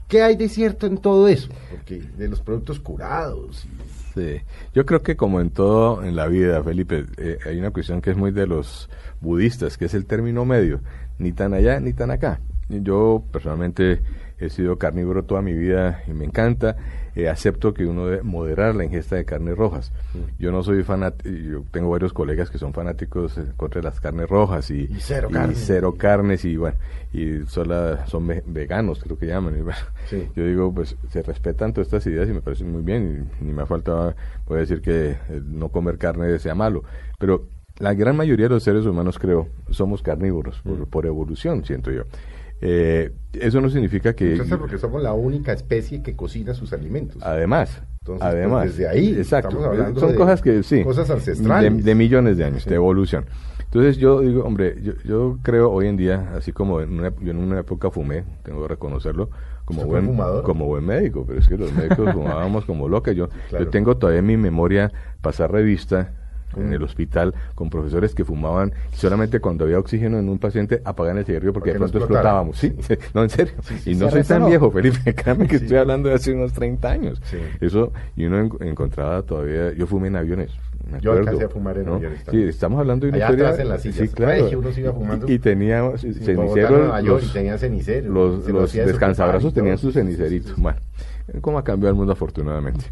¿Qué 0.09 0.23
hay 0.23 0.37
de 0.37 0.49
cierto 0.49 0.87
en 0.87 0.99
todo 0.99 1.27
eso? 1.27 1.49
Porque 1.71 2.01
de 2.17 2.29
los 2.29 2.41
productos 2.41 2.79
curados. 2.79 3.67
Sí, 4.15 4.41
yo 4.73 4.87
creo 4.87 5.03
que 5.03 5.17
como 5.17 5.41
en 5.41 5.51
todo 5.51 6.05
en 6.05 6.17
la 6.17 6.27
vida, 6.27 6.63
Felipe, 6.63 7.05
eh, 7.19 7.39
hay 7.45 7.59
una 7.59 7.71
cuestión 7.71 8.01
que 8.01 8.11
es 8.11 8.17
muy 8.17 8.31
de 8.31 8.47
los 8.47 8.89
budistas, 9.21 9.77
que 9.77 9.87
es 9.87 9.95
el 9.95 10.07
término 10.07 10.45
medio, 10.45 10.81
ni 11.19 11.33
tan 11.33 11.55
allá 11.55 11.81
ni 11.81 11.93
tan 11.93 12.11
acá. 12.11 12.41
Yo 12.69 13.25
personalmente 13.33 14.01
he 14.39 14.49
sido 14.49 14.79
carnívoro 14.79 15.25
toda 15.25 15.43
mi 15.43 15.55
vida 15.55 16.03
y 16.07 16.13
me 16.13 16.25
encanta. 16.25 16.77
Eh, 17.17 17.31
acepto 17.31 17.73
que 17.73 17.87
uno 17.87 18.07
debe 18.07 18.23
moderar 18.23 18.75
la 18.75 18.85
ingesta 18.85 19.17
de 19.17 19.25
carnes 19.25 19.57
rojas. 19.57 19.91
Mm. 20.13 20.43
Yo 20.43 20.53
no 20.53 20.63
soy 20.63 20.83
fanático, 20.83 21.31
yo 21.31 21.65
tengo 21.71 21.89
varios 21.89 22.13
colegas 22.13 22.51
que 22.51 22.59
son 22.59 22.75
fanáticos 22.75 23.39
eh, 23.39 23.47
contra 23.57 23.81
las 23.81 24.03
carnes 24.03 24.29
rojas 24.29 24.71
y, 24.71 24.87
cero, 25.55 25.95
carnes 25.97 26.45
y 26.45 26.59
bueno, 26.59 26.77
y 27.15 27.47
solo 27.47 28.07
son 28.07 28.31
veganos, 28.45 29.03
creo 29.03 29.19
que 29.19 29.29
llaman. 29.29 29.65
Yo 30.37 30.45
digo, 30.45 30.75
pues 30.75 30.95
se 31.09 31.23
respetan 31.23 31.73
todas 31.73 31.87
estas 31.87 32.07
ideas 32.07 32.29
y 32.29 32.33
me 32.33 32.43
parecen 32.43 32.71
muy 32.71 32.83
bien. 32.83 33.31
Y, 33.41 33.45
ni 33.47 33.53
me 33.55 33.65
falta, 33.65 34.15
puede 34.45 34.61
decir 34.61 34.83
que 34.83 35.13
eh, 35.13 35.41
no 35.43 35.71
comer 35.71 35.97
carne 35.97 36.39
sea 36.39 36.55
malo, 36.55 36.85
pero 37.19 37.47
la 37.79 37.95
gran 37.95 38.15
mayoría 38.15 38.45
de 38.45 38.55
los 38.55 38.63
seres 38.63 38.85
humanos, 38.85 39.19
creo, 39.19 39.49
somos 39.71 40.03
carnívoros 40.03 40.61
por 40.91 41.05
mm. 41.05 41.09
evolución, 41.09 41.65
siento 41.65 41.91
yo. 41.91 42.03
Eh, 42.61 43.13
eso 43.35 43.61
no 43.61 43.69
significa 43.69 44.15
que... 44.15 44.33
Entonces, 44.33 44.57
porque 44.57 44.79
somos 44.79 45.03
la 45.03 45.13
única 45.13 45.53
especie 45.53 46.03
que 46.03 46.17
cocina 46.17 46.55
sus 46.55 46.73
alimentos. 46.73 47.23
Además, 47.23 47.83
Entonces, 48.01 48.27
además. 48.27 48.65
Pues, 48.65 48.77
desde 48.77 48.89
ahí, 48.89 49.15
exacto. 49.17 49.59
Son 49.99 50.15
cosas 50.15 50.41
que, 50.41 50.63
sí. 50.63 50.83
Cosas 50.83 51.11
ancestrales. 51.11 51.85
De, 51.85 51.95
millones 51.95 52.37
de 52.39 52.45
años, 52.45 52.65
de 52.65 52.75
evolución. 52.75 53.27
Entonces 53.65 53.99
yo 53.99 54.21
digo, 54.21 54.45
hombre, 54.45 54.77
yo, 54.81 54.93
yo 55.05 55.39
creo 55.43 55.71
hoy 55.71 55.89
en 55.89 55.97
día, 55.97 56.33
así 56.35 56.53
como 56.53 56.81
en 56.81 56.99
una, 56.99 57.13
yo 57.21 57.33
en 57.33 57.39
una 57.39 57.59
época 57.61 57.91
fumé, 57.91 58.25
tengo 58.43 58.63
que 58.63 58.69
reconocerlo, 58.69 59.29
como 59.65 59.85
buen, 59.85 60.17
como 60.45 60.67
buen 60.67 60.87
médico, 60.87 61.25
pero 61.27 61.41
es 61.41 61.49
que 61.49 61.59
los 61.59 61.73
médicos 61.73 62.11
fumábamos 62.15 62.65
como 62.65 62.89
locos. 62.89 63.15
Yo, 63.15 63.29
yo 63.51 63.69
tengo 63.69 63.97
todavía 63.97 64.21
en 64.21 64.27
mi 64.27 64.37
memoria 64.37 64.93
pasar 65.21 65.51
revista 65.51 66.13
en 66.57 66.73
el 66.73 66.83
hospital 66.83 67.35
con 67.55 67.71
profesores 67.71 68.15
que 68.15 68.25
fumaban 68.25 68.73
solamente 68.93 69.41
cuando 69.41 69.65
había 69.65 69.79
oxígeno 69.79 70.19
en 70.19 70.29
un 70.29 70.39
paciente 70.39 70.81
apagaban 70.85 71.19
el 71.19 71.25
cigarrillo 71.25 71.53
porque, 71.53 71.73
de 71.73 71.79
pronto 71.79 71.99
explotábamos. 71.99 72.59
Sí, 72.59 72.73
no, 73.15 73.23
en 73.23 73.31
serio. 73.31 73.55
y 73.85 73.95
no 73.95 74.11
soy 74.11 74.23
tan 74.23 74.47
viejo, 74.47 74.71
Felipe, 74.71 75.15
créame 75.15 75.47
que 75.47 75.57
estoy 75.57 75.77
hablando 75.77 76.09
de 76.09 76.15
hace 76.15 76.33
unos 76.33 76.53
30 76.53 76.91
años. 76.91 77.23
Eso, 77.61 77.93
y 78.17 78.25
uno 78.27 78.51
encontraba 78.61 79.23
todavía, 79.23 79.73
yo 79.73 79.87
fumé 79.87 80.09
en 80.09 80.17
aviones. 80.17 80.51
yo 81.01 81.13
alcancé 81.13 81.45
a 81.45 81.49
fumar 81.49 81.79
en 81.79 81.89
aviones 81.89 82.21
Sí, 82.31 82.43
estamos 82.43 82.79
hablando 82.81 83.07
de 83.07 83.13
una 83.13 83.19
historia. 83.19 83.79
sí, 83.79 84.09
claro. 84.09 84.49
y, 85.27 85.39
teníamos 85.39 86.01
cenicero. 86.01 87.21
y 87.21 87.27
tenía 87.33 87.59
ceniceros. 87.59 88.13
Los, 88.13 88.49
los 88.49 88.73
descansabrazos 88.73 89.53
tenían 89.53 89.79
sus 89.79 89.95
ceniceritos. 89.95 90.55
Bueno, 90.57 90.79
cómo 91.41 91.59
ha 91.59 91.65
cambiado 91.65 91.91
el 91.91 91.97
mundo 91.97 92.13
afortunadamente. 92.13 92.85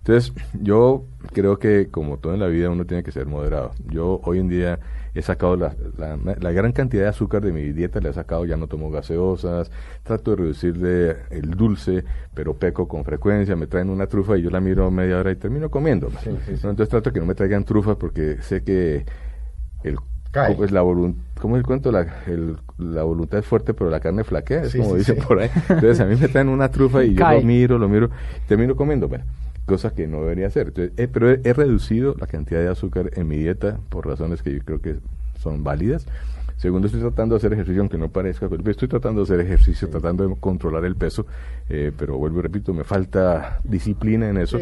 Entonces, 0.00 0.32
yo 0.60 1.04
creo 1.32 1.58
que 1.58 1.88
como 1.88 2.18
todo 2.18 2.34
en 2.34 2.40
la 2.40 2.46
vida 2.46 2.70
uno 2.70 2.86
tiene 2.86 3.02
que 3.02 3.12
ser 3.12 3.26
moderado. 3.26 3.72
Yo 3.90 4.20
hoy 4.24 4.38
en 4.38 4.48
día 4.48 4.80
he 5.14 5.22
sacado 5.22 5.56
la, 5.56 5.74
la, 5.98 6.52
gran 6.52 6.72
cantidad 6.72 7.02
de 7.02 7.08
azúcar 7.08 7.42
de 7.42 7.52
mi 7.52 7.72
dieta, 7.72 8.00
le 8.00 8.10
he 8.10 8.12
sacado, 8.12 8.44
ya 8.44 8.56
no 8.56 8.66
tomo 8.66 8.90
gaseosas, 8.90 9.70
trato 10.02 10.30
de 10.30 10.36
reducirle 10.38 11.16
el 11.30 11.50
dulce, 11.50 12.04
pero 12.32 12.54
peco 12.54 12.88
con 12.88 13.04
frecuencia, 13.04 13.56
me 13.56 13.66
traen 13.66 13.90
una 13.90 14.06
trufa 14.06 14.38
y 14.38 14.42
yo 14.42 14.50
la 14.50 14.60
miro 14.60 14.90
media 14.90 15.18
hora 15.18 15.32
y 15.32 15.36
termino 15.36 15.70
comiendo. 15.70 16.10
Entonces 16.24 16.88
trato 16.88 17.12
que 17.12 17.20
no 17.20 17.26
me 17.26 17.34
traigan 17.34 17.64
trufas 17.64 17.96
porque 17.96 18.38
sé 18.40 18.62
que 18.62 19.04
el 19.82 19.98
pues 20.56 20.70
la 20.70 20.82
¿Cómo 20.82 21.56
es 21.56 21.60
el 21.60 21.66
cuento? 21.66 21.90
La, 21.90 22.06
la 22.78 23.02
voluntad 23.02 23.40
es 23.40 23.46
fuerte, 23.46 23.74
pero 23.74 23.90
la 23.90 23.98
carne 23.98 24.22
flaquea, 24.22 24.62
es 24.62 24.76
como 24.76 24.94
dicen 24.94 25.16
por 25.16 25.40
ahí. 25.40 25.50
Entonces 25.68 25.98
a 25.98 26.04
mí 26.04 26.14
me 26.14 26.28
traen 26.28 26.48
una 26.48 26.70
trufa 26.70 27.02
y 27.02 27.14
yo 27.14 27.28
lo 27.28 27.42
miro, 27.42 27.78
lo 27.78 27.88
miro, 27.88 28.10
termino 28.46 28.76
comiendo. 28.76 29.08
Bueno, 29.08 29.24
cosas 29.70 29.92
que 29.92 30.08
no 30.08 30.22
debería 30.22 30.48
hacer. 30.48 30.72
Eh, 30.76 31.08
pero 31.10 31.30
he, 31.30 31.52
reducido 31.52 32.16
la 32.18 32.26
cantidad 32.26 32.60
de 32.60 32.68
azúcar 32.68 33.12
en 33.14 33.28
mi 33.28 33.36
dieta 33.36 33.78
por 33.88 34.04
razones 34.04 34.42
que 34.42 34.52
yo 34.52 34.58
creo 34.64 34.80
que 34.80 34.96
son 35.40 35.62
válidas. 35.62 36.06
Segundo, 36.56 36.88
estoy 36.88 37.00
tratando 37.00 37.36
de 37.36 37.38
hacer 37.38 37.52
ejercicio, 37.52 37.80
aunque 37.80 37.96
no 37.96 38.08
parezca, 38.10 38.46
estoy 38.66 38.88
tratando 38.88 39.24
de 39.24 39.32
hacer 39.32 39.40
ejercicio, 39.46 39.88
tratando 39.88 40.28
de 40.28 40.34
controlar 40.40 40.84
el 40.84 40.96
peso, 40.96 41.24
eh, 41.70 41.92
pero 41.96 42.18
vuelvo 42.18 42.40
y 42.40 42.42
repito, 42.42 42.74
me 42.74 42.84
falta 42.84 43.60
disciplina 43.64 44.28
en 44.28 44.38
eso. 44.38 44.58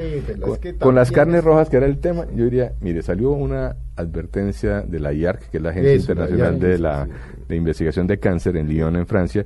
con, 0.78 0.94
las 0.94 1.10
carnes 1.10 1.42
rojas, 1.42 1.70
que 1.70 1.78
era 1.78 1.86
el 1.86 1.98
tema, 1.98 2.26
yo 2.36 2.44
diría, 2.44 2.74
mire, 2.82 3.02
salió 3.02 3.30
una 3.30 3.76
advertencia 3.96 4.82
de 4.82 5.00
la 5.00 5.12
IARC, 5.12 5.50
que 5.50 5.56
es 5.56 5.62
la 5.62 5.70
Agencia 5.70 5.94
Internacional 5.94 6.60
de 6.60 6.78
la 6.78 7.08
de 7.48 7.56
Investigación 7.56 8.06
de 8.06 8.18
Cáncer 8.18 8.56
en 8.58 8.68
Lyon, 8.68 8.94
en 8.94 9.06
Francia, 9.06 9.42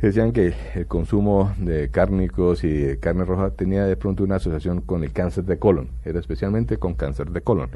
decían 0.00 0.32
que 0.32 0.54
el 0.74 0.86
consumo 0.86 1.52
de 1.58 1.90
cárnicos 1.90 2.64
y 2.64 2.72
de 2.72 2.98
carne 2.98 3.24
roja 3.24 3.50
tenía 3.50 3.84
de 3.84 3.96
pronto 3.96 4.24
una 4.24 4.36
asociación 4.36 4.80
con 4.80 5.04
el 5.04 5.12
cáncer 5.12 5.44
de 5.44 5.58
colon, 5.58 5.88
era 6.04 6.18
especialmente 6.18 6.76
con 6.78 6.94
cáncer 6.94 7.30
de 7.30 7.40
colon. 7.40 7.70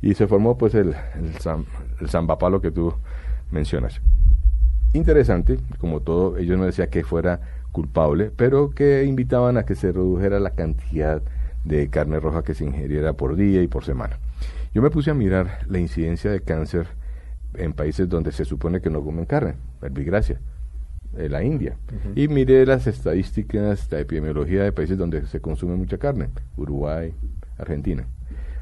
Y 0.00 0.14
se 0.14 0.26
formó 0.26 0.56
pues 0.56 0.74
el, 0.74 0.94
el, 1.16 2.08
zambapalo 2.08 2.60
que 2.60 2.70
tú 2.70 2.94
mencionas. 3.50 4.00
Interesante, 4.92 5.58
como 5.78 6.00
todo, 6.00 6.38
ellos 6.38 6.58
no 6.58 6.64
decían 6.64 6.88
que 6.88 7.04
fuera 7.04 7.40
culpable, 7.72 8.30
pero 8.34 8.70
que 8.70 9.04
invitaban 9.04 9.56
a 9.56 9.64
que 9.64 9.74
se 9.74 9.92
redujera 9.92 10.40
la 10.40 10.50
cantidad 10.50 11.22
de 11.64 11.88
carne 11.88 12.20
roja 12.20 12.42
que 12.42 12.54
se 12.54 12.64
ingeriera 12.64 13.12
por 13.12 13.36
día 13.36 13.62
y 13.62 13.66
por 13.66 13.84
semana. 13.84 14.18
Yo 14.72 14.82
me 14.82 14.90
puse 14.90 15.10
a 15.10 15.14
mirar 15.14 15.60
la 15.66 15.78
incidencia 15.78 16.30
de 16.30 16.40
cáncer 16.40 16.86
en 17.54 17.72
países 17.72 18.08
donde 18.08 18.32
se 18.32 18.44
supone 18.44 18.80
que 18.80 18.90
no 18.90 19.02
comen 19.02 19.26
carne, 19.26 19.56
verbigracia 19.80 20.40
de 21.12 21.28
la 21.28 21.42
India. 21.42 21.76
Y 22.14 22.28
miré 22.28 22.64
las 22.66 22.86
estadísticas, 22.86 23.90
la 23.90 24.00
epidemiología 24.00 24.62
de 24.62 24.72
países 24.72 24.98
donde 24.98 25.26
se 25.26 25.40
consume 25.40 25.76
mucha 25.76 25.98
carne, 25.98 26.28
Uruguay, 26.56 27.12
Argentina. 27.58 28.06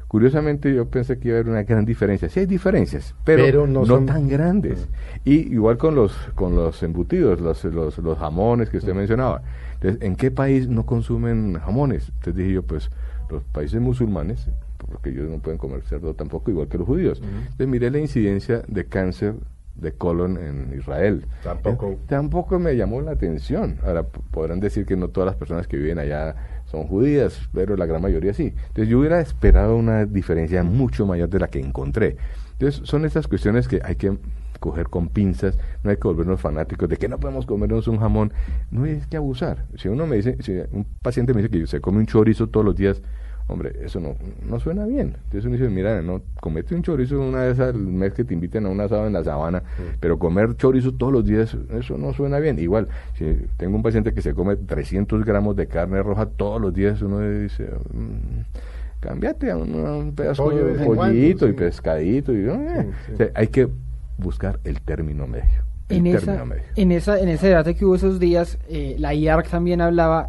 Curiosamente 0.07 0.73
yo 0.73 0.89
pensé 0.89 1.19
que 1.19 1.27
iba 1.27 1.37
a 1.37 1.41
haber 1.41 1.51
una 1.51 1.63
gran 1.63 1.83
diferencia. 1.83 2.29
Sí 2.29 2.39
hay 2.39 2.45
diferencias, 2.45 3.13
pero, 3.25 3.67
no, 3.67 3.85
son... 3.85 4.05
tan 4.05 4.29
grandes. 4.29 4.87
Y 5.25 5.53
igual 5.53 5.77
con 5.77 5.95
los 5.95 6.13
con 6.33 6.55
los 6.55 6.81
embutidos, 6.81 7.41
los, 7.41 7.65
los, 7.65 7.97
los 7.97 8.17
jamones 8.17 8.69
que 8.69 8.77
usted 8.77 8.93
mencionaba. 8.93 9.41
Entonces, 9.73 10.01
¿en 10.01 10.15
qué 10.15 10.31
país 10.31 10.69
no 10.69 10.85
consumen 10.85 11.59
jamones? 11.59 12.07
Entonces 12.07 12.35
dije 12.35 12.53
yo, 12.53 12.63
pues 12.63 12.89
los 13.29 13.43
países 13.43 13.81
musulmanes, 13.81 14.47
porque 14.89 15.09
ellos 15.09 15.29
no 15.29 15.39
pueden 15.39 15.57
comer 15.57 15.81
cerdo 15.81 16.13
tampoco, 16.13 16.51
igual 16.51 16.69
que 16.69 16.77
los 16.77 16.87
judíos. 16.87 17.21
Entonces 17.21 17.67
miré 17.67 17.91
la 17.91 17.99
incidencia 17.99 18.63
de 18.65 18.85
cáncer 18.85 19.35
de 19.77 19.91
colon 19.93 20.37
en 20.37 20.77
Israel. 20.77 21.25
Tampoco. 21.43 21.91
Eh, 21.91 21.97
tampoco 22.07 22.59
me 22.59 22.75
llamó 22.75 23.01
la 23.01 23.11
atención. 23.11 23.77
Ahora 23.83 24.03
podrán 24.03 24.59
decir 24.59 24.85
que 24.85 24.95
no 24.95 25.09
todas 25.09 25.27
las 25.27 25.35
personas 25.35 25.67
que 25.67 25.77
viven 25.77 25.99
allá 25.99 26.35
son 26.65 26.87
judías, 26.87 27.49
pero 27.53 27.77
la 27.77 27.85
gran 27.85 28.01
mayoría 28.01 28.33
sí. 28.33 28.53
Entonces 28.67 28.89
yo 28.89 28.99
hubiera 28.99 29.21
esperado 29.21 29.75
una 29.75 30.05
diferencia 30.05 30.63
mucho 30.63 31.05
mayor 31.05 31.29
de 31.29 31.39
la 31.39 31.47
que 31.47 31.59
encontré. 31.59 32.17
Entonces 32.53 32.81
son 32.87 33.05
estas 33.05 33.27
cuestiones 33.27 33.67
que 33.67 33.79
hay 33.83 33.95
que 33.95 34.17
coger 34.59 34.87
con 34.87 35.09
pinzas, 35.09 35.57
no 35.83 35.91
hay 35.91 35.97
que 35.97 36.07
volvernos 36.07 36.41
fanáticos 36.41 36.89
de 36.89 36.97
que 36.97 37.07
no 37.07 37.19
podemos 37.19 37.45
comernos 37.45 37.87
un 37.87 37.99
jamón, 37.99 38.33
no 38.71 38.85
hay 38.85 39.01
que 39.09 39.17
abusar. 39.17 39.65
Si 39.75 39.87
uno 39.87 40.07
me 40.07 40.15
dice, 40.15 40.37
si 40.41 40.53
un 40.71 40.85
paciente 41.01 41.33
me 41.33 41.41
dice 41.41 41.51
que 41.51 41.67
se 41.67 41.79
come 41.79 41.99
un 41.99 42.07
chorizo 42.07 42.47
todos 42.47 42.65
los 42.65 42.75
días, 42.75 43.01
Hombre, 43.49 43.73
eso 43.81 44.01
no, 44.01 44.15
no 44.45 44.59
suena 44.59 44.85
bien. 44.85 45.15
Entonces 45.25 45.45
uno 45.45 45.53
dice, 45.53 45.69
mira, 45.69 46.01
no, 46.01 46.21
comete 46.41 46.75
un 46.75 46.83
chorizo 46.83 47.21
una 47.21 47.43
vez 47.43 47.59
al 47.59 47.75
mes 47.75 48.13
que 48.13 48.25
te 48.25 48.33
inviten 48.33 48.65
a 48.65 48.69
un 48.69 48.81
asado 48.81 49.07
en 49.07 49.13
la 49.13 49.23
sabana, 49.23 49.63
pero 50.01 50.19
comer 50.19 50.57
chorizo 50.57 50.91
todos 50.93 51.13
los 51.13 51.25
días, 51.25 51.55
eso 51.71 51.97
no 51.97 52.13
suena 52.13 52.39
bien. 52.39 52.59
Igual, 52.59 52.89
si 53.17 53.37
tengo 53.55 53.77
un 53.77 53.83
paciente 53.83 54.13
que 54.13 54.21
se 54.21 54.33
come 54.33 54.57
300 54.57 55.23
gramos 55.23 55.55
de 55.55 55.67
carne 55.67 56.03
roja 56.03 56.25
todos 56.25 56.59
los 56.59 56.73
días, 56.73 57.01
uno 57.01 57.21
dice, 57.21 57.69
mm, 57.93 58.41
cámbiate 58.99 59.51
a 59.51 59.57
un, 59.57 60.13
pedazo 60.13 60.49
de 60.49 60.85
pollito 60.85 61.47
y 61.47 61.53
pescadito. 61.53 62.33
Y, 62.33 62.49
eh, 62.49 63.31
hay 63.33 63.47
que 63.47 63.69
buscar 64.17 64.59
el 64.65 64.81
término 64.81 65.25
medio. 65.25 65.63
en, 65.87 66.05
esa, 66.05 66.43
en 66.75 66.91
esa 66.91 67.17
en 67.17 67.29
ese 67.29 67.47
debate 67.47 67.75
que 67.75 67.85
hubo 67.85 67.95
esos 67.95 68.19
días, 68.19 68.59
eh, 68.67 68.97
la 68.99 69.13
IARC 69.13 69.47
también 69.49 69.79
hablaba 69.79 70.27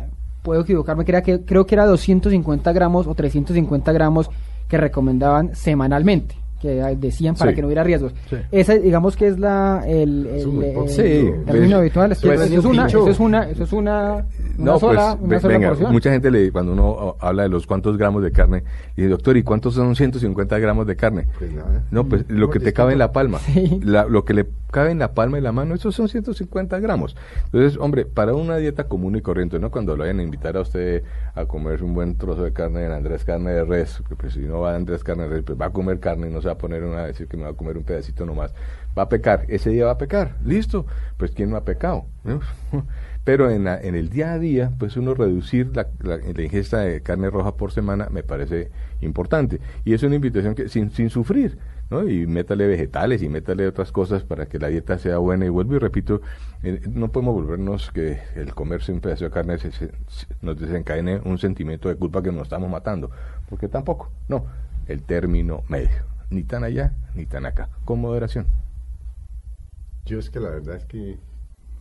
puedo 0.49 0.63
equivocarme, 0.63 1.05
creo 1.05 1.23
que, 1.23 1.45
creo 1.45 1.67
que 1.67 1.75
era 1.75 1.85
250 1.85 2.73
gramos 2.73 3.07
o 3.07 3.15
350 3.15 3.93
gramos 3.93 4.31
que 4.67 4.79
recomendaban 4.79 5.55
semanalmente 5.55 6.37
que 6.61 6.97
decían 6.99 7.35
para 7.35 7.55
que 7.55 7.61
no 7.61 7.69
hubiera 7.69 7.85
riesgos. 7.85 8.13
Esa, 8.51 8.75
digamos 8.75 9.17
que 9.17 9.29
es 9.29 9.39
la 9.39 9.85
el, 9.87 10.27
el, 10.27 10.63
el 10.65 11.45
término 11.45 11.77
habitual. 11.79 12.13
Es 12.13 12.21
que 12.21 12.35
eso, 12.35 12.45
es 12.45 12.65
una, 12.65 12.87
eso 12.87 13.09
es 13.09 13.21
una, 13.21 13.49
eso 13.49 13.65
es 13.65 13.73
una, 13.73 14.27
no, 14.57 14.79
sola, 14.79 15.17
pues, 15.19 15.45
una 15.45 15.59
venga, 15.59 15.75
Mucha 15.91 16.11
gente 16.11 16.31
le, 16.31 16.51
cuando 16.51 16.73
uno 16.73 17.17
habla 17.21 17.45
de 17.45 17.49
los 17.49 17.67
cuántos 17.67 17.97
gramos 17.97 18.23
de 18.23 18.33
carne, 18.33 18.65
dice, 18.97 19.09
doctor, 19.09 19.37
¿y 19.37 19.43
cuántos 19.43 19.75
son 19.75 19.95
150 19.95 20.59
gramos 20.59 20.87
de 20.87 20.97
carne? 20.97 21.27
Pues 21.39 21.53
nada. 21.53 21.83
No, 21.91 22.05
pues 22.05 22.25
lo 22.29 22.51
que 22.51 22.61
te 22.61 22.73
cabe 22.73 22.93
en 22.93 22.99
la 22.99 23.13
palma. 23.13 23.39
lo 23.81 24.25
que 24.25 24.35
le 24.35 24.47
cabe 24.71 24.91
en 24.91 24.99
la 24.99 25.13
palma 25.15 25.37
de 25.37 25.43
la 25.43 25.53
mano, 25.53 25.75
esos 25.75 25.95
son 25.95 26.09
150 26.09 26.79
gramos. 26.81 27.17
Entonces, 27.47 27.79
hombre, 27.81 28.05
para 28.05 28.35
una 28.35 28.57
dieta 28.57 28.85
común 28.85 29.17
y 29.17 29.23
corriente, 29.23 29.59
¿no? 29.59 29.71
Cuando 29.71 29.97
lo 29.97 30.03
vayan 30.03 30.21
a 30.21 30.23
invitar 30.23 30.57
a 30.57 30.61
usted 30.61 31.03
a 31.35 31.47
comer 31.47 31.83
un 31.83 31.95
buen 31.95 32.17
trozo 32.17 32.43
de 32.43 32.53
carne 32.53 32.85
en 32.85 32.93
Andrés 32.93 33.25
Carne 33.25 33.53
de 33.53 33.65
Res, 33.65 34.03
pues 34.17 34.35
si 34.35 34.41
no 34.41 34.61
va 34.61 34.73
a 34.73 34.77
Andrés 34.77 35.05
Carne 35.05 35.25
de 35.25 35.29
Res, 35.29 35.43
pues 35.45 35.61
va 35.61 35.67
a 35.67 35.71
comer 35.71 36.01
carne 36.01 36.29
y 36.29 36.31
no 36.33 36.43
se 36.43 36.48
a 36.53 36.59
poner 36.59 36.85
una 36.85 37.01
a 37.01 37.07
decir 37.07 37.29
que 37.29 37.37
me 37.37 37.45
va 37.45 37.51
a 37.51 37.55
comer 37.55 37.77
un 37.77 37.85
pedacito 37.85 38.27
nomás. 38.27 38.53
Va 38.97 39.03
a 39.03 39.09
pecar, 39.09 39.45
ese 39.49 39.71
día 39.71 39.87
va 39.87 39.93
a 39.93 39.99
pecar, 39.99 40.37
listo. 40.45 40.87
Pues 41.17 41.33
¿quién 41.33 41.51
no 41.51 41.57
ha 41.57 41.65
pecado? 41.65 42.07
Pero 43.25 43.51
en, 43.51 43.67
en 43.67 43.95
el 43.95 44.09
día 44.09 44.33
a 44.33 44.39
día, 44.39 44.73
pues 44.79 44.97
uno 44.97 45.15
reducir 45.15 45.77
la, 45.77 45.89
la, 46.01 46.43
ingesta 46.43 46.81
de 46.81 47.03
carne 47.03 47.31
roja 47.31 47.57
por 47.57 47.73
semana 47.73 48.09
me 48.11 48.23
parece 48.23 48.71
importante. 49.01 49.61
Y 49.85 49.93
es 49.93 50.03
una 50.03 50.15
invitación 50.15 50.55
que 50.55 50.69
sin, 50.69 50.91
sin 50.91 51.11
sufrir. 51.11 51.59
¿no? 51.91 52.09
Y 52.09 52.27
métale 52.27 52.67
vegetales 52.67 53.23
y 53.23 53.29
métale 53.29 53.67
otras 53.67 53.93
cosas 53.93 54.23
para 54.23 54.47
que 54.47 54.59
la 54.59 54.69
dieta 54.69 54.99
sea 54.99 55.19
buena. 55.19 55.47
Y 55.47 55.49
vuelvo 55.49 55.77
y 55.77 55.79
repito, 55.79 56.21
eh, 56.63 56.81
no 56.91 57.11
podemos 57.13 57.35
volvernos 57.35 57.91
que 57.91 58.19
el 58.35 58.55
comerse 58.55 58.93
un 58.93 59.01
pedazo 59.01 59.25
de 59.25 59.31
carne 59.31 59.57
nos 60.43 60.59
desencadene 60.59 61.21
un 61.25 61.39
sentimiento 61.39 61.89
de 61.89 61.97
culpa 61.97 62.23
que 62.23 62.33
nos 62.33 62.45
estamos 62.45 62.71
matando, 62.71 63.11
porque 63.49 63.69
tampoco, 63.69 64.11
no, 64.29 64.45
el 64.87 65.03
término 65.03 65.63
medio, 65.69 66.03
ni 66.31 66.45
tan 66.45 66.65
allá 66.65 66.93
ni 67.15 67.27
tan 67.27 67.47
acá, 67.47 67.69
con 67.85 68.01
moderación. 68.01 68.47
Yo 70.07 70.19
es 70.19 70.31
que 70.31 70.41
la 70.41 70.51
verdad 70.51 70.77
es 70.77 70.85
que... 70.85 71.19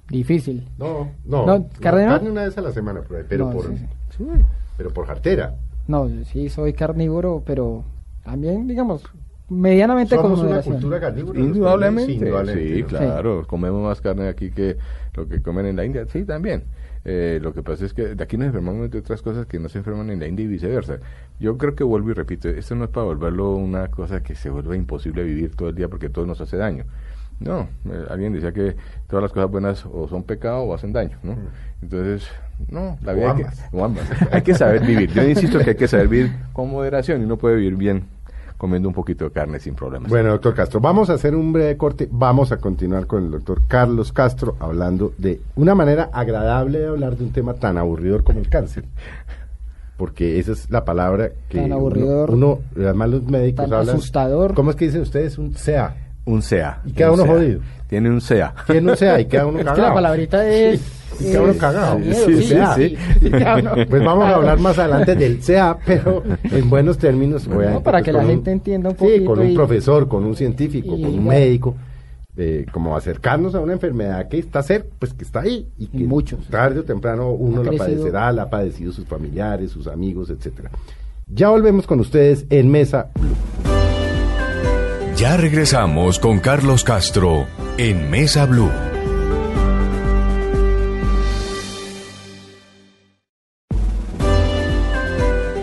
Difícil. 0.10 0.67
No, 0.77 1.12
no, 1.25 1.69
carne 1.81 2.29
una 2.29 2.43
vez 2.43 2.57
a 2.57 2.62
la 2.62 2.71
semana, 2.71 3.01
pero, 3.29 3.51
por, 3.51 3.71
pero 4.77 4.93
por 4.93 5.05
jartera. 5.05 5.55
No, 5.88 6.10
sí, 6.25 6.49
soy 6.49 6.73
carnívoro, 6.73 7.43
pero 7.45 7.83
también, 8.23 8.67
digamos, 8.67 9.03
medianamente 9.49 10.15
Somos 10.15 10.39
una 10.39 10.62
cultura 10.62 10.99
carnívora. 10.99 11.39
Indudablemente. 11.39 12.13
Sí, 12.53 12.83
claro. 12.83 13.45
Comemos 13.47 13.83
más 13.83 14.01
carne 14.01 14.27
aquí 14.27 14.51
que 14.51 14.77
lo 15.13 15.27
que 15.27 15.41
comen 15.41 15.65
en 15.65 15.75
la 15.75 15.86
India. 15.86 16.05
Sí, 16.07 16.25
también. 16.25 16.63
Eh, 17.09 17.39
lo 17.41 17.53
que 17.53 17.63
pasa 17.63 17.85
es 17.85 17.93
que 17.93 18.15
de 18.15 18.21
aquí 18.21 18.35
nos 18.35 18.47
enfermamos 18.47 18.91
de 18.91 18.99
otras 18.99 19.21
cosas 19.21 19.45
que 19.45 19.59
no 19.59 19.69
se 19.69 19.77
enferman 19.77 20.09
en 20.09 20.19
la 20.19 20.27
India 20.27 20.43
y 20.43 20.47
viceversa. 20.49 20.97
Yo 21.39 21.57
creo 21.57 21.73
que 21.73 21.85
vuelvo 21.85 22.11
y 22.11 22.13
repito, 22.13 22.49
esto 22.49 22.75
no 22.75 22.83
es 22.83 22.89
para 22.89 23.05
volverlo 23.05 23.55
una 23.55 23.87
cosa 23.87 24.21
que 24.21 24.35
se 24.35 24.49
vuelva 24.49 24.75
imposible 24.75 25.23
vivir 25.23 25.55
todo 25.55 25.69
el 25.69 25.75
día 25.75 25.87
porque 25.87 26.09
todo 26.09 26.25
nos 26.25 26.41
hace 26.41 26.57
daño. 26.57 26.83
No, 27.39 27.69
eh, 27.85 28.05
alguien 28.09 28.33
decía 28.33 28.51
que 28.51 28.75
todas 29.07 29.23
las 29.23 29.31
cosas 29.31 29.49
buenas 29.49 29.85
o 29.85 30.09
son 30.09 30.23
pecado 30.23 30.63
o 30.63 30.73
hacen 30.73 30.91
daño, 30.91 31.17
¿no? 31.23 31.33
Mm. 31.33 31.47
Entonces, 31.83 32.27
no, 32.69 32.97
la 33.01 33.13
vida 33.13 33.31
hay 33.31 33.43
que, 33.43 34.35
hay 34.35 34.41
que 34.41 34.53
saber 34.53 34.85
vivir. 34.85 35.09
Yo 35.13 35.23
insisto 35.23 35.59
que 35.59 35.69
hay 35.69 35.75
que 35.77 35.87
saber 35.87 36.09
vivir 36.09 36.31
con 36.51 36.69
moderación 36.69 37.21
y 37.21 37.23
uno 37.23 37.37
puede 37.37 37.55
vivir 37.55 37.77
bien 37.77 38.03
comiendo 38.57 38.89
un 38.89 38.93
poquito 38.95 39.25
de 39.25 39.31
carne 39.31 39.59
sin 39.59 39.75
problemas. 39.75 40.09
Bueno, 40.09 40.29
doctor 40.31 40.53
Castro, 40.55 40.79
vamos 40.79 41.09
a 41.09 41.13
hacer 41.13 41.35
un 41.35 41.53
breve 41.53 41.77
corte. 41.77 42.07
Vamos 42.11 42.51
a 42.51 42.57
continuar 42.57 43.05
con 43.07 43.23
el 43.25 43.31
doctor 43.31 43.61
Carlos 43.67 44.11
Castro 44.11 44.55
hablando 44.59 45.13
de 45.17 45.41
una 45.55 45.75
manera 45.75 46.09
agradable 46.11 46.79
de 46.79 46.87
hablar 46.87 47.15
de 47.17 47.23
un 47.23 47.31
tema 47.31 47.53
tan 47.53 47.77
aburridor 47.77 48.23
como 48.23 48.39
el 48.39 48.49
cáncer. 48.49 48.85
Porque 49.95 50.37
esa 50.39 50.51
es 50.51 50.69
la 50.69 50.85
palabra 50.85 51.31
que 51.49 51.59
Tan 51.59 51.71
aburridor, 51.71 52.31
uno, 52.31 52.59
uno 52.75 52.85
además 52.85 53.09
los 53.09 53.23
médicos 53.23 53.65
tan 53.65 53.73
hablan. 53.79 53.95
asustador. 53.95 54.53
¿Cómo 54.53 54.69
es 54.71 54.75
que 54.75 54.85
dicen 54.85 55.01
ustedes? 55.01 55.37
Un 55.39 55.53
CA. 55.53 55.95
Un 56.27 56.41
CA. 56.41 56.81
Y 56.85 56.91
queda 56.91 57.11
un 57.11 57.19
uno 57.19 57.23
CA. 57.25 57.33
jodido. 57.33 57.59
Tiene 57.89 58.09
un 58.09 58.19
CA. 58.19 58.53
Tiene 58.67 58.91
un 58.91 58.97
CA 58.99 59.19
y 59.19 59.25
queda 59.25 59.45
uno 59.47 59.57
Es 59.59 59.63
que 59.65 59.69
cagado. 59.71 59.87
la 59.87 59.93
palabrita 59.95 60.47
es... 60.49 60.79
Sí, 61.17 61.25
y 61.27 61.31
queda 61.31 61.41
uno 61.41 61.53
cagado. 61.57 61.99
Sí, 62.03 62.13
sí, 62.13 62.43
sí. 62.43 62.55
sí, 63.21 63.31
Pues 63.89 64.03
vamos 64.03 64.25
a 64.25 64.35
hablar 64.35 64.59
más 64.59 64.77
adelante 64.77 65.15
del 65.15 65.39
CA, 65.39 65.77
pero 65.85 66.21
en 66.43 66.69
buenos 66.69 66.97
términos. 66.99 67.47
obviamente, 67.47 67.79
para 67.81 67.97
pues, 67.99 68.05
que 68.05 68.11
la 68.13 68.19
un- 68.19 68.27
gente 68.27 68.51
entienda 68.51 68.89
un 68.89 68.95
Sí, 68.97 69.03
poquito 69.05 69.25
con 69.25 69.39
un 69.39 69.49
y- 69.49 69.55
profesor, 69.55 70.07
con 70.07 70.25
un 70.25 70.35
científico, 70.35 70.95
y 70.95 71.01
con 71.01 71.13
un 71.15 71.25
médico, 71.25 71.75
eh, 72.35 72.65
como 72.71 72.95
acercarnos 72.95 73.55
a 73.55 73.61
una 73.61 73.73
enfermedad 73.73 74.27
que 74.27 74.37
está 74.37 74.61
cerca, 74.61 74.89
pues 74.99 75.13
que 75.13 75.23
está 75.23 75.39
ahí 75.39 75.67
y 75.79 75.87
que 75.87 76.03
muchos. 76.03 76.45
tarde 76.49 76.81
o 76.81 76.83
temprano 76.83 77.31
uno 77.31 77.63
la 77.63 77.71
padecerá, 77.71 78.31
la 78.31 78.43
ha 78.43 78.49
padecido 78.49 78.91
sus 78.91 79.05
familiares, 79.05 79.71
sus 79.71 79.87
amigos, 79.87 80.29
etcétera. 80.29 80.69
Ya 81.25 81.49
volvemos 81.49 81.87
con 81.87 81.99
ustedes 81.99 82.45
en 82.51 82.69
Mesa 82.69 83.07
Blue. 83.15 83.29
Ya 85.17 85.36
regresamos 85.36 86.19
con 86.19 86.39
Carlos 86.39 86.84
Castro 86.84 87.47
en 87.80 88.08
Mesa 88.12 88.45
Blue. 88.45 88.69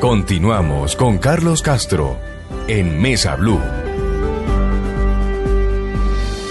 Continuamos 0.00 0.96
con 0.96 1.18
Carlos 1.18 1.62
Castro 1.62 2.16
en 2.66 3.00
Mesa 3.00 3.36
Blue. 3.36 3.60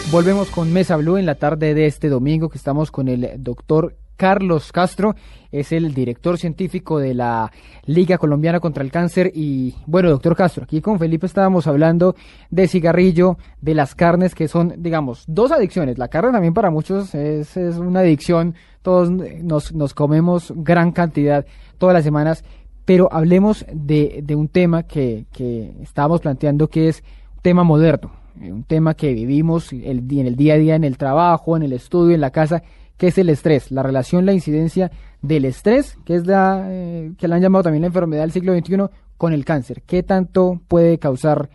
Volvemos 0.09 0.49
con 0.49 0.71
Mesa 0.71 0.95
Blue 0.95 1.17
en 1.17 1.25
la 1.25 1.35
tarde 1.35 1.73
de 1.73 1.87
este 1.87 2.07
domingo 2.07 2.47
que 2.47 2.57
estamos 2.57 2.89
con 2.89 3.09
el 3.09 3.31
doctor 3.43 3.97
Carlos 4.15 4.71
Castro, 4.71 5.15
es 5.51 5.71
el 5.71 5.93
director 5.93 6.37
científico 6.37 6.97
de 6.99 7.13
la 7.13 7.51
Liga 7.85 8.17
Colombiana 8.17 8.59
contra 8.59 8.83
el 8.83 8.91
Cáncer 8.91 9.31
y 9.33 9.75
bueno, 9.85 10.09
doctor 10.09 10.35
Castro, 10.35 10.63
aquí 10.63 10.81
con 10.81 10.97
Felipe 10.97 11.27
estábamos 11.27 11.67
hablando 11.67 12.15
de 12.49 12.67
cigarrillo, 12.67 13.37
de 13.61 13.75
las 13.75 13.93
carnes 13.95 14.33
que 14.33 14.47
son, 14.47 14.73
digamos, 14.77 15.23
dos 15.27 15.51
adicciones. 15.51 15.97
La 15.97 16.07
carne 16.07 16.31
también 16.31 16.53
para 16.53 16.71
muchos 16.71 17.13
es, 17.13 17.55
es 17.55 17.77
una 17.77 17.99
adicción, 17.99 18.55
todos 18.81 19.11
nos, 19.11 19.73
nos 19.73 19.93
comemos 19.93 20.51
gran 20.55 20.91
cantidad 20.91 21.45
todas 21.77 21.93
las 21.93 22.03
semanas, 22.03 22.43
pero 22.85 23.09
hablemos 23.11 23.65
de, 23.71 24.21
de 24.23 24.35
un 24.35 24.47
tema 24.47 24.83
que, 24.83 25.25
que 25.31 25.73
estábamos 25.81 26.21
planteando 26.21 26.67
que 26.67 26.89
es 26.89 27.03
un 27.35 27.41
tema 27.41 27.63
moderno, 27.63 28.11
eh, 28.41 28.51
un 28.51 28.63
tema 28.63 28.93
que 28.93 29.13
vivimos 29.13 29.71
el, 29.71 29.99
en 30.11 30.27
el 30.27 30.35
día 30.35 30.55
a 30.55 30.57
día, 30.57 30.75
en 30.75 30.83
el 30.83 30.97
trabajo, 30.97 31.55
en 31.55 31.63
el 31.63 31.73
estudio, 31.73 32.15
en 32.15 32.21
la 32.21 32.31
casa, 32.31 32.63
que 33.03 33.09
es 33.09 33.17
el 33.17 33.27
estrés, 33.27 33.69
la 33.69 33.83
relación, 33.83 34.25
la 34.25 34.31
incidencia 34.31 34.89
del 35.21 35.43
estrés, 35.43 35.97
que 36.05 36.15
es 36.15 36.25
la 36.25 36.67
eh, 36.69 37.11
que 37.17 37.27
la 37.27 37.35
han 37.35 37.41
llamado 37.41 37.63
también 37.63 37.81
la 37.81 37.87
enfermedad 37.87 38.21
del 38.21 38.31
siglo 38.31 38.57
XXI, 38.57 38.77
con 39.17 39.33
el 39.33 39.43
cáncer. 39.43 39.81
¿Qué 39.85 40.03
tanto 40.03 40.61
puede 40.69 40.99
causar 40.99 41.49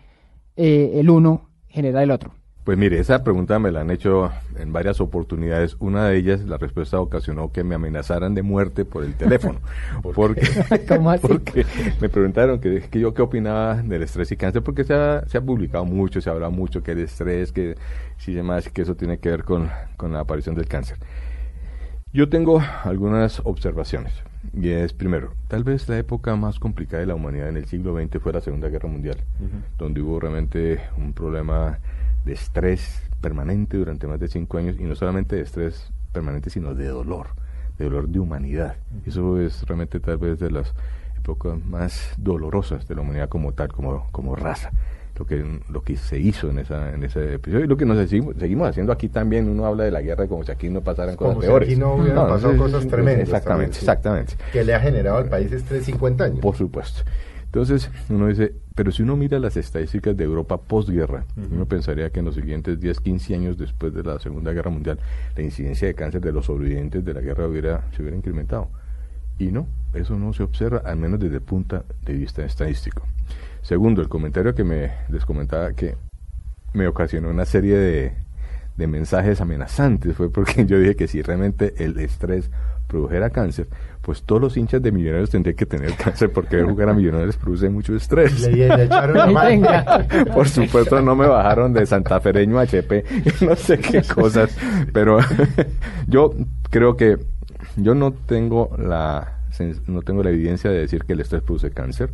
eh, 0.55 0.91
el 0.97 1.09
uno, 1.09 1.49
generar 1.67 2.03
el 2.03 2.11
otro? 2.11 2.35
Pues 2.65 2.77
mire, 2.77 2.99
esa 2.99 3.23
pregunta 3.23 3.57
me 3.57 3.71
la 3.71 3.81
han 3.81 3.89
hecho 3.89 4.29
en 4.59 4.71
varias 4.71 5.01
oportunidades. 5.01 5.75
Una 5.79 6.07
de 6.07 6.17
ellas, 6.17 6.41
la 6.41 6.57
respuesta 6.57 6.99
ocasionó 6.99 7.51
que 7.51 7.63
me 7.63 7.73
amenazaran 7.73 8.35
de 8.35 8.43
muerte 8.43 8.85
por 8.85 9.03
el 9.03 9.15
teléfono. 9.15 9.59
porque, 10.13 10.47
¿Cómo 10.87 11.09
así? 11.09 11.27
porque 11.27 11.65
me 11.99 12.09
preguntaron 12.09 12.59
que, 12.59 12.81
que 12.91 12.99
yo 12.99 13.15
qué 13.15 13.23
opinaba 13.23 13.81
del 13.81 14.03
estrés 14.03 14.31
y 14.31 14.37
cáncer, 14.37 14.61
porque 14.61 14.83
se 14.83 14.93
ha, 14.93 15.25
se 15.25 15.39
ha 15.39 15.41
publicado 15.41 15.83
mucho, 15.83 16.21
se 16.21 16.29
habla 16.29 16.51
mucho 16.51 16.83
que 16.83 16.91
el 16.91 16.99
estrés, 16.99 17.51
que 17.51 17.73
si 18.17 18.35
demás, 18.35 18.69
que 18.69 18.83
eso 18.83 18.93
tiene 18.93 19.17
que 19.17 19.31
ver 19.31 19.43
con, 19.43 19.67
con 19.97 20.13
la 20.13 20.19
aparición 20.19 20.53
del 20.53 20.67
cáncer. 20.67 20.99
Yo 22.11 22.27
tengo 22.27 22.59
algunas 22.85 23.39
observaciones. 23.43 24.13
Y 24.53 24.69
es, 24.69 24.93
primero, 24.93 25.33
tal 25.47 25.63
vez 25.63 25.87
la 25.87 25.99
época 25.99 26.35
más 26.35 26.57
complicada 26.59 27.01
de 27.01 27.05
la 27.05 27.13
humanidad 27.13 27.49
en 27.49 27.57
el 27.57 27.65
siglo 27.65 27.95
XX 27.95 28.19
fue 28.19 28.33
la 28.33 28.41
Segunda 28.41 28.67
Guerra 28.69 28.89
Mundial, 28.89 29.17
donde 29.77 30.01
hubo 30.01 30.19
realmente 30.19 30.81
un 30.97 31.13
problema 31.13 31.77
de 32.25 32.33
estrés 32.33 33.03
permanente 33.21 33.77
durante 33.77 34.07
más 34.07 34.19
de 34.19 34.27
cinco 34.27 34.57
años, 34.57 34.77
y 34.79 34.83
no 34.85 34.95
solamente 34.95 35.35
de 35.35 35.43
estrés 35.43 35.91
permanente, 36.11 36.49
sino 36.49 36.73
de 36.73 36.87
dolor, 36.87 37.27
de 37.77 37.85
dolor 37.85 38.07
de 38.07 38.19
humanidad. 38.19 38.77
Eso 39.05 39.39
es 39.39 39.61
realmente 39.67 39.99
tal 39.99 40.17
vez 40.17 40.39
de 40.39 40.49
las 40.49 40.73
épocas 41.15 41.63
más 41.63 42.15
dolorosas 42.17 42.87
de 42.87 42.95
la 42.95 43.01
humanidad 43.01 43.29
como 43.29 43.53
tal, 43.53 43.71
como, 43.71 44.07
como 44.11 44.35
raza 44.35 44.71
lo 45.19 45.25
que 45.25 45.45
lo 45.69 45.83
que 45.83 45.97
se 45.97 46.17
hizo 46.17 46.49
en 46.49 46.59
esa 46.59 46.93
en 46.93 47.03
ese 47.03 47.35
episodio. 47.35 47.65
Y 47.65 47.67
lo 47.67 47.75
que 47.77 47.85
nos 47.85 47.97
seguimos, 47.97 48.35
seguimos 48.39 48.69
haciendo 48.69 48.93
aquí 48.93 49.09
también 49.09 49.49
uno 49.49 49.65
habla 49.65 49.83
de 49.83 49.91
la 49.91 50.01
guerra 50.01 50.27
como 50.27 50.43
si 50.45 50.51
aquí 50.51 50.69
no 50.69 50.81
pasaran 50.81 51.17
Como 51.17 51.31
cosas 51.31 51.43
si 51.43 51.47
peores. 51.49 51.69
aquí 51.69 51.77
no 51.77 51.95
hubieran 51.95 52.27
pasado 52.27 52.57
cosas 52.57 52.87
tremendas 52.87 53.23
exactamente 53.27 53.73
sí. 53.73 53.79
exactamente. 53.81 54.35
Que 54.53 54.63
le 54.63 54.73
ha 54.73 54.79
generado 54.79 55.17
al 55.17 55.25
país 55.29 55.51
estrés 55.51 55.83
50 55.85 56.23
años. 56.23 56.39
por 56.39 56.55
supuesto. 56.55 57.01
Entonces 57.43 57.91
uno 58.09 58.27
dice 58.27 58.53
pero 58.75 58.91
si 58.93 59.03
uno 59.03 59.17
mira 59.17 59.39
las 59.39 59.57
estadísticas 59.57 60.15
de 60.15 60.23
Europa 60.23 60.57
posguerra 60.61 61.25
uno 61.51 61.65
pensaría 61.65 62.09
que 62.11 62.19
en 62.19 62.25
los 62.25 62.35
siguientes 62.35 62.79
10 62.79 62.99
15 63.01 63.35
años 63.35 63.57
después 63.57 63.93
de 63.93 64.03
la 64.03 64.19
Segunda 64.19 64.53
Guerra 64.53 64.71
Mundial 64.71 64.99
la 65.35 65.43
incidencia 65.43 65.87
de 65.87 65.95
cáncer 65.95 66.21
de 66.21 66.31
los 66.31 66.45
sobrevivientes 66.45 67.03
de 67.03 67.13
la 67.13 67.19
guerra 67.19 67.45
hubiera 67.47 67.83
se 67.93 68.01
hubiera 68.03 68.15
incrementado 68.15 68.69
y 69.39 69.51
no, 69.51 69.67
eso 69.93 70.17
no 70.17 70.33
se 70.33 70.43
observa, 70.43 70.83
al 70.85 70.97
menos 70.97 71.19
desde 71.19 71.37
el 71.37 71.41
punto 71.41 71.83
de 72.03 72.13
vista 72.13 72.45
estadístico. 72.45 73.03
Segundo, 73.61 74.01
el 74.01 74.09
comentario 74.09 74.53
que 74.53 74.63
me 74.63 74.91
les 75.09 75.25
comentaba 75.25 75.73
que 75.73 75.95
me 76.73 76.87
ocasionó 76.87 77.29
una 77.29 77.45
serie 77.45 77.75
de, 77.77 78.13
de 78.77 78.87
mensajes 78.87 79.41
amenazantes 79.41 80.15
fue 80.15 80.31
porque 80.31 80.65
yo 80.67 80.77
dije 80.77 80.95
que 80.95 81.07
si 81.07 81.21
realmente 81.21 81.73
el 81.83 81.97
estrés 81.99 82.51
produjera 82.89 83.29
cáncer, 83.29 83.67
pues 84.01 84.23
todos 84.23 84.41
los 84.41 84.57
hinchas 84.57 84.81
de 84.81 84.91
Millonarios 84.91 85.29
tendrían 85.29 85.55
que 85.55 85.65
tener 85.65 85.93
cáncer 86.03 86.31
porque 86.31 86.61
jugar 86.63 86.89
a 86.89 86.93
Millonarios 86.93 87.37
produce 87.37 87.69
mucho 87.69 87.95
estrés. 87.95 88.41
Le, 88.41 88.67
le 88.67 88.83
echaron 88.83 89.15
la. 89.15 90.07
Por 90.33 90.49
supuesto 90.49 91.01
no 91.01 91.15
me 91.15 91.27
bajaron 91.27 91.71
de 91.71 91.85
santafereño 91.85 92.59
a 92.59 92.63
HP, 92.63 93.05
no 93.41 93.55
sé 93.55 93.77
qué 93.77 94.01
cosas, 94.01 94.57
pero 94.91 95.19
yo 96.07 96.33
creo 96.69 96.97
que 96.97 97.17
yo 97.77 97.95
no 97.95 98.11
tengo 98.11 98.75
la 98.77 99.35
no 99.87 100.01
tengo 100.01 100.23
la 100.23 100.29
evidencia 100.29 100.69
de 100.71 100.79
decir 100.79 101.03
que 101.03 101.13
el 101.13 101.19
estrés 101.19 101.41
produce 101.43 101.71
cáncer. 101.71 102.09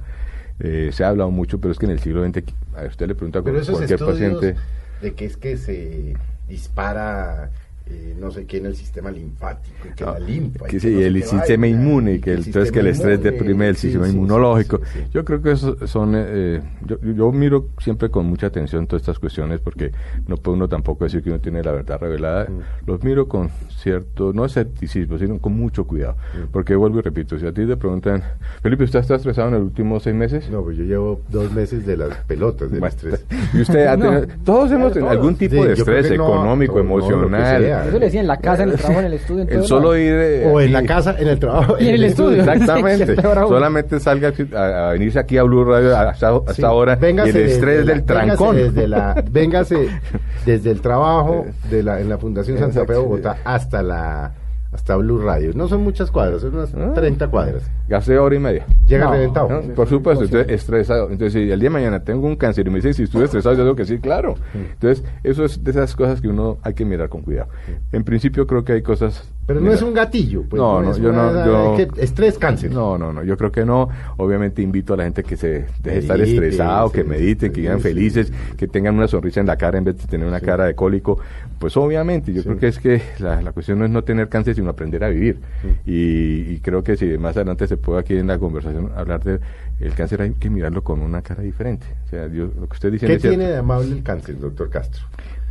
Eh, 0.59 0.89
se 0.91 1.03
ha 1.03 1.09
hablado 1.09 1.31
mucho, 1.31 1.59
pero 1.59 1.71
es 1.71 1.77
que 1.77 1.85
en 1.85 1.91
el 1.91 1.99
siglo 1.99 2.25
XX, 2.25 2.43
a 2.75 2.85
usted 2.85 3.07
le 3.07 3.15
pregunta 3.15 3.39
a 3.39 3.41
cualquier 3.41 3.99
paciente, 3.99 4.55
de 5.01 5.13
que 5.13 5.25
es 5.25 5.37
que 5.37 5.57
se 5.57 6.15
dispara 6.47 7.51
eh, 7.87 8.15
no 8.19 8.31
sé 8.31 8.45
qué 8.45 8.57
en 8.57 8.65
el 8.65 8.75
sistema 8.75 9.11
linfático 9.11 9.87
y 9.91 9.95
que 9.95 10.03
Ah, 10.03 10.13
la 10.13 10.19
linfa 10.19 10.65
y 10.67 10.71
que 10.71 10.79
sí, 10.79 10.89
no 10.91 10.99
el 11.01 11.23
sistema 11.23 11.61
vaina, 11.61 11.67
inmune 11.81 12.13
y 12.15 12.19
que 12.19 12.31
el, 12.33 12.43
entonces 12.45 12.71
que 12.71 12.79
el 12.79 12.87
estrés 12.87 13.21
deprime 13.21 13.45
el 13.45 13.51
inmune, 13.51 13.73
sistema 13.75 14.05
sí, 14.05 14.11
sí, 14.11 14.17
inmunológico. 14.17 14.77
sí, 14.77 14.83
sí, 14.93 14.99
sí. 15.03 15.09
Yo 15.13 15.23
creo 15.25 15.41
que 15.41 15.51
eso 15.51 15.87
son, 15.87 16.13
eh, 16.15 16.61
yo, 16.85 16.97
yo 17.01 17.31
miro 17.31 17.67
siempre 17.79 18.09
con 18.09 18.25
mucha 18.25 18.47
atención 18.47 18.87
todas 18.87 19.01
estas 19.03 19.19
cuestiones 19.19 19.59
porque 19.59 19.91
no 20.27 20.37
puede 20.37 20.57
uno 20.57 20.67
tampoco 20.67 21.03
decir 21.03 21.21
que 21.21 21.29
uno 21.29 21.39
tiene 21.39 21.61
la 21.63 21.71
verdad 21.73 21.99
revelada. 21.99 22.45
Mm. 22.45 22.87
Los 22.89 23.03
miro 23.03 23.27
con 23.27 23.49
cierto, 23.69 24.33
no 24.33 24.45
escepticismo, 24.45 25.17
sino 25.19 25.37
con 25.39 25.53
mucho 25.53 25.85
cuidado. 25.85 26.15
Mm. 26.33 26.51
Porque 26.51 26.75
vuelvo 26.75 26.99
y 26.99 27.01
repito, 27.03 27.37
si 27.37 27.45
a 27.45 27.51
ti 27.53 27.65
te 27.67 27.77
preguntan, 27.77 28.23
Felipe, 28.63 28.83
¿usted 28.85 28.99
está 28.99 29.15
estresado 29.15 29.49
en 29.49 29.53
los 29.55 29.63
últimos 29.63 30.01
seis 30.01 30.15
meses? 30.15 30.49
No, 30.49 30.63
pues 30.63 30.77
yo 30.77 30.83
llevo 30.85 31.21
dos 31.29 31.51
meses 31.51 31.85
de 31.85 31.97
las 31.97 32.15
pelotas 32.25 32.71
del 32.71 32.83
estrés. 32.83 33.23
Y 33.53 33.61
usted 33.61 33.85
ha 33.85 33.95
No. 34.05 34.09
tenido- 34.09 34.27
todos 34.43 34.71
hemos 34.71 34.91
tenido 34.93 35.11
algún 35.11 35.35
tipo 35.35 35.55
Sí, 35.61 35.67
de 35.67 35.73
estrés 35.73 36.07
no, 36.09 36.15
económico, 36.15 36.73
no, 36.75 36.79
emocional. 36.81 37.63
Sea. 37.81 37.89
Eso 37.89 37.99
le 37.99 38.05
decía 38.05 38.21
en 38.21 38.27
la 38.27 38.37
casa, 38.37 38.63
en 38.63 38.69
el 38.69 38.75
trabajo, 38.79 38.99
en 38.99 39.05
el 39.05 39.13
estudio. 39.13 39.41
en 39.43 39.49
El 39.49 39.55
todo 39.57 39.67
solo 39.67 39.81
lado. 39.93 39.97
ir 39.97 40.13
eh, 40.13 40.51
O 40.51 40.61
en 40.61 40.73
la 40.73 40.83
casa, 40.83 41.15
en 41.17 41.27
el 41.27 41.39
trabajo. 41.39 41.75
Y 41.79 41.87
en 41.89 41.95
el 41.95 42.03
estudio. 42.05 42.39
Exactamente. 42.43 43.15
Solamente 43.21 43.99
salga 43.99 44.33
a, 44.55 44.89
a 44.89 44.91
venirse 44.93 45.19
aquí 45.19 45.37
a 45.37 45.43
Blue 45.43 45.63
Radio 45.65 45.95
hasta, 45.97 46.29
hasta 46.35 46.53
Sí, 46.53 46.63
ahora 46.63 46.95
véngase 46.95 47.29
y 47.29 47.41
el 47.43 47.49
estrés 47.49 47.77
desde 47.77 47.85
la- 47.85 47.93
del 47.93 48.03
trancón. 48.05 48.55
Véngase 48.55 48.71
desde, 48.73 48.87
la, 48.87 49.23
véngase 49.31 49.87
desde 50.45 50.71
el 50.71 50.81
trabajo 50.81 51.45
de 51.69 51.83
la, 51.83 51.99
en 51.99 52.09
la 52.09 52.17
Fundación 52.17 52.57
Santa 52.57 52.85
Fe. 52.85 52.95
Bogotá 52.95 53.37
hasta 53.43 53.81
la 53.83 54.31
hasta 54.75 54.95
Blue 54.97 55.17
Radio. 55.19 55.51
No 55.55 55.67
son 55.67 55.81
muchas 55.83 56.11
cuadras, 56.11 56.41
son 56.41 56.53
unas 56.55 56.73
Ah. 56.75 56.91
30 56.93 57.27
cuadras. 57.29 57.63
Gasté 57.87 58.17
hora 58.19 58.35
y 58.35 58.39
media. 58.39 58.65
Llega 58.87 59.05
No, 59.05 59.11
reventado. 59.13 59.49
¿no? 59.49 59.61
Por 59.73 59.87
supuesto, 59.87 60.25
entonces 60.25 60.51
estresado. 60.51 61.09
Entonces, 61.09 61.33
si 61.33 61.49
el 61.51 61.59
día 61.59 61.69
de 61.69 61.73
mañana 61.73 62.03
tengo 62.03 62.27
un 62.27 62.35
cáncer 62.35 62.67
y 62.67 62.69
me 62.69 62.75
dice 62.77 62.93
si 62.93 63.03
estuve 63.03 63.25
estresado, 63.25 63.55
yo 63.55 63.63
digo 63.63 63.75
que 63.75 63.85
sí, 63.85 63.97
claro. 63.99 64.35
Entonces, 64.53 65.03
eso 65.23 65.43
es 65.45 65.63
de 65.63 65.71
esas 65.71 65.95
cosas 65.95 66.21
que 66.21 66.27
uno 66.27 66.57
hay 66.61 66.73
que 66.73 66.85
mirar 66.85 67.09
con 67.09 67.21
cuidado. 67.21 67.49
En 67.91 68.03
principio, 68.03 68.45
creo 68.45 68.63
que 68.63 68.73
hay 68.73 68.81
cosas 68.81 69.27
Pero 69.47 69.61
no 69.61 69.71
es 69.71 69.81
un 69.83 69.93
gatillo, 69.93 70.41
pues 70.49 70.59
No, 70.59 70.81
no, 70.81 70.97
yo 70.97 71.11
no- 71.11 71.75
que 71.77 71.87
estrés 72.01 72.37
cáncer. 72.39 72.71
No, 72.71 72.97
no, 72.97 73.13
no, 73.13 73.23
yo 73.23 73.37
creo 73.37 73.51
que 73.51 73.63
no. 73.63 73.89
Obviamente 74.17 74.61
invito 74.63 74.95
a 74.95 74.97
la 74.97 75.03
gente 75.03 75.21
que 75.23 75.37
se 75.37 75.47
deje 75.47 75.67
de 75.83 75.97
estar 75.99 76.19
estresado, 76.19 76.91
que 76.91 77.03
sí, 77.03 77.07
mediten, 77.07 77.51
que 77.53 77.61
vivan 77.61 77.77
sí. 77.77 77.83
felices, 77.83 78.33
que 78.57 78.67
tengan 78.67 78.95
una 78.95 79.07
sonrisa 79.07 79.41
en 79.41 79.45
la 79.47 79.55
cara 79.55 79.77
en 79.77 79.83
vez 79.83 79.97
de 80.01 80.07
tener 80.07 80.27
una 80.27 80.39
cara 80.39 80.65
de 80.65 80.73
cólico. 80.73 81.19
Pues 81.59 81.77
obviamente, 81.77 82.33
yo 82.33 82.43
creo 82.43 82.57
que 82.57 82.67
es 82.67 82.79
que 82.79 83.01
la, 83.19 83.41
la 83.41 83.51
cuestión 83.51 83.77
no 83.79 83.85
es 83.85 83.91
no 83.91 84.03
tener 84.03 84.29
cáncer, 84.29 84.55
sino 84.55 84.69
aprender 84.71 85.03
a 85.03 85.09
vivir. 85.09 85.39
Y, 85.85 86.53
y 86.53 86.59
creo 86.63 86.83
que 86.83 86.97
si 86.97 87.05
más 87.17 87.35
adelante 87.37 87.67
se 87.67 87.77
puede 87.77 87.99
aquí 87.99 88.17
en 88.17 88.27
la 88.27 88.39
conversación 88.39 88.91
hablar 88.95 89.23
de 89.23 89.39
el 89.79 89.93
cáncer, 89.93 90.21
hay 90.21 90.31
que 90.31 90.49
mirarlo 90.49 90.83
con 90.83 91.01
una 91.01 91.21
cara 91.21 91.43
diferente. 91.43 91.85
O 92.05 92.09
sea, 92.09 92.27
yo, 92.27 92.45
lo 92.59 92.67
que 92.67 92.73
usted 92.73 92.91
dice 92.91 93.05
¿Qué 93.07 93.13
es 93.15 93.21
cierto. 93.21 93.37
tiene 93.37 93.51
de 93.51 93.57
amable 93.59 93.91
el 93.91 94.01
cáncer, 94.03 94.39
doctor 94.39 94.69
Castro? 94.69 95.03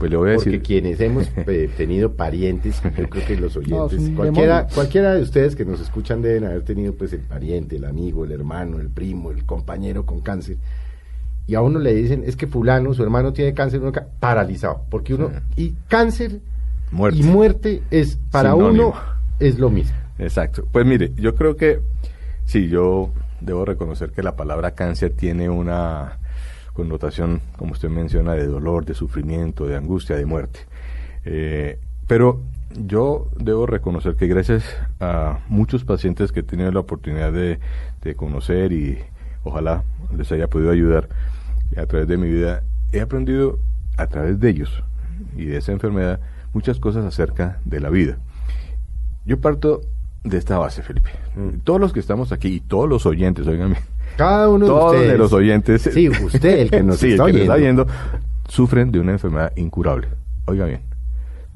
Pues 0.05 0.11
le 0.11 0.17
voy 0.19 0.31
a 0.33 0.35
Porque 0.35 0.51
decir. 0.51 0.62
quienes 0.62 1.01
hemos 1.01 1.31
eh, 1.47 1.71
tenido 1.79 2.12
parientes, 2.12 2.83
yo 2.99 3.09
creo 3.09 3.25
que 3.27 3.37
los 3.37 3.57
oyentes, 3.57 4.11
cualquiera, 4.14 4.57
demonio. 4.57 4.75
cualquiera 4.75 5.14
de 5.14 5.23
ustedes 5.23 5.57
que 5.57 5.64
nos 5.64 5.81
escuchan 5.81 6.21
deben 6.21 6.45
haber 6.45 6.61
tenido 6.62 6.93
pues 6.93 7.14
el 7.14 7.21
pariente, 7.21 7.77
el 7.77 7.87
amigo, 7.87 8.25
el 8.27 8.33
hermano, 8.33 8.81
el 8.81 8.90
primo, 8.90 9.31
el 9.31 9.45
compañero 9.47 10.05
con 10.05 10.21
cáncer. 10.21 10.59
Y 11.47 11.55
a 11.55 11.62
uno 11.62 11.79
le 11.79 11.95
dicen, 11.95 12.23
es 12.27 12.37
que 12.37 12.47
fulano, 12.47 12.93
su 12.93 13.03
hermano 13.03 13.33
tiene 13.33 13.55
cáncer, 13.55 13.81
uno 13.81 13.93
ca- 13.93 14.07
paralizado. 14.21 14.83
Porque 14.90 15.14
uno, 15.14 15.31
y 15.57 15.73
cáncer 15.88 16.40
Muerte. 16.90 17.19
y 17.19 17.23
muerte 17.23 17.83
es, 17.90 18.19
para 18.31 18.53
Sinónimo. 18.53 18.88
uno, 18.88 18.95
es 19.40 19.59
lo 19.59 19.71
mismo. 19.71 19.97
Exacto. 20.19 20.67
Pues 20.71 20.85
mire, 20.85 21.12
yo 21.17 21.35
creo 21.35 21.57
que 21.57 21.81
sí, 22.45 22.69
yo 22.69 23.11
debo 23.40 23.64
reconocer 23.64 24.11
que 24.11 24.23
la 24.23 24.37
palabra 24.37 24.73
cáncer 24.73 25.14
tiene 25.17 25.49
una 25.49 26.19
connotación, 26.74 27.40
como 27.56 27.72
usted 27.72 27.88
menciona, 27.88 28.34
de 28.34 28.46
dolor, 28.46 28.84
de 28.84 28.94
sufrimiento, 28.94 29.66
de 29.66 29.76
angustia, 29.76 30.16
de 30.16 30.26
muerte. 30.26 30.60
Eh, 31.24 31.78
pero 32.06 32.42
yo 32.76 33.30
debo 33.38 33.66
reconocer 33.66 34.16
que 34.16 34.26
gracias 34.26 34.64
a 35.00 35.38
muchos 35.48 35.84
pacientes 35.84 36.32
que 36.32 36.40
he 36.40 36.42
tenido 36.42 36.70
la 36.72 36.80
oportunidad 36.80 37.32
de, 37.32 37.60
de 38.02 38.14
conocer 38.14 38.72
y 38.72 38.98
ojalá 39.44 39.84
les 40.14 40.30
haya 40.32 40.48
podido 40.48 40.70
ayudar 40.70 41.08
a 41.76 41.87
través 41.87 42.08
de 42.08 42.16
mi 42.16 42.28
vida, 42.28 42.62
he 42.92 43.00
aprendido 43.00 43.58
a 43.96 44.06
través 44.06 44.38
de 44.40 44.50
ellos 44.50 44.82
y 45.37 45.46
de 45.46 45.58
esa 45.58 45.72
enfermedad 45.72 46.20
muchas 46.52 46.78
cosas 46.78 47.04
acerca 47.04 47.60
de 47.64 47.80
la 47.80 47.90
vida. 47.90 48.18
Yo 49.24 49.40
parto 49.40 49.80
de 50.22 50.38
esta 50.38 50.58
base, 50.58 50.82
Felipe. 50.82 51.10
Mm. 51.37 51.60
Todos 51.64 51.80
los 51.80 51.92
que 51.92 52.00
estamos 52.00 52.32
aquí 52.32 52.48
y 52.48 52.60
todos 52.60 52.88
los 52.88 53.06
oyentes, 53.06 53.46
oigan, 53.46 53.76
Cada 54.16 54.48
uno 54.48 54.66
todos 54.66 54.92
de 54.92 55.09
de, 55.09 55.18
los 55.18 55.33
oyentes, 55.33 55.83
Sí, 55.83 56.09
usted, 56.09 56.59
el 56.61 56.70
que 56.70 56.83
nos 56.85 56.98
sí, 56.98 57.07
el 57.07 57.12
está 57.14 57.27
que 57.27 57.50
oyendo, 57.50 57.87
sufren 58.48 58.92
de 58.92 59.00
una 59.00 59.12
enfermedad 59.12 59.53
incurable. 59.57 60.09
Oiga 60.46 60.66
bien, 60.66 60.81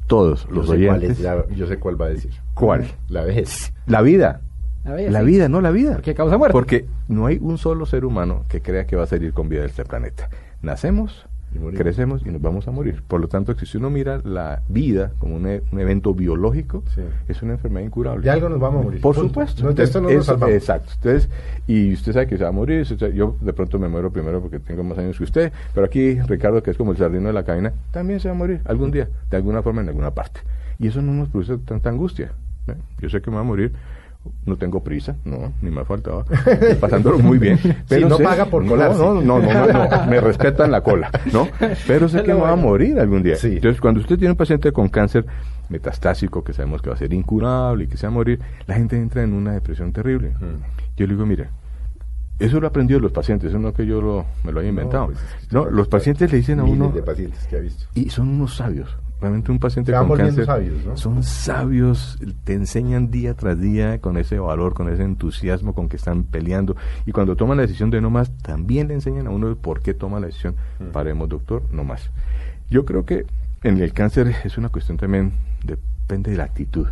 todos 0.06 0.46
Yo 0.48 0.54
los 0.54 0.68
oyentes. 0.68 1.10
es 1.10 1.20
la- 1.20 1.46
yo 1.54 1.66
sé 1.66 1.78
cuál 1.78 2.00
va 2.00 2.06
a 2.06 2.08
decir. 2.10 2.32
¿Cuál? 2.54 2.86
La 3.08 3.22
vejez. 3.24 3.72
La 3.86 4.02
vida. 4.02 4.40
A 4.84 4.92
ver, 4.92 5.12
La 5.12 5.20
sí. 5.20 5.26
vida, 5.26 5.48
no 5.48 5.60
la 5.60 5.70
vida. 5.70 5.92
Porque 5.94 6.14
causa 6.14 6.38
muerte. 6.38 6.52
Porque 6.52 6.86
no 7.08 7.26
hay 7.26 7.38
un 7.40 7.58
solo 7.58 7.84
ser 7.86 8.04
humano 8.04 8.44
que 8.48 8.62
crea 8.62 8.86
que 8.86 8.96
va 8.96 9.04
a 9.04 9.06
salir 9.06 9.32
con 9.34 9.48
vida 9.48 9.60
de 9.60 9.66
este 9.66 9.84
planeta. 9.84 10.30
Nacemos, 10.62 11.26
Y 11.54 11.58
crecemos 11.76 12.22
y 12.26 12.30
nos 12.30 12.42
vamos 12.42 12.68
a 12.68 12.70
morir. 12.70 13.02
Por 13.08 13.20
lo 13.20 13.28
tanto, 13.28 13.54
si 13.58 13.78
uno 13.78 13.88
mira 13.90 14.20
la 14.24 14.62
vida 14.68 15.12
como 15.18 15.36
un, 15.36 15.46
e- 15.46 15.62
un 15.72 15.80
evento 15.80 16.12
biológico, 16.14 16.82
Sí. 16.94 17.00
es 17.26 17.42
una 17.42 17.54
enfermedad 17.54 17.86
incurable. 17.86 18.22
De 18.22 18.30
algo 18.30 18.48
nos 18.48 18.60
vamos 18.60 18.82
a 18.82 18.84
morir. 18.84 19.00
Por 19.00 19.14
Punto. 19.14 19.28
supuesto. 19.28 19.64
No, 19.64 19.70
esto 19.82 20.00
no 20.00 20.10
nos 20.10 20.28
Eso-. 20.28 20.46
Exacto. 20.48 20.92
Entonces, 20.96 21.28
y 21.66 21.94
usted 21.94 22.12
sabe 22.12 22.26
que 22.26 22.36
se 22.36 22.42
va 22.44 22.50
a 22.50 22.52
morir. 22.52 22.84
yo 23.14 23.36
de 23.40 23.52
pronto 23.52 23.78
me 23.78 23.88
muero 23.88 24.10
primero 24.12 24.40
porque 24.40 24.58
tengo 24.60 24.84
más 24.84 24.98
años 24.98 25.16
que 25.16 25.24
usted. 25.24 25.52
Pero 25.74 25.86
aquí, 25.86 26.20
Ricardo, 26.20 26.62
que 26.62 26.70
es 26.70 26.76
como 26.76 26.92
el 26.92 26.98
sardino 26.98 27.28
de 27.28 27.32
la 27.32 27.44
cadena, 27.44 27.72
también 27.92 28.20
se 28.20 28.28
va 28.28 28.34
a 28.34 28.38
morir 28.38 28.60
algún 28.66 28.90
día, 28.90 29.08
de 29.30 29.36
alguna 29.36 29.62
forma, 29.62 29.80
en 29.80 29.88
alguna 29.88 30.10
parte. 30.12 30.40
Y 30.78 30.88
eso 30.88 31.00
no 31.02 31.12
nos 31.12 31.28
produce 31.28 31.58
tanta 31.58 31.88
angustia. 31.88 32.32
¿eh? 32.68 32.74
Yo 33.00 33.08
sé 33.08 33.20
que 33.22 33.30
me 33.30 33.36
va 33.36 33.40
a 33.40 33.44
morir. 33.44 33.72
No 34.46 34.56
tengo 34.56 34.82
prisa, 34.82 35.16
no, 35.24 35.52
ni 35.62 35.70
me 35.70 35.84
faltaba. 35.84 36.24
Pasándolo 36.80 37.18
muy 37.18 37.38
bien. 37.38 37.58
Pero 37.88 38.08
no 38.08 38.16
sé- 38.16 38.24
paga 38.24 38.46
por 38.46 38.62
no, 38.64 38.70
colarse. 38.70 38.98
No, 38.98 39.14
no, 39.14 39.38
no, 39.38 39.40
no, 39.40 39.66
no, 39.72 40.06
me 40.08 40.20
respetan 40.20 40.70
la 40.70 40.80
cola, 40.80 41.10
¿no? 41.32 41.48
Pero 41.86 42.08
sé 42.08 42.22
que 42.24 42.32
va 42.32 42.50
a 42.52 42.56
morir 42.56 42.98
algún 42.98 43.22
día. 43.22 43.36
Sí. 43.36 43.54
Entonces, 43.56 43.80
cuando 43.80 44.00
usted 44.00 44.16
tiene 44.18 44.32
un 44.32 44.36
paciente 44.36 44.72
con 44.72 44.88
cáncer 44.88 45.26
metastásico, 45.68 46.42
que 46.42 46.52
sabemos 46.52 46.80
que 46.82 46.88
va 46.90 46.94
a 46.96 46.98
ser 46.98 47.12
incurable 47.12 47.84
y 47.84 47.86
que 47.88 47.96
se 47.96 48.06
va 48.06 48.10
a 48.12 48.14
morir, 48.14 48.40
la 48.66 48.74
gente 48.74 48.96
entra 48.96 49.22
en 49.22 49.32
una 49.34 49.52
depresión 49.52 49.92
terrible. 49.92 50.32
Yo 50.96 51.06
le 51.06 51.12
digo, 51.14 51.26
mire, 51.26 51.48
eso 52.38 52.60
lo 52.60 52.66
de 52.98 53.02
los 53.02 53.12
pacientes, 53.12 53.50
eso 53.50 53.58
no 53.58 53.72
que 53.72 53.84
yo 53.84 54.00
lo, 54.00 54.26
me 54.44 54.52
lo 54.52 54.60
haya 54.60 54.68
inventado. 54.68 55.06
pues 55.06 55.18
es 55.18 55.24
que 55.24 55.42
usted 55.42 55.56
No, 55.56 55.64
los 55.64 55.86
estar 55.86 55.98
pacientes 55.98 56.30
le 56.30 56.38
dicen 56.38 56.60
a 56.60 56.62
miles 56.64 56.78
uno, 56.78 56.90
de 56.90 57.02
pacientes 57.02 57.46
que 57.46 57.56
ha 57.56 57.60
visto. 57.60 57.86
y 57.94 58.10
son 58.10 58.28
unos 58.28 58.56
sabios. 58.56 58.96
Realmente 59.20 59.50
un 59.50 59.58
paciente 59.58 59.92
con 59.92 60.16
cáncer 60.16 60.46
sabios, 60.46 60.84
¿no? 60.86 60.96
son 60.96 61.24
sabios, 61.24 62.18
te 62.44 62.52
enseñan 62.52 63.10
día 63.10 63.34
tras 63.34 63.60
día 63.60 64.00
con 64.00 64.16
ese 64.16 64.38
valor, 64.38 64.74
con 64.74 64.88
ese 64.88 65.02
entusiasmo 65.02 65.74
con 65.74 65.88
que 65.88 65.96
están 65.96 66.22
peleando 66.22 66.76
y 67.04 67.10
cuando 67.10 67.34
toman 67.34 67.56
la 67.56 67.62
decisión 67.62 67.90
de 67.90 68.00
no 68.00 68.10
más, 68.10 68.30
también 68.42 68.86
le 68.86 68.94
enseñan 68.94 69.26
a 69.26 69.30
uno 69.30 69.48
el 69.48 69.56
por 69.56 69.80
qué 69.80 69.92
toma 69.92 70.20
la 70.20 70.26
decisión. 70.26 70.54
Mm. 70.78 70.92
Paremos, 70.92 71.28
doctor, 71.28 71.64
no 71.72 71.82
más. 71.82 72.10
Yo 72.70 72.84
creo 72.84 73.04
que 73.04 73.26
en 73.64 73.78
el 73.78 73.92
cáncer 73.92 74.32
es 74.44 74.56
una 74.56 74.68
cuestión 74.68 74.98
también, 74.98 75.32
depende 75.64 76.30
de 76.30 76.36
la 76.36 76.44
actitud. 76.44 76.86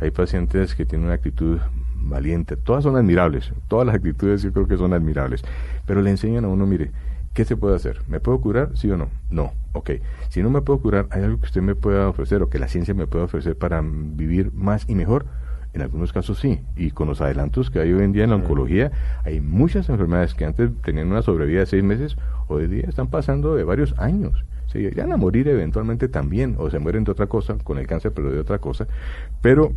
Hay 0.00 0.10
pacientes 0.12 0.74
que 0.74 0.86
tienen 0.86 1.06
una 1.06 1.14
actitud 1.14 1.58
valiente, 2.02 2.56
todas 2.56 2.84
son 2.84 2.96
admirables, 2.96 3.52
todas 3.68 3.86
las 3.86 3.96
actitudes 3.96 4.42
yo 4.42 4.52
creo 4.52 4.68
que 4.68 4.76
son 4.76 4.92
admirables, 4.92 5.42
pero 5.86 6.02
le 6.02 6.10
enseñan 6.10 6.44
a 6.44 6.48
uno, 6.48 6.66
mire, 6.66 6.90
¿Qué 7.36 7.44
se 7.44 7.54
puede 7.54 7.76
hacer? 7.76 7.98
¿Me 8.08 8.18
puedo 8.18 8.40
curar? 8.40 8.70
¿Sí 8.76 8.90
o 8.90 8.96
no? 8.96 9.10
No. 9.28 9.52
Ok. 9.74 9.90
Si 10.30 10.42
no 10.42 10.48
me 10.48 10.62
puedo 10.62 10.80
curar, 10.80 11.06
¿hay 11.10 11.22
algo 11.22 11.38
que 11.38 11.44
usted 11.44 11.60
me 11.60 11.74
pueda 11.74 12.08
ofrecer 12.08 12.40
o 12.40 12.48
que 12.48 12.58
la 12.58 12.66
ciencia 12.66 12.94
me 12.94 13.06
pueda 13.06 13.26
ofrecer 13.26 13.58
para 13.58 13.82
vivir 13.84 14.54
más 14.54 14.88
y 14.88 14.94
mejor? 14.94 15.26
En 15.74 15.82
algunos 15.82 16.14
casos 16.14 16.38
sí. 16.38 16.60
Y 16.76 16.92
con 16.92 17.08
los 17.08 17.20
adelantos 17.20 17.68
que 17.68 17.78
hay 17.78 17.92
hoy 17.92 18.04
en 18.04 18.12
día 18.12 18.24
en 18.24 18.30
la 18.30 18.36
oncología, 18.36 18.90
hay 19.22 19.42
muchas 19.42 19.90
enfermedades 19.90 20.32
que 20.32 20.46
antes 20.46 20.70
tenían 20.82 21.08
una 21.08 21.20
sobrevida 21.20 21.60
de 21.60 21.66
seis 21.66 21.84
meses, 21.84 22.16
hoy 22.48 22.68
día 22.68 22.86
están 22.88 23.08
pasando 23.08 23.54
de 23.54 23.64
varios 23.64 23.94
años. 23.98 24.46
Se 24.68 24.80
llegan 24.80 25.12
a 25.12 25.18
morir 25.18 25.46
eventualmente 25.46 26.08
también, 26.08 26.56
o 26.58 26.70
se 26.70 26.78
mueren 26.78 27.04
de 27.04 27.10
otra 27.10 27.26
cosa, 27.26 27.58
con 27.62 27.76
el 27.76 27.86
cáncer, 27.86 28.12
pero 28.14 28.32
de 28.32 28.40
otra 28.40 28.60
cosa. 28.60 28.86
Pero 29.42 29.72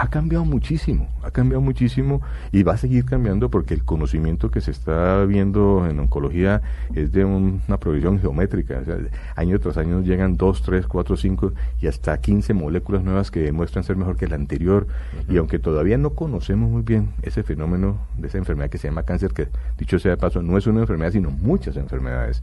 ha 0.00 0.08
cambiado 0.10 0.44
muchísimo, 0.44 1.08
ha 1.24 1.30
cambiado 1.32 1.60
muchísimo 1.60 2.22
y 2.52 2.62
va 2.62 2.74
a 2.74 2.76
seguir 2.76 3.04
cambiando 3.04 3.50
porque 3.50 3.74
el 3.74 3.84
conocimiento 3.84 4.50
que 4.50 4.60
se 4.60 4.70
está 4.70 5.24
viendo 5.24 5.86
en 5.90 5.98
oncología 5.98 6.62
es 6.94 7.10
de 7.12 7.24
un- 7.24 7.60
una 7.66 7.78
progresión 7.78 8.20
geométrica. 8.20 8.78
O 8.80 8.84
sea, 8.84 8.96
año 9.34 9.58
tras 9.58 9.76
año 9.76 10.00
llegan 10.02 10.36
2, 10.36 10.62
3, 10.62 10.86
4, 10.86 11.16
5 11.16 11.52
y 11.80 11.88
hasta 11.88 12.16
15 12.20 12.54
moléculas 12.54 13.02
nuevas 13.02 13.30
que 13.30 13.40
demuestran 13.40 13.82
ser 13.82 13.96
mejor 13.96 14.16
que 14.16 14.28
la 14.28 14.36
anterior. 14.36 14.86
Y 15.28 15.36
aunque 15.38 15.58
todavía 15.58 15.98
no 15.98 16.10
conocemos 16.10 16.70
muy 16.70 16.82
bien 16.82 17.08
ese 17.22 17.42
fenómeno 17.42 17.96
de 18.16 18.28
esa 18.28 18.38
enfermedad 18.38 18.70
que 18.70 18.78
se 18.78 18.88
llama 18.88 19.02
cáncer, 19.02 19.32
que 19.32 19.48
dicho 19.78 19.98
sea 19.98 20.12
de 20.12 20.16
paso, 20.16 20.42
no 20.42 20.56
es 20.56 20.66
una 20.68 20.80
enfermedad, 20.80 21.10
sino 21.12 21.30
muchas 21.30 21.76
enfermedades. 21.76 22.42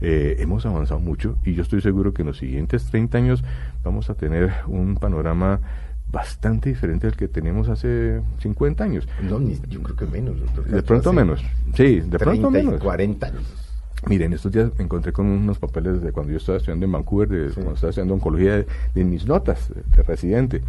Eh, 0.00 0.36
hemos 0.40 0.66
avanzado 0.66 0.98
mucho 1.00 1.36
y 1.44 1.54
yo 1.54 1.62
estoy 1.62 1.80
seguro 1.80 2.12
que 2.12 2.22
en 2.22 2.28
los 2.28 2.38
siguientes 2.38 2.84
30 2.86 3.18
años 3.18 3.44
vamos 3.84 4.10
a 4.10 4.14
tener 4.14 4.52
un 4.66 4.96
panorama 4.96 5.60
bastante 6.12 6.68
diferente 6.68 7.06
al 7.06 7.16
que 7.16 7.26
teníamos 7.26 7.68
hace 7.68 8.20
50 8.38 8.84
años. 8.84 9.08
No, 9.22 9.38
ni- 9.40 9.58
yo 9.68 9.82
creo 9.82 9.96
que 9.96 10.06
menos, 10.06 10.38
doctor. 10.38 10.64
De 10.64 10.70
Castro, 10.70 10.84
pronto 10.86 11.12
menos. 11.12 11.40
Sí, 11.74 12.00
de 12.00 12.02
30 12.02 12.18
pronto 12.18 12.48
y 12.48 12.52
menos. 12.52 12.80
40 12.82 13.26
años. 13.28 13.42
Miren, 14.08 14.32
estos 14.32 14.50
días 14.52 14.70
me 14.76 14.84
encontré 14.84 15.12
con 15.12 15.26
unos 15.26 15.58
papeles 15.58 16.02
de 16.02 16.12
cuando 16.12 16.32
yo 16.32 16.38
estaba 16.38 16.58
estudiando 16.58 16.84
en 16.86 16.92
Vancouver, 16.92 17.28
de 17.28 17.48
Sí. 17.48 17.54
cuando 17.54 17.74
estaba 17.74 17.90
estudiando 17.90 18.14
oncología, 18.14 18.56
de, 18.58 18.66
de 18.94 19.04
mis 19.04 19.26
notas 19.26 19.68
de, 19.68 19.82
de 19.96 20.02
residente. 20.02 20.60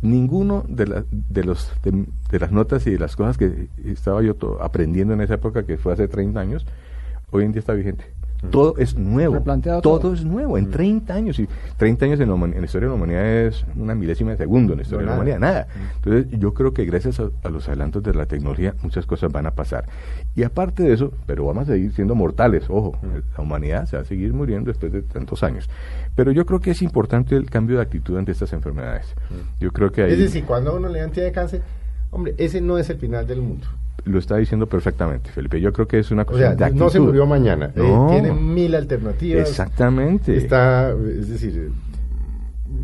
Ninguno 0.00 0.64
de, 0.68 0.86
la- 0.86 1.04
de, 1.10 1.44
los, 1.44 1.72
de, 1.82 2.04
de 2.30 2.38
las 2.38 2.52
notas 2.52 2.86
y 2.86 2.90
de 2.90 2.98
las 3.00 3.16
cosas 3.16 3.36
que 3.36 3.68
estaba 3.84 4.22
yo 4.22 4.36
to- 4.36 4.62
aprendiendo 4.62 5.12
en 5.14 5.20
esa 5.22 5.34
época, 5.34 5.64
que 5.64 5.76
fue 5.76 5.92
hace 5.92 6.06
30 6.06 6.38
años, 6.38 6.64
hoy 7.32 7.44
en 7.44 7.52
día 7.52 7.58
está 7.60 7.72
vigente. 7.72 8.04
Todo 8.50 8.74
es 8.78 8.96
nuevo. 8.96 9.34
Todo, 9.82 9.98
todo. 9.98 10.14
es 10.14 10.24
nuevo, 10.24 10.56
en 10.58 10.70
30 10.70 11.12
años. 11.12 11.38
Y 11.40 11.48
30 11.76 12.04
años 12.04 12.20
en 12.20 12.28
la, 12.28 12.34
human- 12.34 12.52
en 12.54 12.60
la 12.60 12.66
historia 12.66 12.86
de 12.88 12.90
la 12.92 12.96
humanidad 12.96 13.24
es 13.26 13.64
una 13.74 13.94
milésima 13.96 14.30
de 14.30 14.36
segundo 14.36 14.72
en 14.74 14.78
la 14.78 14.82
historia 14.84 15.06
No, 15.06 15.10
de 15.12 15.16
la 15.16 15.22
humanidad, 15.22 15.38
nada. 15.40 15.66
Entonces, 15.96 16.38
yo 16.38 16.54
creo 16.54 16.72
que 16.72 16.84
gracias 16.84 17.18
a, 17.18 17.30
a 17.42 17.48
los 17.50 17.66
adelantos 17.68 18.02
de 18.02 18.14
la 18.14 18.26
tecnología, 18.26 18.74
muchas 18.82 19.06
cosas 19.06 19.32
van 19.32 19.46
a 19.46 19.50
pasar. 19.52 19.86
Y 20.36 20.44
aparte 20.44 20.84
de 20.84 20.92
eso, 20.92 21.12
pero 21.26 21.46
vamos 21.46 21.68
a 21.68 21.72
seguir 21.72 21.92
siendo 21.92 22.14
mortales, 22.14 22.64
ojo, 22.68 22.96
la 23.36 23.42
humanidad 23.42 23.86
se 23.86 23.96
va 23.96 24.02
a 24.02 24.06
seguir 24.06 24.32
muriendo 24.32 24.68
después 24.70 24.92
de 24.92 25.02
tantos 25.02 25.42
años. 25.42 25.68
Pero 26.14 26.30
yo 26.30 26.46
creo 26.46 26.60
que 26.60 26.70
es 26.70 26.82
importante 26.82 27.34
el 27.34 27.50
cambio 27.50 27.76
de 27.76 27.82
actitud 27.82 28.16
ante 28.18 28.32
estas 28.32 28.52
enfermedades. 28.52 29.14
Yo 29.58 29.72
creo 29.72 29.90
que 29.90 30.02
ahí 30.02 30.12
Es 30.12 30.18
decir, 30.18 30.44
cuando 30.44 30.76
uno 30.76 30.88
le 30.88 31.00
dan 31.00 31.10
de 31.10 31.32
cáncer, 31.32 31.62
hombre, 32.10 32.34
ese 32.38 32.60
no 32.60 32.78
es 32.78 32.88
el 32.90 32.98
final 32.98 33.26
del 33.26 33.40
mundo. 33.42 33.66
Lo 34.04 34.18
está 34.18 34.36
diciendo 34.36 34.66
perfectamente, 34.66 35.30
Felipe. 35.30 35.60
Yo 35.60 35.72
creo 35.72 35.86
que 35.86 35.98
es 35.98 36.10
una 36.10 36.22
O 36.22 36.26
cuestión 36.26 36.56
sea, 36.56 36.66
de 36.68 36.72
no 36.74 36.78
se 36.88 36.96
actitud. 36.98 37.06
murió 37.06 37.26
mañana. 37.26 37.72
eh, 37.76 37.96
tiene 38.10 38.32
mil 38.32 38.74
alternativas. 38.74 39.48
Exactamente. 39.48 40.36
Está, 40.36 40.90
es 40.92 41.28
decir, 41.28 41.70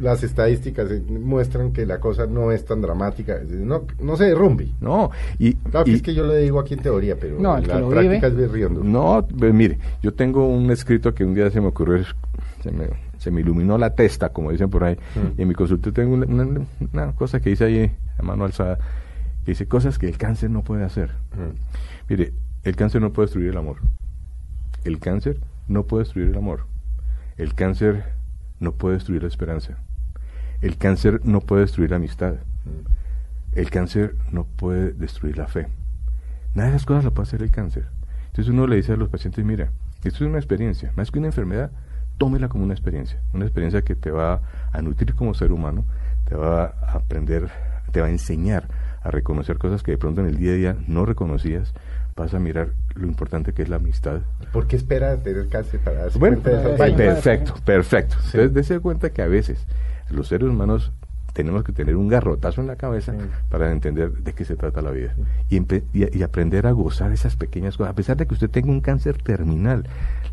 las 0.01 0.23
estadísticas 0.23 0.91
eh, 0.91 1.03
muestran 1.09 1.73
que 1.73 1.87
la 1.87 2.01
cosa 2.01 2.27
no 2.27 2.51
es 2.53 2.65
tan 2.65 2.81
dramática. 2.81 3.37
Es 3.37 3.49
decir, 3.49 3.65
no, 3.65 3.85
no 4.01 4.17
se 4.17 4.25
derrumbe. 4.25 4.69
No, 4.81 5.11
y, 5.39 5.55
Claro 5.55 5.85
que 5.85 5.91
y- 5.93 5.95
es 5.95 6.03
que 6.03 6.15
yo 6.15 6.25
lo 6.27 6.35
digo 6.35 6.59
aquí 6.61 6.75
en 6.75 6.81
teoría, 6.81 7.17
pero 7.19 7.39
No, 7.39 7.57
en 7.59 7.69
la 7.69 7.75
práctica 7.89 8.01
vive. 8.01 8.27
es 8.29 8.37
berriondo. 8.37 8.83
No, 8.83 9.27
pues, 9.39 9.53
mire, 9.55 9.79
yo 10.03 10.13
tengo 10.13 10.47
un 10.49 10.71
escrito 10.71 11.15
que 11.15 11.25
un 11.25 11.35
día 11.35 11.51
se 11.51 11.61
me 11.61 11.69
ocurrió, 11.69 12.03
se 12.63 12.71
me, 12.73 12.89
se 13.19 13.31
me 13.31 13.41
iluminó 13.41 13.79
la 13.79 13.95
testa, 13.95 14.31
como 14.31 14.51
dicen 14.51 14.69
por 14.69 14.85
ahí. 14.85 14.95
Mm. 15.15 15.39
Y 15.39 15.43
en 15.43 15.49
mi 15.49 15.55
consulta 15.55 15.91
tengo 15.93 16.15
una, 16.15 16.27
una- 16.27 16.61
una 16.93 17.13
cosa 17.13 17.41
que 17.41 17.51
dice 17.51 17.65
ahí 17.65 17.91
a 18.19 18.23
mano 18.23 18.45
alzada, 18.45 18.79
que 19.45 19.53
dice 19.53 19.69
cosas 19.69 19.99
que 19.99 20.09
el 20.09 20.17
cáncer 20.17 20.51
no 20.51 20.63
puede 20.63 20.85
hacer. 20.85 21.11
Mm. 21.33 22.09
Mire, 22.09 22.33
el 22.63 22.77
cáncer 22.77 23.03
no 23.03 23.13
puede 23.13 23.27
destruir 23.27 23.51
el 23.51 23.57
amor. 23.57 23.77
El 24.85 24.99
cáncer 24.99 25.41
no 25.69 25.85
puede 25.85 26.05
destruir 26.05 26.29
el 26.29 26.37
amor. 26.37 26.67
El 27.37 27.55
cáncer 27.55 28.05
no 28.61 28.73
puede 28.73 28.95
destruir 28.95 29.23
la 29.23 29.29
esperanza. 29.29 29.79
El 30.61 30.79
cáncer 30.79 31.21
no 31.25 31.41
puede 31.41 31.63
destruir 31.63 31.91
la 31.91 31.97
amistad. 31.97 32.37
El 33.53 33.71
cáncer 33.71 34.17
no 34.31 34.45
puede 34.45 34.93
destruir 34.93 35.37
la 35.37 35.47
fe. 35.47 35.69
Nada 36.55 36.71
de 36.71 36.77
esas 36.77 36.87
cosas 36.87 37.05
lo 37.05 37.13
puede 37.13 37.29
hacer 37.29 37.43
el 37.43 37.51
cáncer. 37.51 37.87
Entonces 38.27 38.53
uno 38.53 38.67
le 38.67 38.77
dice 38.77 38.93
a 38.93 38.97
los 38.97 39.09
pacientes, 39.09 39.45
mira, 39.45 39.71
esto 40.05 40.25
es 40.25 40.29
una 40.29 40.39
experiencia, 40.39 40.93
más 40.97 41.11
que 41.11 41.19
una 41.19 41.29
enfermedad, 41.29 41.71
tómela 42.19 42.49
como 42.49 42.65
una 42.65 42.75
experiencia, 42.75 43.21
una 43.33 43.45
experiencia 43.45 43.83
que 43.83 43.95
te 43.95 44.11
va 44.11 44.41
a 44.73 44.83
nutrir 44.83 45.15
como 45.15 45.35
ser 45.35 45.53
humano, 45.53 45.85
te 46.25 46.35
va 46.35 46.65
a 46.65 46.93
aprender, 46.93 47.51
te 47.93 48.01
va 48.01 48.07
a 48.07 48.11
enseñar 48.11 48.69
a 49.05 49.11
reconocer 49.11 49.59
cosas 49.59 49.83
que 49.83 49.93
de 49.93 49.99
pronto 49.99 50.21
en 50.23 50.27
el 50.29 50.37
día 50.39 50.53
a 50.53 50.55
día 50.55 50.77
no 50.89 51.05
reconocías, 51.07 51.73
vas 52.17 52.33
a 52.35 52.39
mirar 52.39 52.69
lo 52.95 53.07
importante 53.07 53.53
que 53.53 53.63
es 53.63 53.69
la 53.69 53.77
amistad. 53.77 54.21
¿Por 54.53 54.67
qué 54.67 54.77
espera 54.77 55.17
tener 55.19 55.49
cáncer 55.49 55.81
para 55.81 55.99
darse 56.05 56.19
Bueno, 56.19 56.39
cuenta 56.41 56.63
de 56.63 56.75
esas 56.75 56.89
eh, 56.89 56.95
perfecto, 56.97 57.55
perfecto. 57.65 58.17
Sí. 58.21 58.27
Entonces, 58.39 58.55
dése 58.55 58.81
cuenta 58.81 59.11
que 59.11 59.23
a 59.23 59.27
veces 59.29 59.67
los 60.11 60.29
seres 60.29 60.49
humanos 60.49 60.93
tenemos 61.33 61.65
que 61.65 61.73
tener 61.73 61.97
un 61.97 62.07
garrotazo 62.07 62.61
en 62.61 62.69
la 62.69 62.77
cabeza 62.77 63.13
Sí. 63.13 63.19
para 63.51 63.73
entender 63.73 64.13
de 64.13 64.33
qué 64.35 64.45
se 64.45 64.55
trata 64.55 64.81
la 64.81 64.93
vida 64.93 65.15
y, 65.51 65.59
empe- 65.59 65.83
y- 65.93 66.17
y 66.17 66.23
aprender 66.23 66.67
a 66.69 66.71
gozar 66.71 67.11
esas 67.13 67.35
pequeñas 67.35 67.77
cosas. 67.77 67.91
A 67.93 67.97
pesar 67.97 68.17
de 68.17 68.27
que 68.27 68.35
usted 68.35 68.49
tenga 68.49 68.71
un 68.71 68.81
cáncer 68.81 69.19
terminal, 69.21 69.85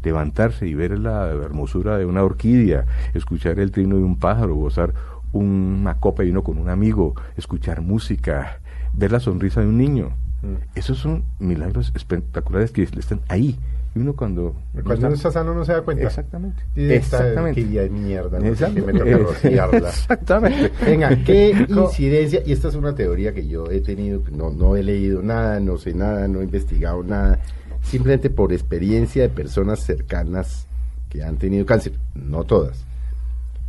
levantarse 0.03 0.67
y 0.67 0.75
ver 0.75 0.97
la 0.99 1.25
hermosura 1.29 1.97
de 1.97 2.05
una 2.05 2.23
orquídea, 2.23 2.85
escuchar 3.15 3.59
el 3.59 3.71
trino 3.71 3.95
de 3.97 4.03
un 4.03 4.17
pájaro, 4.19 4.53
gozar 4.55 4.93
una 5.33 5.95
copa 5.95 6.21
de 6.21 6.27
vino 6.27 6.43
con 6.43 6.57
un 6.59 6.69
amigo, 6.69 7.15
escuchar 7.37 7.81
música, 7.81 8.59
ver 8.93 9.11
la 9.11 9.19
sonrisa 9.19 9.61
de 9.61 9.67
un 9.67 9.77
niño. 9.77 10.15
Mm. 10.41 10.55
Esos 10.75 10.97
son 10.97 11.23
milagros 11.39 11.91
espectaculares 11.95 12.71
que 12.71 12.83
están 12.83 13.21
ahí. 13.27 13.57
Y 13.93 13.99
uno 13.99 14.15
cuando... 14.15 14.55
Cuando 14.85 15.07
uno 15.07 15.15
está 15.15 15.31
sano 15.31 15.53
no 15.53 15.65
se 15.65 15.73
da 15.73 15.81
cuenta. 15.81 16.05
Exactamente. 16.05 16.63
Y 16.75 16.91
Exactamente. 16.91 17.61
de 17.61 17.89
mierda, 17.89 18.39
no. 18.39 18.45
Exactamente. 18.45 20.71
Venga, 20.85 21.23
¿qué 21.25 21.49
incidencia? 21.69 22.41
Y 22.45 22.53
esta 22.53 22.69
es 22.69 22.75
una 22.75 22.95
teoría 22.95 23.33
que 23.33 23.45
yo 23.45 23.69
he 23.69 23.81
tenido, 23.81 24.23
no, 24.31 24.49
no 24.49 24.77
he 24.77 24.83
leído 24.83 25.21
nada, 25.21 25.59
no 25.59 25.77
sé 25.77 25.93
nada, 25.93 26.25
no 26.29 26.39
he 26.39 26.45
investigado 26.45 27.03
nada, 27.03 27.39
simplemente 27.81 28.29
por 28.29 28.53
experiencia 28.53 29.23
de 29.23 29.29
personas 29.29 29.81
cercanas 29.81 30.67
que 31.09 31.21
han 31.21 31.35
tenido 31.35 31.65
cáncer, 31.65 31.91
no 32.15 32.45
todas. 32.45 32.85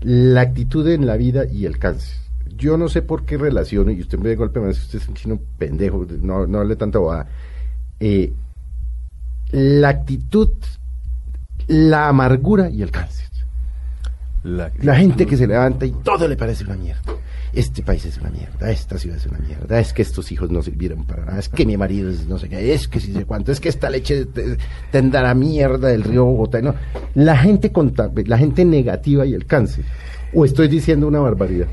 La 0.03 0.43
actitud 0.43 0.87
en 0.89 1.07
la 1.07 1.17
vida 1.17 1.47
y 1.47 1.67
el 1.67 1.79
cáncer. 1.79 2.22
Yo 2.57 2.77
no 2.77 2.89
sé 2.89 3.03
por 3.03 3.25
qué 3.25 3.37
relaciono, 3.39 3.91
y 3.91 4.01
usted 4.01 4.19
me 4.19 4.29
de 4.29 4.37
golpe 4.37 4.61
me 4.61 4.69
dice, 4.69 4.81
usted 4.83 4.99
es 5.01 5.09
un 5.09 5.15
chino 5.15 5.39
pendejo, 5.59 6.07
no, 6.21 6.47
no 6.47 6.61
hable 6.61 6.77
tanto 6.77 7.01
bobada. 7.01 7.27
Eh, 8.01 8.33
la 9.53 9.89
actitud, 9.89 10.51
la 11.67 12.09
amargura 12.09 12.71
y 12.71 12.83
el 12.83 12.91
cáncer. 12.91 13.27
La, 14.45 14.73
La 14.81 14.97
gente 14.97 15.25
que 15.25 15.37
se 15.37 15.47
levanta 15.47 15.87
y 15.87 15.93
todo 15.93 16.27
le 16.27 16.37
parece 16.37 16.65
una 16.65 16.75
mierda. 16.77 17.01
Este 17.53 17.83
país 17.83 18.05
es 18.07 18.19
una 18.19 18.31
mierda, 18.31 18.71
esta 18.71 18.97
ciudad 18.99 19.19
es 19.19 19.27
una 19.27 19.39
mierda, 19.39 19.79
es 19.79 19.93
que 19.93 20.01
estos 20.03 20.33
hijos 20.33 20.51
no 20.51 20.63
sirvieron 20.63 21.05
para 21.05 21.27
nada, 21.27 21.39
es 21.39 21.51
que 21.51 21.67
mi 21.67 21.77
marido 21.77 22.09
es 22.11 22.27
no 22.27 22.39
sé 22.39 22.49
qué, 22.49 22.73
es 22.73 22.89
que 22.89 22.99
si 22.99 23.13
sé 23.13 23.27
cuánto, 23.27 23.53
es 23.53 23.61
que 23.61 23.69
esta 23.69 23.91
leche 23.91 24.25
te- 24.25 24.57
tendrá 24.91 25.35
mierda 25.35 25.89
del 25.89 26.03
río 26.03 26.25
Bogotá. 26.25 26.63
No. 26.63 26.75
La 27.15 27.37
gente 27.37 27.71
conta- 27.71 28.11
la 28.27 28.39
gente 28.39 28.65
negativa 28.65 29.27
y 29.27 29.35
el 29.35 29.45
cáncer. 29.47 29.85
O 30.35 30.45
estoy 30.47 30.67
diciendo 30.69 31.07
una 31.07 31.21
barbaridad. 31.21 31.69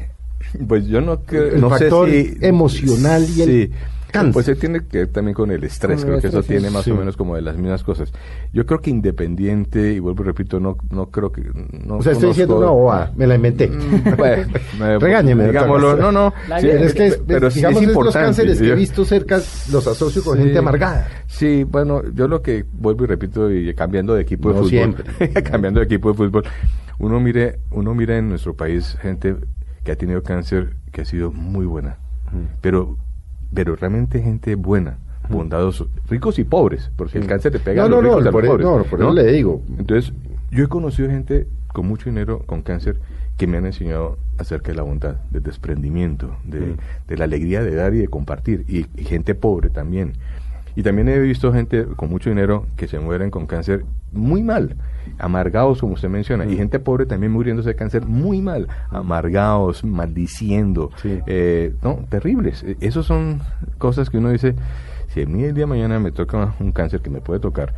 Pues 0.68 0.88
yo 0.88 1.02
no 1.02 1.22
creo, 1.24 1.48
El 1.56 1.62
no 1.62 1.70
factor 1.70 2.10
sé 2.10 2.24
si 2.40 2.46
emocional 2.46 3.26
y 3.36 3.42
el 3.42 3.50
sí. 3.68 3.72
cáncer. 4.12 4.34
Pues 4.34 4.46
se 4.48 4.56
tiene 4.56 4.82
que 4.88 4.98
ver 5.00 5.08
también 5.10 5.36
con 5.36 5.52
el 5.52 5.64
estrés, 5.64 5.98
Con 5.98 6.06
creo 6.06 6.16
el 6.16 6.22
que 6.22 6.28
eso 6.30 6.42
tiene 6.42 6.70
más 6.72 6.84
sí. 6.86 6.92
o 6.92 6.96
menos 6.96 7.16
como 7.16 7.36
de 7.36 7.42
las 7.44 7.58
mismas 7.58 7.84
cosas. 7.84 8.12
Yo 8.52 8.66
creo 8.66 8.82
que 8.82 8.90
independiente, 8.90 9.94
y 9.94 10.00
vuelvo 10.00 10.24
y 10.24 10.26
repito, 10.26 10.60
no, 10.60 10.78
no 10.90 11.12
creo 11.12 11.32
que... 11.32 11.44
No 11.86 11.98
O 11.98 12.02
sea, 12.02 12.14
estoy 12.14 12.30
diciendo 12.30 12.58
una 12.58 12.72
bobada, 12.72 13.12
me 13.16 13.28
la 13.28 13.36
inventé. 13.36 13.68
Mm, 13.68 14.16
bueno, 14.18 14.48
me- 14.80 14.98
Regáñeme, 15.00 15.46
Digámoslo, 15.48 15.96
no, 15.96 16.12
no. 16.12 16.34
Sí, 16.60 16.68
es 16.68 16.94
que, 16.96 17.08
es- 17.08 17.22
pero 17.28 17.50
digamos, 17.50 17.84
es 17.84 17.90
es 17.90 17.96
los 17.96 18.14
cánceres 18.14 18.60
que 18.60 18.70
he 18.70 18.76
visto 18.76 19.06
cerca 19.06 19.40
los 19.72 19.86
asocio 19.88 20.24
con 20.24 20.38
Sí. 20.38 20.44
gente 20.46 20.58
amargada. 20.58 21.08
Sí, 21.28 21.64
bueno, 21.64 22.02
yo 22.16 22.28
lo 22.28 22.42
que 22.42 22.66
vuelvo 22.74 23.04
y 23.04 23.08
repito 23.08 23.52
y 23.52 23.72
cambiando 23.76 24.16
de 24.16 24.24
equipo 24.24 24.50
de 24.50 24.56
fútbol, 24.56 24.70
siempre. 24.70 25.04
cambiando 25.44 25.80
de 25.82 25.86
equipo 25.86 26.10
de 26.10 26.16
fútbol, 26.16 26.44
uno 26.98 27.20
mire, 27.20 27.60
uno 27.70 27.94
mira 27.94 28.18
en 28.18 28.28
nuestro 28.30 28.56
país 28.56 28.98
gente 29.02 29.36
que 29.84 29.92
ha 29.92 29.96
tenido 29.96 30.24
cáncer 30.24 30.76
que 30.92 31.02
ha 31.02 31.06
sido 31.06 31.32
muy 31.32 31.66
buena, 31.66 31.98
pero, 32.62 32.98
pero 33.54 33.76
realmente 33.76 34.22
gente 34.22 34.56
buena, 34.56 34.98
bondadosos, 35.30 35.88
ricos 36.10 36.40
y 36.40 36.44
pobres, 36.44 36.92
porque 36.96 37.18
el 37.18 37.28
cáncer 37.28 37.54
le 37.54 37.60
pega 37.60 37.82
No, 37.82 37.86
a 37.88 37.90
los 37.90 38.04
no, 38.04 38.10
no, 38.10 38.18
ricos 38.18 38.24
y 38.26 38.28
a 38.28 38.32
los 38.32 38.34
por, 38.34 38.48
pobres. 38.48 38.66
no, 38.66 38.84
por 38.90 39.00
eso 39.02 39.14
le 39.14 39.32
digo. 39.32 39.62
Entonces, 39.78 40.14
yo 40.52 40.64
he 40.64 40.68
conocido 40.68 41.10
gente 41.10 41.48
con 41.74 41.88
mucho 41.88 42.10
dinero, 42.10 42.44
con 42.46 42.62
cáncer, 42.64 43.00
que 43.38 43.48
me 43.48 43.58
han 43.58 43.66
enseñado 43.66 44.18
acerca 44.38 44.72
de 44.72 44.76
la 44.78 44.84
bondad, 44.84 45.16
del 45.32 45.44
desprendimiento, 45.44 46.36
de, 46.44 46.60
Mm. 46.60 46.78
de 47.08 47.18
la 47.18 47.24
alegría 47.26 47.64
de 47.64 47.76
dar 47.76 47.94
y 47.94 48.00
de 48.00 48.08
compartir, 48.08 48.66
y, 48.68 48.88
y 49.00 49.04
gente 49.06 49.36
pobre 49.36 49.70
también. 49.70 50.14
Y 50.76 50.84
también 50.84 51.08
he 51.10 51.20
visto 51.20 51.52
gente 51.54 51.86
con 51.96 52.10
mucho 52.10 52.30
dinero 52.30 52.66
que 52.76 52.88
se 52.88 53.00
mueren 53.00 53.32
con 53.32 53.46
cáncer 53.48 53.86
muy 54.12 54.44
mal, 54.44 54.76
amargados 55.18 55.80
como 55.82 55.94
usted 55.94 56.10
menciona, 56.10 56.46
y 56.46 56.54
Mm. 56.54 56.58
gente 56.58 56.80
pobre 56.80 57.06
también 57.06 57.32
muriéndose 57.32 57.70
de 57.70 57.76
cáncer 57.76 58.06
muy 58.06 58.42
mal, 58.42 58.68
amargados, 58.92 59.84
maldiciendo, 59.84 60.92
Sí. 61.02 61.20
eh, 61.28 61.74
no, 61.82 62.00
terribles. 62.10 62.64
E- 62.64 62.78
Esas 62.82 63.06
son 63.06 63.42
cosas 63.78 64.10
que 64.10 64.18
uno 64.18 64.30
dice, 64.30 64.56
si 65.10 65.22
a 65.24 65.26
mí 65.26 65.44
el 65.44 65.54
día 65.56 65.64
de 65.64 65.68
mañana 65.70 66.00
me 66.00 66.12
toca 66.12 66.54
un 66.60 66.72
cáncer 66.72 67.02
que 67.02 67.10
me 67.10 67.22
puede 67.22 67.40
tocar 67.40 67.74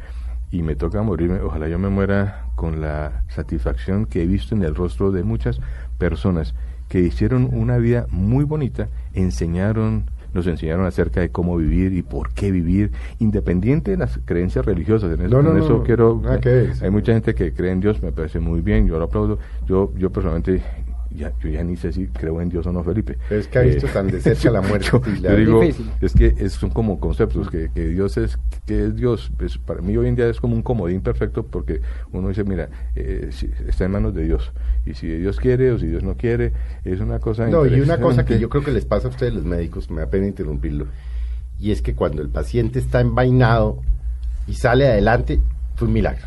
y 0.52 0.64
me 0.64 0.76
toca 0.76 1.02
morirme, 1.02 1.40
ojalá 1.40 1.68
yo 1.70 1.80
me 1.80 1.90
muera 1.90 2.46
con 2.56 2.82
la 2.82 3.24
satisfacción 3.30 4.06
que 4.06 4.22
he 4.24 4.28
visto 4.28 4.54
en 4.56 4.64
el 4.64 4.76
rostro 4.76 5.12
de 5.12 5.24
muchas 5.24 5.60
personas 5.98 6.54
que 6.90 7.00
hicieron 7.00 7.50
una 7.54 7.78
vida 7.78 8.06
muy 8.12 8.44
bonita, 8.44 8.88
enseñaron, 9.14 10.04
nos 10.34 10.48
enseñaron 10.48 10.86
acerca 10.86 11.20
de 11.22 11.30
cómo 11.30 11.58
vivir 11.58 11.94
y 11.94 12.02
por 12.02 12.34
qué 12.34 12.52
vivir, 12.52 12.92
independiente 13.20 13.92
de 13.92 13.98
las 13.98 14.20
creencias 14.26 14.66
religiosas. 14.66 15.12
En 15.18 15.26
eso, 15.26 15.36
No, 15.36 15.42
no, 15.44 15.52
en 15.52 15.58
no, 15.58 15.64
eso 15.66 15.78
no, 15.80 15.84
quiero. 15.84 16.22
hay 16.82 16.90
mucha 16.90 17.14
gente 17.14 17.36
que 17.36 17.54
cree 17.54 17.72
en 17.72 17.80
Dios, 17.82 18.02
me 18.02 18.12
parece 18.12 18.40
muy 18.40 18.62
bien, 18.62 18.88
yo 18.88 18.98
lo 18.98 19.06
aplaudo. 19.06 19.40
Yo, 19.68 19.92
yo 19.98 20.10
personalmente, 20.10 20.62
ya, 21.16 21.32
yo 21.42 21.50
ya 21.50 21.64
ni 21.64 21.76
sé 21.78 21.92
si 21.94 22.08
creo 22.08 22.42
en 22.42 22.50
Dios 22.50 22.66
o 22.68 22.72
no, 22.72 22.84
Felipe. 22.84 23.18
Pero 23.30 23.42
es 23.42 23.48
que 23.48 23.60
ha 23.60 23.62
visto 23.62 23.88
Eh, 23.88 23.90
tan 23.94 24.08
de 24.08 24.20
cerca 24.22 24.52
la 24.52 24.62
muerte 24.68 24.88
yo, 24.92 25.02
y 25.06 25.20
la- 25.20 25.32
yo 25.32 25.38
digo, 25.38 25.62
Difícil. 25.62 25.92
es 26.02 26.14
que 26.14 26.34
es- 26.38 26.54
son 26.54 26.70
como 26.70 27.00
conceptos, 27.00 27.50
que, 27.50 27.70
que 27.74 27.88
Dios 27.88 28.18
es, 28.18 28.38
que 28.66 28.86
es 28.86 28.96
Dios. 28.96 29.32
Es- 29.40 29.58
para 29.58 29.82
mí 29.82 29.96
hoy 29.98 30.08
en 30.08 30.16
día 30.16 30.28
es 30.30 30.40
como 30.40 30.56
un 30.56 30.62
comodín 30.62 31.02
perfecto 31.02 31.44
porque 31.46 31.82
uno 32.12 32.30
dice, 32.30 32.44
mira, 32.44 32.70
eh, 32.96 33.30
si- 33.32 33.50
está 33.68 33.86
en 33.86 33.92
manos 33.92 34.14
de 34.16 34.24
Dios. 34.24 34.52
Y 34.86 34.94
si 34.94 35.08
Dios 35.08 35.40
quiere 35.40 35.72
o 35.72 35.78
si 35.80 35.88
Dios 35.88 36.04
no 36.04 36.16
quiere, 36.16 36.54
es 36.86 37.00
una 37.00 37.20
cosa 37.20 37.48
No, 37.48 37.66
y 37.66 37.80
una 37.82 38.00
cosa 38.00 38.26
que 38.26 38.40
yo 38.40 38.50
creo 38.50 38.64
que 38.64 38.72
les 38.72 38.86
pasa 38.86 39.08
a 39.08 39.12
ustedes 39.12 39.34
los 39.34 39.46
médicos, 39.46 39.90
me 39.92 40.02
da 40.02 40.08
pena 40.10 40.28
interrumpirlo, 40.28 40.88
y 41.60 41.72
es 41.72 41.82
que 41.82 41.94
cuando 41.94 42.22
el 42.22 42.30
paciente 42.30 42.80
está 42.80 43.02
envainado 43.02 43.80
y 44.48 44.54
sale 44.56 44.88
adelante, 44.88 45.40
fue 45.76 45.88
un 45.88 45.94
milagro. 45.94 46.26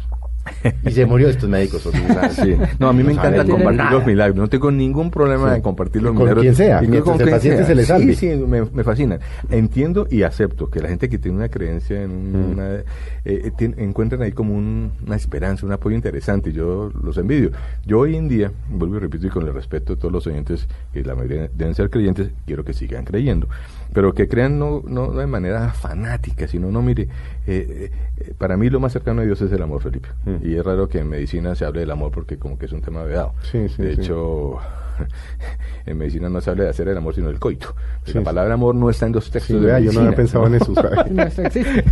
Y 0.84 0.90
se 0.90 1.06
murió 1.06 1.28
estos 1.28 1.48
médicos. 1.48 1.88
Sí. 2.32 2.56
No, 2.78 2.88
a 2.88 2.92
mí 2.92 3.02
me 3.02 3.12
encanta 3.12 3.44
compartir 3.44 3.78
nada. 3.78 3.90
los 3.92 4.06
milagros. 4.06 4.36
No 4.36 4.48
tengo 4.48 4.70
ningún 4.70 5.10
problema 5.10 5.50
Sí. 5.50 5.56
en 5.56 5.62
compartir 5.62 6.02
los 6.02 6.10
con 6.12 6.20
milagros. 6.22 6.42
quien 6.42 6.54
sea, 6.54 6.82
Y 6.82 6.86
con 7.00 7.20
el 7.20 7.30
paciente 7.30 7.58
sea. 7.58 7.66
se 7.66 7.74
le 7.74 7.84
salve. 7.84 8.14
Sí, 8.14 8.30
sí, 8.32 8.36
me, 8.36 8.62
me 8.72 8.84
fascina. 8.84 9.18
Entiendo 9.50 10.06
y 10.10 10.22
acepto 10.22 10.68
que 10.68 10.80
la 10.80 10.88
gente 10.88 11.08
que 11.08 11.18
tiene 11.18 11.36
una 11.38 11.48
creencia 11.48 12.02
en 12.02 12.32
Mm. 12.32 12.52
una, 12.52 12.74
eh, 12.74 12.84
eh, 13.24 13.50
tien- 13.56 13.74
encuentran 13.78 14.22
ahí 14.22 14.32
como 14.32 14.54
un- 14.54 14.92
una 15.06 15.16
esperanza, 15.16 15.64
un 15.66 15.72
apoyo 15.72 15.96
interesante. 15.96 16.52
Yo 16.52 16.90
los 17.02 17.16
envidio. 17.18 17.50
Yo 17.86 18.00
hoy 18.00 18.16
en 18.16 18.28
día, 18.28 18.50
vuelvo 18.70 18.96
y 18.96 18.98
repito 19.00 19.26
y 19.26 19.30
con 19.30 19.46
el 19.46 19.54
respeto 19.54 19.94
de 19.94 20.00
todos 20.00 20.12
los 20.12 20.26
oyentes, 20.26 20.68
que 20.92 21.02
la 21.02 21.14
mayoría 21.14 21.48
deben 21.54 21.74
ser 21.74 21.90
creyentes, 21.90 22.28
quiero 22.46 22.64
que 22.64 22.72
sigan 22.72 23.04
creyendo. 23.04 23.48
Pero 23.94 24.12
que 24.12 24.28
crean 24.28 24.58
no, 24.58 24.82
no 24.86 25.12
de 25.12 25.26
manera 25.26 25.72
fanática, 25.72 26.46
sino, 26.48 26.70
no, 26.70 26.82
mire, 26.82 27.08
eh, 27.46 27.90
eh, 28.18 28.34
para 28.36 28.56
mí 28.56 28.68
lo 28.68 28.80
más 28.80 28.92
cercano 28.92 29.22
a 29.22 29.24
Dios 29.24 29.40
es 29.40 29.52
el 29.52 29.62
amor, 29.62 29.80
Felipe. 29.80 30.08
Mm. 30.24 30.46
Y 30.46 30.56
es 30.56 30.64
raro 30.64 30.88
que 30.88 30.98
en 30.98 31.08
medicina 31.08 31.54
se 31.54 31.64
hable 31.64 31.80
del 31.80 31.92
amor 31.92 32.10
porque 32.10 32.36
como 32.36 32.58
que 32.58 32.66
es 32.66 32.72
un 32.72 32.82
tema 32.82 33.04
vedado. 33.04 33.32
Sí, 33.42 33.68
sí, 33.68 33.82
de 33.82 33.94
sí. 33.94 34.02
hecho, 34.02 34.58
en 35.86 35.98
medicina 35.98 36.28
no 36.28 36.40
se 36.40 36.50
habla 36.50 36.64
de 36.64 36.70
hacer 36.70 36.88
el 36.88 36.96
amor, 36.96 37.14
sino 37.14 37.28
del 37.28 37.38
coito. 37.38 37.74
Sí, 38.04 38.12
la 38.14 38.20
sí. 38.20 38.24
palabra 38.24 38.54
amor 38.54 38.74
no 38.74 38.90
está 38.90 39.06
en 39.06 39.12
los 39.12 39.24
Sí, 39.26 39.30
textos 39.32 39.60
de 39.60 39.66
vea, 39.66 39.80
yo 39.80 39.92
no 39.92 40.00
había 40.00 40.14
pensado 40.16 40.46
en 40.46 40.54
eso. 40.54 40.74
¿sabe? 40.74 40.96
No, 41.10 41.22
esto 41.22 41.42
existe. 41.46 41.84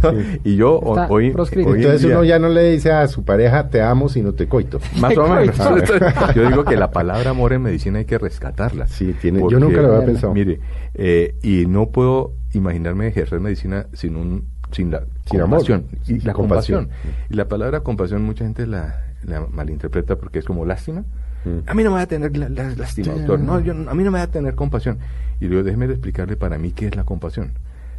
y 0.44 0.56
yo 0.56 0.78
Está 0.84 1.06
hoy, 1.08 1.30
proscrito. 1.30 1.68
hoy 1.70 1.74
en 1.76 1.82
Entonces 1.82 2.02
día- 2.08 2.16
uno 2.16 2.24
ya 2.24 2.38
no 2.38 2.48
le 2.48 2.70
dice 2.72 2.90
a 2.92 3.06
su 3.08 3.24
pareja, 3.24 3.68
te 3.68 3.82
amo, 3.82 4.08
sino 4.08 4.32
te 4.32 4.46
coito. 4.48 4.80
Más 5.00 5.16
o 5.16 5.26
menos. 5.28 5.56
Coito. 5.58 5.94
Yo 6.34 6.48
digo 6.48 6.64
que 6.64 6.76
la 6.76 6.90
palabra 6.90 7.30
amor 7.30 7.52
en 7.52 7.62
medicina 7.62 7.98
hay 7.98 8.04
que 8.04 8.18
rescatarla. 8.18 8.86
Sí, 8.86 9.14
tiene- 9.20 9.40
yo 9.50 9.58
nunca 9.60 9.80
lo 9.82 9.94
había 9.94 10.06
pensado. 10.06 10.32
Mire, 10.34 10.60
eh, 10.94 11.36
y 11.42 11.66
no 11.66 11.90
puedo 11.90 12.32
imaginarme 12.54 13.08
ejercer 13.08 13.40
medicina 13.40 13.86
sin 13.92 14.16
un 14.16 14.50
sin 14.72 14.90
la 14.90 15.02
Sin 15.26 15.38
amor. 15.40 15.58
compasión. 15.58 15.84
Sí, 16.02 16.14
y 16.14 16.18
sin 16.20 16.26
la 16.26 16.32
compasión. 16.32 16.84
compasión. 16.86 17.12
Y 17.28 17.34
la 17.34 17.46
palabra 17.46 17.80
compasión 17.80 18.22
mucha 18.22 18.44
gente 18.44 18.66
la, 18.66 19.04
la 19.22 19.40
malinterpreta 19.50 20.16
porque 20.16 20.38
es 20.38 20.46
como 20.46 20.64
lástima. 20.64 21.04
Mm. 21.44 21.58
A 21.68 21.74
mí 21.74 21.82
no 21.82 21.90
me 21.90 21.96
va 21.96 22.02
a 22.02 22.06
tener 22.06 22.36
la, 22.36 22.48
lástima, 22.48 23.14
doctor. 23.14 23.40
No, 23.40 23.60
yo, 23.60 23.72
a 23.72 23.94
mí 23.94 24.04
no 24.04 24.10
me 24.10 24.18
va 24.18 24.24
a 24.24 24.30
tener 24.30 24.54
compasión. 24.54 24.98
Y 25.40 25.46
luego 25.46 25.64
déjeme 25.64 25.86
explicarle 25.86 26.36
para 26.36 26.58
mí 26.58 26.72
qué 26.72 26.86
es 26.86 26.96
la 26.96 27.04
compasión. 27.04 27.52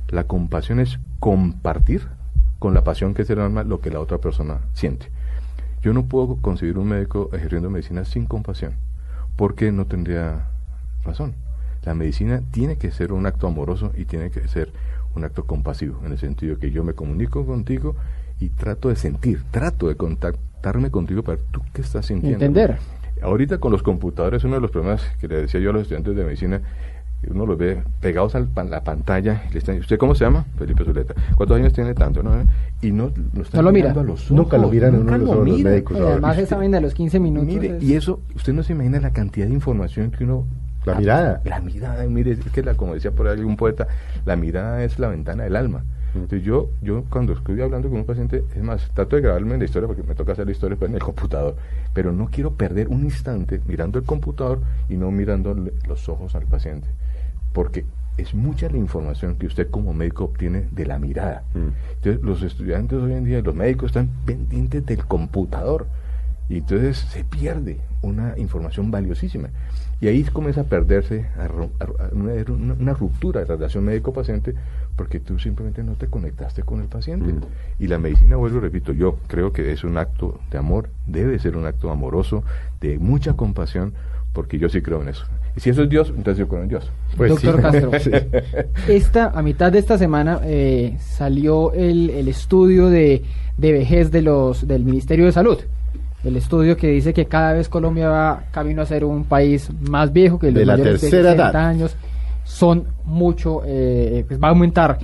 La 0.10 0.26
compasión 0.26 0.80
es 0.80 1.00
compartir 1.20 2.08
con 2.60 2.74
la 2.74 2.84
pasión 2.84 3.14
que 3.14 3.24
es 3.24 3.30
el 3.30 3.39
alma 3.39 3.64
lo 3.64 3.82
que 3.82 3.89
la 3.89 4.00
otra 4.00 4.20
persona 4.20 4.60
siente. 4.74 5.08
Yo 5.82 5.94
no 5.94 6.06
puedo 6.06 6.38
concebir 6.38 6.78
un 6.78 6.88
médico 6.88 7.30
ejerciendo 7.34 7.70
medicina 7.70 8.06
sin 8.06 8.26
compasión, 8.26 8.76
porque 9.36 9.72
no 9.74 9.86
tendría 9.86 10.48
razón. 11.04 11.34
La 11.84 11.94
medicina 11.94 12.41
tiene 12.52 12.78
que 12.78 12.91
ser 12.91 13.12
un 13.12 13.26
acto 13.26 13.48
amoroso 13.48 13.91
y 13.98 14.06
tiene 14.06 14.32
que 14.32 14.48
ser 14.48 14.72
un 15.14 15.26
acto 15.26 15.46
compasivo, 15.46 16.00
en 16.06 16.14
el 16.14 16.18
sentido 16.18 16.58
que 16.58 16.72
yo 16.72 16.86
me 16.86 16.94
comunico 16.94 17.46
contigo 17.46 17.96
y 18.39 18.50
trato 18.50 18.89
de 18.89 18.96
sentir, 18.96 19.44
trato 19.52 19.89
de 19.89 19.96
contactarme 19.96 20.89
contigo 20.89 21.24
para 21.24 21.38
tú 21.52 21.62
qué 21.74 21.82
estás 21.82 22.06
sintiendo. 22.06 22.46
Entender. 22.46 22.78
Ahorita 23.24 23.57
con 23.57 23.71
los 23.71 23.84
computadores, 23.84 24.43
uno 24.43 24.55
de 24.55 24.61
los 24.61 24.71
problemas 24.71 25.03
que 25.19 25.28
le 25.28 25.41
decía 25.41 25.59
yo 25.59 25.69
a 25.69 25.74
los 25.74 25.84
estudiantes 25.84 26.15
de 26.15 26.24
medicina 26.24 26.61
uno 27.30 27.45
los 27.45 27.57
ve 27.57 27.82
pegados 27.99 28.36
a 28.36 28.39
la 28.39 28.84
pantalla 28.84 29.43
y 29.49 29.53
le 29.53 29.59
están, 29.59 29.78
¿usted 29.78 29.97
cómo 29.97 30.15
se 30.15 30.26
llama? 30.26 30.45
Felipe 30.57 30.84
Zuleta. 30.84 31.13
¿Cuántos 31.36 31.57
años 31.57 31.74
tiene 31.74 31.93
tanto? 31.93 32.21
No? 32.21 32.32
Y 32.82 32.91
no, 32.91 33.11
no, 33.34 33.41
están 33.41 33.63
lo 33.63 33.71
mira. 33.71 33.91
A 33.91 34.03
los 34.03 34.26
ojos, 34.26 34.32
nunca 34.32 34.57
lo 34.57 34.69
miran 34.69 34.93
nunca 34.93 35.15
uno 35.15 35.26
lo 35.26 35.36
los, 35.36 35.47
los 35.49 35.59
médicos. 35.59 35.99
además 35.99 36.38
esa 36.38 36.57
vaina 36.57 36.78
de 36.78 36.82
los 36.82 36.93
15 36.93 37.19
minutos. 37.19 37.47
Mire, 37.47 37.78
y 37.80 37.93
eso, 37.93 38.19
usted 38.36 38.53
no 38.53 38.63
se 38.63 38.74
imagina 38.74 38.99
la 38.99 39.11
cantidad 39.11 39.47
de 39.47 39.53
información 39.53 40.11
que 40.11 40.24
uno... 40.24 40.45
La 40.86 40.95
mirada. 40.95 41.41
La 41.45 41.61
mirada, 41.61 42.05
mire, 42.07 42.32
es 42.32 42.39
que 42.51 42.61
la, 42.61 42.76
como 42.76 42.93
decía 42.93 43.11
por 43.11 43.28
ahí 43.28 43.39
un 43.39 43.55
poeta, 43.55 43.88
la 44.26 44.36
mirada 44.36 44.84
es 44.84 44.99
la 44.99 45.07
ventana 45.07 45.43
del 45.43 45.55
alma. 45.55 45.86
Entonces 46.14 46.43
yo, 46.43 46.70
yo 46.82 47.03
cuando 47.09 47.34
estoy 47.34 47.59
hablando 47.61 47.89
con 47.89 47.99
un 47.99 48.05
paciente, 48.05 48.43
es 48.55 48.61
más, 48.61 48.89
trato 48.93 49.16
de 49.16 49.24
grabarme 49.24 49.53
en 49.53 49.59
la 49.59 49.66
historia 49.66 49.88
porque 49.88 50.03
me 50.03 50.14
toca 50.14 50.34
hacer 50.34 50.45
la 50.45 50.51
historia 50.51 50.78
pues, 50.78 50.89
en 50.89 50.95
el 50.95 51.01
computador, 51.01 51.55
pero 51.93 52.11
no 52.11 52.30
quiero 52.32 52.53
perder 52.53 52.88
un 52.89 53.03
instante 53.03 53.61
mirando 53.68 53.97
el 53.97 54.05
computador 54.05 54.59
y 54.89 54.95
no 54.95 55.09
mirando 55.11 55.55
los 55.88 56.09
ojos 56.09 56.36
al 56.36 56.45
paciente 56.45 56.88
porque 57.53 57.86
es 58.18 58.34
mucha 58.34 58.70
la 58.70 58.78
información 58.78 59.36
que 59.36 59.47
usted 59.47 59.70
como 59.70 59.93
médico 59.93 60.26
obtiene 60.26 60.68
de 60.72 60.86
la 60.86 60.99
mirada. 60.99 61.43
Mm. 61.53 61.70
Entonces, 61.95 62.24
los 62.24 62.43
estudiantes 62.43 62.99
hoy 62.99 63.14
en 63.14 63.24
día, 63.24 63.41
los 63.41 63.55
médicos 63.55 63.88
están 63.88 64.09
pendientes 64.26 64.86
del 64.86 65.05
computador 65.05 65.88
y 66.49 66.57
entonces 66.57 66.97
se 66.97 67.24
pierde 67.24 67.80
una 68.01 68.38
información 68.38 68.91
valiosísima. 68.91 69.49
Y 70.04 70.08
ahí 70.10 70.22
comienza 70.24 70.60
a 70.60 70.64
perderse 70.66 71.28
una, 72.12 72.93
ruptura 72.93 73.39
de 73.39 73.47
la 73.47 73.56
relación 73.56 73.86
médico-paciente 73.86 74.54
porque 74.97 75.22
tú 75.22 75.39
simplemente 75.39 75.82
no 75.82 75.93
te 75.93 76.08
conectaste 76.08 76.64
con 76.64 76.82
el 76.82 76.88
paciente. 76.88 77.32
Mm. 77.32 77.39
Y 77.80 77.88
la 77.88 77.99
medicina, 77.99 78.36
vuelvo, 78.36 78.60
repito, 78.60 78.91
yo 78.91 79.16
creo 79.28 79.54
que 79.54 79.72
es 79.72 79.86
un 79.86 79.97
acto 79.97 80.41
de 80.51 80.58
amor, 80.58 80.89
debe 81.08 81.39
ser 81.39 81.56
un 81.56 81.66
acto 81.66 81.89
amoroso, 81.89 82.43
de 82.82 82.99
mucha 82.99 83.36
compasión, 83.36 83.93
porque 84.34 84.60
yo 84.60 84.68
sí 84.68 84.82
creo 84.82 85.01
en 85.01 85.08
eso. 85.08 85.24
Y 85.56 85.62
si 85.62 85.70
eso 85.70 85.84
es 85.84 85.89
Dios, 85.89 86.10
entonces 86.10 86.38
yo 86.38 86.49
creo 86.49 86.64
en 86.64 86.68
Dios. 86.68 86.91
Pues 87.16 87.30
Doctor 87.30 87.62
Castro, 87.62 87.91
esta, 88.89 89.28
a 89.30 89.41
mitad 89.41 89.72
de 89.72 89.80
esta 89.80 89.97
semana 89.97 90.41
eh, 90.43 90.97
salió 90.99 91.72
el, 91.72 92.10
el 92.10 92.28
estudio 92.28 92.89
de, 92.89 93.24
de, 93.58 93.72
vejez 93.72 94.12
de 94.12 94.22
los, 94.22 94.68
del 94.68 94.84
Ministerio 94.84 95.28
de 95.28 95.32
Salud. 95.32 95.60
El 96.24 96.38
estudio 96.38 96.78
que 96.78 96.88
dice 96.88 97.13
que 97.13 97.26
cada 97.26 97.53
vez 97.53 97.67
Colombia 97.67 98.07
va 98.09 98.43
camino 98.51 98.82
a 98.82 98.86
ser 98.86 99.03
un 99.03 99.26
país 99.26 99.69
más 99.89 100.13
viejo, 100.13 100.39
que 100.39 100.51
los 100.51 100.55
de 100.55 100.65
mayores 100.65 101.01
de 101.01 101.09
60 101.09 101.67
años 101.67 101.95
son 102.43 102.86
mucho, 103.03 103.61
eh, 103.65 104.24
pues 104.28 104.41
va 104.41 104.47
a 104.47 104.51
aumentar. 104.51 104.99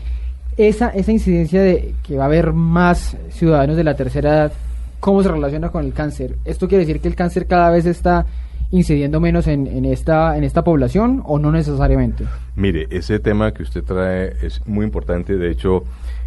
Esa, 0.56 0.90
esa 0.90 1.12
incidencia 1.12 1.62
de 1.62 1.94
que 2.04 2.18
va 2.18 2.24
a 2.24 2.28
haber 2.28 2.54
más 2.54 3.16
ciudadanos 3.30 3.78
de 3.78 3.84
la 3.84 3.96
tercera 3.96 4.30
edad, 4.30 4.52
¿cómo 5.00 5.24
se 5.24 5.30
relaciona 5.30 5.70
con 5.70 5.86
el 5.86 5.94
cáncer? 5.94 6.36
¿Esto 6.46 6.68
quiere 6.68 6.86
decir 6.86 7.02
que 7.02 7.08
el 7.08 7.16
cáncer 7.16 7.48
cada 7.48 7.70
vez 7.70 7.86
está 7.86 8.26
incidiendo 8.72 9.20
menos 9.20 9.48
en, 9.48 9.68
en, 9.68 9.86
esta, 9.86 10.38
en 10.38 10.44
esta 10.44 10.64
población 10.64 11.22
o 11.26 11.40
no 11.40 11.52
necesariamente? 11.52 12.26
Mire, 12.56 12.88
ese 12.92 13.20
tema 13.20 13.54
que 13.54 13.64
usted 13.64 13.84
trae 13.84 14.34
es 14.42 14.66
muy 14.68 14.86
importante. 14.86 15.38
De 15.38 15.50
hecho, 15.50 15.84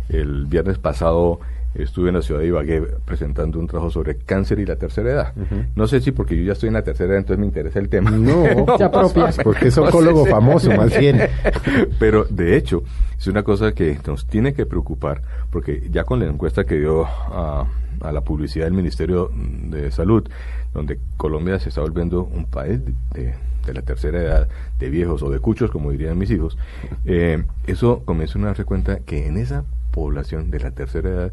el 0.09 0.47
viernes 0.47 0.78
pasado 0.78 1.40
estuve 1.75 2.09
en 2.09 2.16
la 2.16 2.23
ciudad 2.23 2.41
de 2.41 2.49
Ibagué 2.49 2.83
presentando 3.05 3.59
un 3.59 3.66
trabajo 3.66 3.91
sobre 3.91 4.16
cáncer 4.16 4.59
y 4.59 4.66
la 4.66 4.77
tercera 4.77 5.11
edad. 5.11 5.35
No 5.75 5.87
sé 5.87 6.01
si 6.01 6.12
porque 6.12 6.37
yo 6.37 6.45
ya 6.45 6.53
estoy 6.53 6.68
en 6.68 6.75
la 6.75 6.83
tercera 6.83 7.11
edad, 7.11 7.18
entonces 7.18 7.39
me 7.39 7.47
interesa 7.47 7.79
el 7.79 7.89
tema. 7.89 8.11
No, 8.11 8.66
porque 9.45 9.68
es 9.68 9.79
oncólogo 9.79 10.27
famoso, 10.27 10.70
más 10.73 10.97
bien. 10.99 11.20
Pero 11.99 12.25
de 12.25 12.57
hecho, 12.57 12.83
es 13.18 13.27
una 13.27 13.43
cosa 13.43 13.73
que 13.73 13.99
nos 14.07 14.27
tiene 14.27 14.55
que 14.55 14.66
preocupar, 14.66 15.23
porque 15.51 15.89
ya 15.91 16.05
con 16.05 16.20
la 16.20 16.27
encuesta 16.27 16.64
que 16.64 16.79
dio 16.79 17.05
a, 17.07 17.66
a 18.03 18.12
la 18.12 18.20
publicidad 18.20 18.66
del 18.66 18.75
Ministerio 18.75 19.31
de 19.35 19.91
Salud, 19.91 20.29
donde 20.75 20.99
Colombia 21.16 21.59
se 21.59 21.68
está 21.68 21.81
volviendo 21.81 22.25
un 22.25 22.47
país 22.47 22.81
de, 23.12 23.35
la 23.73 23.83
tercera 23.83 24.20
edad, 24.20 24.49
de 24.79 24.91
viejos 24.91 25.23
o 25.23 25.31
de 25.31 25.39
cuchos, 25.39 25.70
como 25.70 25.91
dirían 25.91 26.18
mis 26.18 26.31
hijos, 26.31 26.59
eh, 27.05 27.45
eso 27.66 28.03
comienza 28.05 28.39
a 28.39 28.43
darse 28.43 28.64
cuenta 28.64 29.01
que 29.01 29.27
en 29.27 29.37
esa 29.37 29.64
población 29.93 30.51
de 30.51 30.61
la 30.61 30.70
tercera 30.73 31.11
edad, 31.11 31.33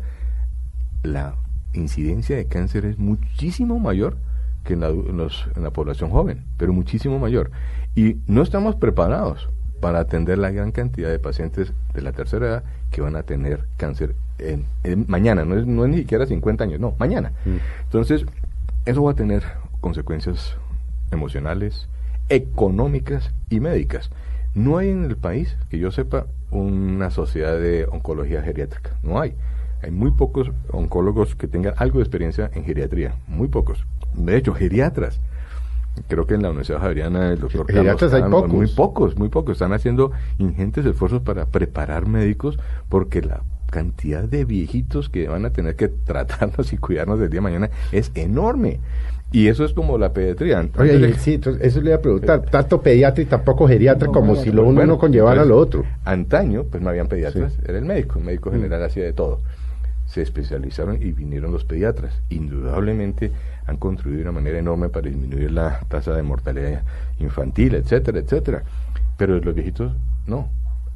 la 1.04 1.36
incidencia 1.74 2.36
de 2.36 2.45
cáncer 2.45 2.86
es 2.86 2.97
muchísimo 2.97 3.80
mayor 3.80 4.18
que 4.64 4.74
en 4.74 4.82
la, 4.82 4.89
en 4.89 5.64
la 5.64 5.72
población 5.72 6.10
joven, 6.10 6.43
pero 6.58 6.74
muchísimo 6.74 7.20
mayor. 7.20 7.52
Y 7.95 8.18
no 8.28 8.41
estamos 8.41 8.76
preparados 8.76 9.50
para 9.80 10.00
atender 10.00 10.38
la 10.38 10.52
gran 10.52 10.72
cantidad 10.72 11.10
de 11.10 11.20
pacientes 11.20 11.74
de 11.93 12.02
la 12.02 12.12
tercera 12.12 12.47
edad 12.47 12.64
que 12.91 13.02
van 13.02 13.16
a 13.16 13.24
tener 13.24 13.68
cáncer 13.78 14.16
en, 14.39 14.66
mañana, 15.08 15.45
no 15.45 15.58
es, 15.58 15.66
no 15.66 15.86
es 15.86 15.91
ni 15.91 15.97
siquiera 15.97 16.26
50 16.26 16.64
años, 16.64 16.80
no, 16.80 16.95
mañana. 16.97 17.34
Mm. 17.45 17.58
Entonces, 17.84 18.26
eso 18.86 19.04
va 19.04 19.12
a 19.12 19.16
tener 19.16 19.43
consecuencias 19.82 20.58
emocionales, 21.12 21.88
económicas 22.30 23.32
y 23.50 23.60
médicas. 23.60 24.10
No 24.54 24.78
hay 24.78 24.89
en 24.89 25.06
el 25.06 25.18
país, 25.18 25.58
que 25.70 25.78
yo 25.78 25.91
sepa, 25.91 26.26
una 26.52 27.12
sociedad 27.12 27.58
de 27.60 27.86
oncología 27.86 28.41
geriátrica. 28.41 28.91
No 29.04 29.20
hay. 29.20 29.36
Hay 29.82 29.92
muy 29.92 30.12
pocos 30.12 30.52
oncólogos 30.72 31.36
que 31.36 31.48
tengan 31.48 31.74
algo 31.78 32.00
de 32.00 32.04
experiencia 32.04 32.52
en 32.54 32.66
geriatría. 32.66 33.16
Muy 33.28 33.48
pocos. 33.48 33.86
De 34.14 34.36
hecho, 34.36 34.54
geriatras. 34.54 35.20
Creo 36.08 36.26
que 36.26 36.36
en 36.36 36.42
la 36.42 36.50
Universidad 36.50 36.80
Javeriana 36.80 37.32
el 37.32 37.40
doctor 37.40 37.68
Geriatras 37.68 38.14
hay 38.14 38.24
pocos. 38.24 38.52
Muy 38.52 38.68
pocos, 38.68 39.18
muy 39.18 39.30
pocos. 39.30 39.54
Están 39.54 39.74
haciendo 39.74 40.12
ingentes 40.38 40.86
esfuerzos 40.86 41.22
para 41.22 41.46
preparar 41.46 42.08
médicos 42.08 42.58
porque 42.88 43.22
la 43.22 43.44
cantidad 43.70 44.24
de 44.24 44.46
viejitos 44.46 45.10
que 45.10 45.28
van 45.28 45.46
a 45.46 45.52
tener 45.52 45.76
que 45.76 45.88
tratarnos 46.06 46.74
y 46.74 46.78
cuidarnos 46.78 47.20
del 47.20 47.30
día 47.30 47.38
de 47.38 47.44
mañana 47.44 47.70
es 47.92 48.12
enorme. 48.16 48.80
Y 49.32 49.48
eso 49.48 49.64
es 49.64 49.74
como 49.74 49.98
la 50.00 50.12
pediatría. 50.12 50.68
Oye, 50.80 51.14
sí, 51.14 51.40
eso 51.62 51.82
le 51.82 51.90
iba 51.90 51.98
a 51.98 52.02
preguntar. 52.02 52.46
Tanto 52.50 52.82
pediatra 52.82 53.22
y 53.22 53.28
tampoco 53.28 53.68
geriatra, 53.68 54.08
como 54.08 54.36
si 54.36 54.52
lo 54.52 54.64
uno 54.64 54.84
no 54.86 54.98
conllevara 54.98 55.46
lo 55.46 55.58
otro. 55.58 55.84
Antaño, 56.04 56.64
pues 56.64 56.82
no 56.82 56.90
habían 56.90 57.08
pediatras, 57.08 57.54
era 57.64 57.78
el 57.78 57.86
médico. 57.86 58.18
El 58.18 58.26
médico 58.26 58.50
mm. 58.50 58.54
general 58.54 58.84
hacía 58.84 59.04
de 59.04 59.14
todo. 59.14 59.40
Se 60.10 60.22
especializaron 60.22 61.01
y 61.01 61.12
vinieron 61.12 61.51
los 61.51 61.64
pediatras. 61.64 62.22
Indudablemente 62.30 63.32
han 63.66 63.78
contribuido 63.78 64.24
de 64.24 64.30
una 64.30 64.39
manera 64.39 64.60
enorme 64.60 64.89
para 64.89 65.07
disminuir 65.07 65.51
la 65.51 65.80
tasa 65.88 66.14
de 66.14 66.24
mortalidad 66.24 66.84
infantil, 67.20 67.76
etcétera, 67.76 68.20
etcétera. 68.20 68.64
Pero 69.18 69.39
los 69.39 69.55
viejitos, 69.55 69.93
no. 70.26 70.49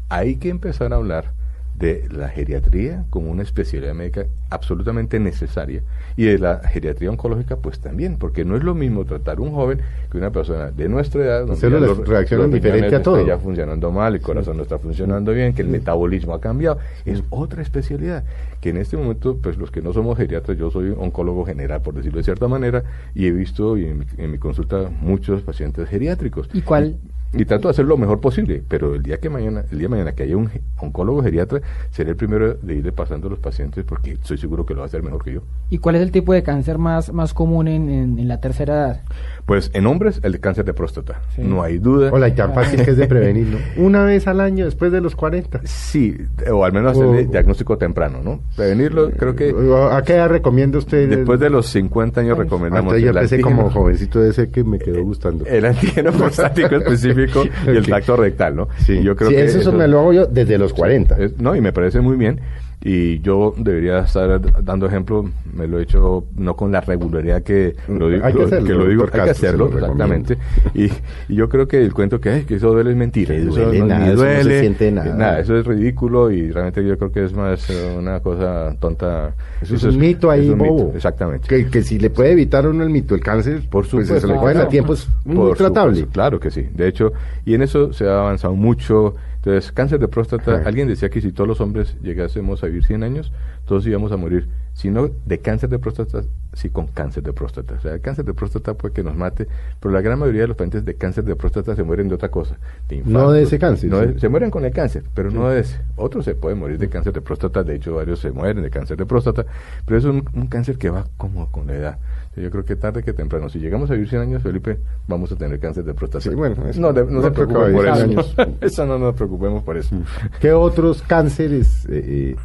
Hay 0.09 0.36
que 0.38 0.49
empezar 0.49 0.93
a 0.93 0.97
hablar 0.97 1.32
de 1.76 2.07
la 2.11 2.30
geriatría 2.30 3.03
como 3.09 3.32
una 3.32 3.41
especialidad 3.41 3.95
médica 3.95 4.26
absolutamente 4.51 5.20
necesaria 5.20 5.82
y 6.16 6.26
de 6.26 6.38
la 6.38 6.59
geriatría 6.59 7.09
oncológica 7.09 7.55
pues 7.57 7.80
también 7.80 8.18
porque 8.18 8.45
no 8.45 8.55
es 8.55 8.64
lo 8.64 8.76
mismo 8.76 9.05
tratar 9.05 9.39
un 9.39 9.51
joven 9.51 9.82
que 10.11 10.18
una 10.18 10.30
persona 10.30 10.70
de 10.70 10.88
nuestra 10.88 11.24
edad 11.24 11.47
donde 11.47 11.70
los, 11.72 12.07
reaccionan 12.07 12.51
diferente 12.51 12.95
a 12.95 13.01
todo 13.01 13.26
ya 13.26 13.39
funcionando 13.39 13.91
mal 13.91 14.14
el 14.14 14.22
corazón 14.22 14.57
no 14.57 14.64
está 14.64 14.78
funcionando 14.78 15.32
bien 15.34 15.55
que 15.55 15.64
el 15.64 15.68
metabolismo 15.68 16.36
ha 16.36 16.41
cambiado 16.41 16.78
es 17.05 17.24
otra 17.32 17.64
especialidad 17.64 18.24
que 18.64 18.70
en 18.70 18.78
este 18.78 18.95
momento 18.95 19.39
pues 19.41 19.57
los 19.57 19.72
que 19.72 19.82
no 19.82 19.91
somos 19.91 20.18
geriatras 20.18 20.57
yo 20.57 20.72
soy 20.72 20.95
oncólogo 20.97 21.45
general 21.45 21.82
por 21.82 21.95
decirlo 21.95 22.20
de 22.20 22.24
cierta 22.24 22.47
manera 22.47 22.86
y 23.14 23.26
he 23.26 23.32
visto 23.32 23.76
en 23.76 23.99
mi, 23.99 24.05
en 24.18 24.32
mi 24.32 24.38
consulta 24.38 24.89
muchos 25.01 25.41
pacientes 25.41 25.89
geriátricos 25.89 26.49
y 26.53 26.61
cuál 26.61 26.97
y 27.34 27.45
trato 27.45 27.68
de 27.68 27.72
hacer 27.72 27.86
lo 27.86 27.97
mejor 27.97 28.20
posible, 28.20 28.64
pero 28.68 28.93
el 28.93 29.01
día 29.01 29.20
que 29.20 29.30
mañana, 29.30 29.66
el 29.72 29.80
día 29.80 29.89
mañana 29.89 30.11
que 30.11 30.24
haya 30.24 30.38
un 30.38 30.51
oncólogo 30.78 31.24
geriatra, 31.24 31.61
seré 31.89 32.11
el 32.11 32.16
primero 32.16 32.53
de 32.53 32.76
irle 32.76 32.91
pasando 32.91 33.28
a 33.28 33.32
los 33.32 33.39
pacientes 33.39 33.84
porque 33.84 34.11
estoy 34.11 34.38
seguro 34.38 34.66
que 34.66 34.74
lo 34.74 34.82
va 34.82 34.86
a 34.86 34.88
hacer 34.88 35.01
mejor 35.01 35.24
que 35.24 35.34
yo. 35.34 35.41
¿Y 35.70 35.80
cuál 35.80 35.95
es 35.95 36.03
el 36.03 36.11
tipo 36.11 36.32
de 36.32 36.43
cáncer 36.43 36.78
más, 36.78 37.11
más 37.11 37.34
común 37.34 37.68
en, 37.68 37.89
en, 37.89 38.28
la 38.28 38.39
tercera 38.39 38.74
edad? 38.74 39.01
Pues 39.47 39.72
en 39.74 39.88
hombres 39.88 40.20
el 40.24 40.39
cáncer 40.39 40.64
de 40.66 40.74
próstata, 40.74 41.22
no 41.38 41.64
hay 41.64 41.80
duda. 41.80 42.11
Hola, 42.14 42.28
y 42.28 42.34
tan 42.34 42.53
fácil 42.53 42.84
que 42.84 42.91
es 42.91 42.97
de 42.97 43.07
prevenirlo. 43.07 43.57
Una 43.78 44.03
vez 44.03 44.28
al 44.28 44.39
año 44.39 44.66
después 44.66 44.91
de 44.91 45.01
los 45.01 45.16
40. 45.16 45.61
Sí, 45.64 46.16
o 46.51 46.64
al 46.64 46.72
menos 46.72 46.91
hacerle 46.91 47.26
diagnóstico 47.26 47.78
temprano, 47.78 48.20
¿no? 48.24 48.41
Prevenirlo, 48.56 49.10
creo 49.12 49.36
que... 49.36 49.54
¿A 49.91 50.01
qué 50.04 50.14
edad 50.14 50.30
recomienda 50.30 50.78
usted? 50.78 51.10
Después 51.10 51.39
de 51.39 51.49
los 51.49 51.68
50 51.68 52.22
años 52.22 52.38
recomendamos... 52.38 52.99
yo 52.99 53.10
empecé 53.10 53.41
como 53.41 53.70
jovencito 53.70 54.20
de 54.20 54.30
ese 54.30 54.49
que 54.49 54.64
me 54.64 54.78
quedó 54.78 55.04
gustando. 55.04 55.45
El 55.45 55.66
antígeno 55.66 56.12
prostático 56.18 56.76
específico 56.76 57.43
y 57.66 57.70
el 57.70 57.88
tacto 57.88 58.16
rectal, 58.16 58.56
¿no? 58.56 58.70
Sí, 58.86 59.01
yo 59.01 59.16
creo 59.16 59.30
que 59.30 59.43
eso, 59.43 59.72
me 59.72 59.88
lo 59.88 59.99
hago 59.99 60.14
yo 60.14 60.26
desde 60.28 60.58
los 60.58 60.74
40. 60.74 61.18
no, 61.18 61.30
no, 61.39 61.56
y 61.56 61.62
me 61.62 61.74
parece 61.74 61.99
muy 61.99 62.16
bien 62.16 62.39
y 62.86 63.20
yo 63.22 63.54
debería 63.58 64.00
estar 64.00 64.42
dando 64.62 64.88
ejemplo, 64.88 65.24
me 65.54 65.68
lo 65.68 65.80
he 65.80 65.84
hecho 65.84 66.26
no 66.36 66.54
con 66.56 66.70
la 66.72 66.82
regularidad 66.82 67.42
que 67.42 67.76
lo, 67.88 68.10
digo, 68.10 68.26
Hay 68.26 68.34
que 68.34 68.44
hacerlo, 68.44 68.68
que 68.68 68.74
lo 68.74 68.88
digo, 68.88 69.04
hay 69.04 69.10
que 69.10 69.26
se 69.26 69.30
hacerlo, 69.32 69.72
exactamente. 69.74 70.38
Y, 70.74 70.86
y 71.30 71.36
yo 71.36 71.48
creo 71.48 71.66
que 71.66 71.82
el 71.82 71.94
cuento 71.94 72.20
que, 72.20 72.46
que 72.46 72.56
eso 72.56 72.72
duele 72.72 72.92
es 72.92 72.98
mentira. 72.98 73.34
Que 73.34 73.42
eso 73.42 73.52
duele 73.52 73.80
no, 73.80 73.86
nada, 73.86 74.00
ni 74.06 74.12
eso 74.12 74.16
no 74.16 74.30
se 74.30 74.34
duele, 74.36 74.60
siente 74.60 74.92
nada. 74.92 75.40
eso 75.40 75.58
es 75.58 75.66
ridículo 75.66 76.30
y 76.30 76.52
realmente 76.52 76.86
yo 76.86 76.98
creo 76.98 77.12
que 77.12 77.24
es 77.24 77.34
más 77.34 77.70
eh, 77.70 77.96
una 77.98 78.20
cosa 78.20 78.76
tonta. 78.80 79.34
Eso 79.62 79.76
es 79.76 79.84
un 79.84 79.98
mito 79.98 80.30
ahí, 80.30 80.50
mito, 80.50 80.58
bobo. 80.58 80.92
exactamente. 80.94 81.48
Que, 81.48 81.68
que 81.68 81.84
si 81.84 82.00
le 82.00 82.10
puede 82.10 82.32
evitar 82.34 82.68
uno 82.68 82.84
el 82.84 82.90
mito, 82.90 83.16
el 83.16 83.22
cáncer, 83.22 83.62
Por 83.70 83.88
pues 83.88 83.88
supuesto. 83.88 84.20
se 84.20 84.28
lo 84.28 84.42
pueden 84.42 84.58
a 84.58 84.68
tiempo, 84.68 84.94
es 84.94 85.08
muy 85.24 85.54
tratable. 85.54 85.96
supuesto, 85.96 86.14
claro 86.14 86.40
que 86.40 86.52
sí. 86.52 86.68
De 86.74 86.90
hecho, 86.90 87.14
y 87.46 87.54
en 87.54 87.62
eso 87.62 87.94
se 87.94 88.08
ha 88.08 88.20
avanzado 88.20 88.56
mucho. 88.56 89.16
Entonces, 89.46 89.74
cáncer 89.74 90.00
de 90.00 90.08
próstata, 90.08 90.56
Ajá. 90.60 90.68
alguien 90.70 90.88
decía 90.88 91.10
que 91.10 91.20
si 91.20 91.34
todos 91.34 91.48
los 91.50 91.60
hombres 91.60 91.98
llegásemos 92.02 92.64
a 92.64 92.68
vivir 92.68 92.86
100 92.86 93.04
años, 93.04 93.34
todos 93.66 93.86
íbamos 93.86 94.14
a 94.14 94.18
morir. 94.18 94.48
Si 94.74 94.89
no 94.89 95.10
de 95.26 95.38
cáncer 95.39 95.70
de 95.70 95.80
próstata, 95.80 96.22
sí 96.54 96.70
con 96.70 96.88
cáncer 96.88 97.24
de 97.24 97.34
próstata. 97.34 97.74
O 97.76 97.80
sea, 97.82 97.94
el 97.94 98.00
cáncer 98.02 98.24
de 98.24 98.34
próstata 98.34 98.74
puede 98.74 98.94
que 98.94 99.04
nos 99.04 99.16
mate, 99.18 99.48
pero 99.82 99.94
la 99.94 100.00
gran 100.00 100.18
mayoría 100.18 100.41
de 100.44 100.48
los 100.48 100.56
pacientes 100.56 100.86
de 100.86 100.96
cáncer 100.96 101.26
de 101.26 101.36
próstata 101.36 101.76
se 101.76 101.84
mueren 101.84 102.08
de 102.08 102.16
otra 102.16 102.30
cosa. 102.30 102.58
De 102.88 103.02
No 103.06 103.32
de 103.32 103.44
ese 103.44 103.60
cáncer, 103.60 103.89
no 103.89 104.00
sí. 104.00 104.08
de- 104.14 104.20
se 104.20 104.30
mueren 104.30 104.50
con 104.50 104.64
el 104.64 104.72
cáncer, 104.72 105.04
pero 105.14 105.30
no 105.30 105.50
de 105.50 105.60
ese. 105.60 105.78
Otros 105.98 106.24
se 106.24 106.36
pueden 106.36 106.58
morir 106.60 106.78
de 106.78 106.88
cáncer 106.88 107.12
de 107.12 107.20
próstata, 107.22 107.64
de 107.64 107.76
hecho 107.76 107.94
varios 107.96 108.20
se 108.20 108.32
mueren 108.32 108.64
de 108.64 108.70
cáncer 108.70 108.96
de 108.96 109.06
próstata, 109.06 109.46
pero 109.86 109.98
es 110.00 110.06
un, 110.06 110.24
un 110.34 110.48
cáncer 110.48 110.78
que 110.78 110.89
va 110.89 111.06
como 111.18 111.52
con 111.52 111.68
la 111.68 111.76
edad. 111.76 112.00
Yo 112.36 112.50
creo 112.50 112.66
que 112.66 112.76
tarde 112.76 113.04
que 113.04 113.14
temprano, 113.14 113.48
si 113.50 113.60
llegamos 113.60 113.90
a 113.92 113.94
vivir 113.94 114.10
100 114.10 114.22
años, 114.24 114.42
Felipe, 114.44 114.80
vamos 115.08 115.32
a 115.32 115.36
tener 115.36 115.60
cáncer 115.60 115.84
de 115.84 115.94
próstata. 115.94 116.24
Sí, 116.30 116.36
bueno, 116.36 116.56
eso 116.68 116.82
no, 116.82 116.92
de- 116.92 117.06
no 117.06 117.12
no 117.12 117.22
se 117.22 117.32
preocupen 117.32 117.74
por 117.74 117.86
eso. 117.88 118.04
años. 118.04 118.36
eso 118.62 118.86
no 118.86 118.98
nos 118.98 119.14
preocupemos 119.16 119.64
por 119.64 119.78
eso. 119.78 119.96
¿Qué 120.40 120.52
otros 120.52 121.04
cánceres 121.04 121.86
eh, 121.86 122.04
eh, 122.34 122.36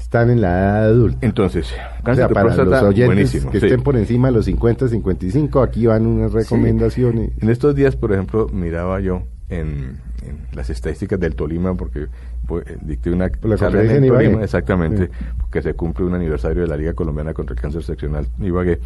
están 0.00 0.30
en 0.30 0.40
la 0.40 0.48
edad 0.48 0.84
adulta? 0.86 1.18
Entonces, 1.20 1.70
O 2.00 2.04
cáncer 2.04 2.14
sea, 2.16 2.28
de 2.28 2.34
para 2.34 2.46
próstata, 2.46 2.70
los 2.70 2.82
oyentes 2.90 3.06
buenísimo. 3.06 3.50
que 3.50 3.60
sí. 3.60 3.66
estén 3.66 3.82
por 3.82 3.96
encima 3.96 4.28
de 4.28 4.34
los 4.34 4.46
50, 4.46 4.88
55, 4.88 5.60
aquí 5.62 5.86
van 5.86 6.06
unas 6.06 6.32
recomendaciones. 6.32 7.30
En 7.40 7.50
estos 7.50 7.74
días, 7.74 7.96
por 7.96 8.12
ejemplo, 8.12 8.48
miraba 8.50 8.98
yo 9.00 9.24
en, 9.50 9.98
en 10.22 10.38
las 10.52 10.70
estadísticas 10.70 11.18
del 11.20 11.34
Tolima, 11.34 11.74
porque 11.74 12.06
pues, 12.46 12.64
dicté 12.82 13.10
una 13.10 13.30
la 13.42 13.56
charla 13.56 13.82
en 13.82 13.90
en 13.90 14.04
Ibagué. 14.04 14.24
Tolima, 14.26 14.44
exactamente, 14.44 15.06
Sí. 15.06 15.12
porque 15.40 15.62
se 15.62 15.74
cumple 15.74 16.04
un 16.06 16.14
aniversario 16.14 16.62
de 16.62 16.68
la 16.68 16.76
Liga 16.76 16.94
Colombiana 16.94 17.34
contra 17.34 17.54
el 17.54 17.60
Cáncer 17.60 17.82
Seccional 17.82 18.26
Ibagué. 18.40 18.80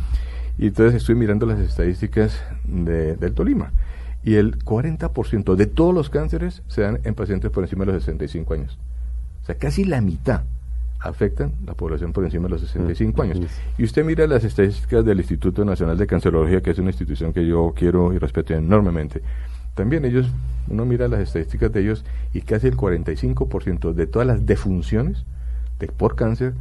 Y 0.59 0.67
entonces 0.67 0.95
estoy 1.01 1.15
mirando 1.15 1.47
las 1.47 1.59
estadísticas 1.59 2.43
de- 2.65 3.17
del 3.17 3.33
Tolima. 3.35 3.73
Y 4.25 4.35
el 4.35 4.59
40% 4.63 5.57
de 5.57 5.67
todos 5.67 5.93
los 5.95 6.09
cánceres 6.11 6.63
se 6.69 6.83
dan 6.83 7.01
en 7.05 7.15
pacientes 7.15 7.51
por 7.51 7.65
encima 7.65 7.85
de 7.85 7.93
los 7.93 8.03
65 8.05 8.55
años. 8.55 8.79
O 9.43 9.47
sea, 9.47 9.57
casi 9.57 9.85
la 9.85 10.01
mitad 10.01 10.43
afectan 11.01 11.53
la 11.67 11.75
población 11.75 12.13
por 12.13 12.25
encima 12.25 12.45
de 12.45 12.51
los 12.51 12.61
65 12.61 13.23
años. 13.23 13.41
Y 13.77 13.83
usted 13.83 14.05
mira 14.05 14.25
las 14.29 14.45
estadísticas 14.45 15.05
del 15.05 15.19
Instituto 15.19 15.65
Nacional 15.65 15.99
de 15.99 16.07
Cancerología, 16.07 16.61
que 16.61 16.71
es 16.71 16.79
una 16.79 16.91
institución 16.91 17.33
que 17.33 17.45
yo 17.45 17.73
quiero 17.75 18.13
y 18.13 18.19
respeto 18.19 18.55
enormemente. 18.55 19.21
También 19.75 20.05
ellos, 20.05 20.29
uno 20.69 20.85
mira 20.85 21.09
las 21.09 21.21
estadísticas 21.21 21.73
de 21.73 21.81
ellos 21.81 22.05
y 22.33 22.43
casi 22.43 22.67
el 22.67 22.77
45% 22.77 23.93
de 23.93 24.07
todas 24.07 24.27
las 24.27 24.47
defunciones 24.47 25.25
de, 25.79 25.89
por 25.89 26.15
cáncer 26.15 26.55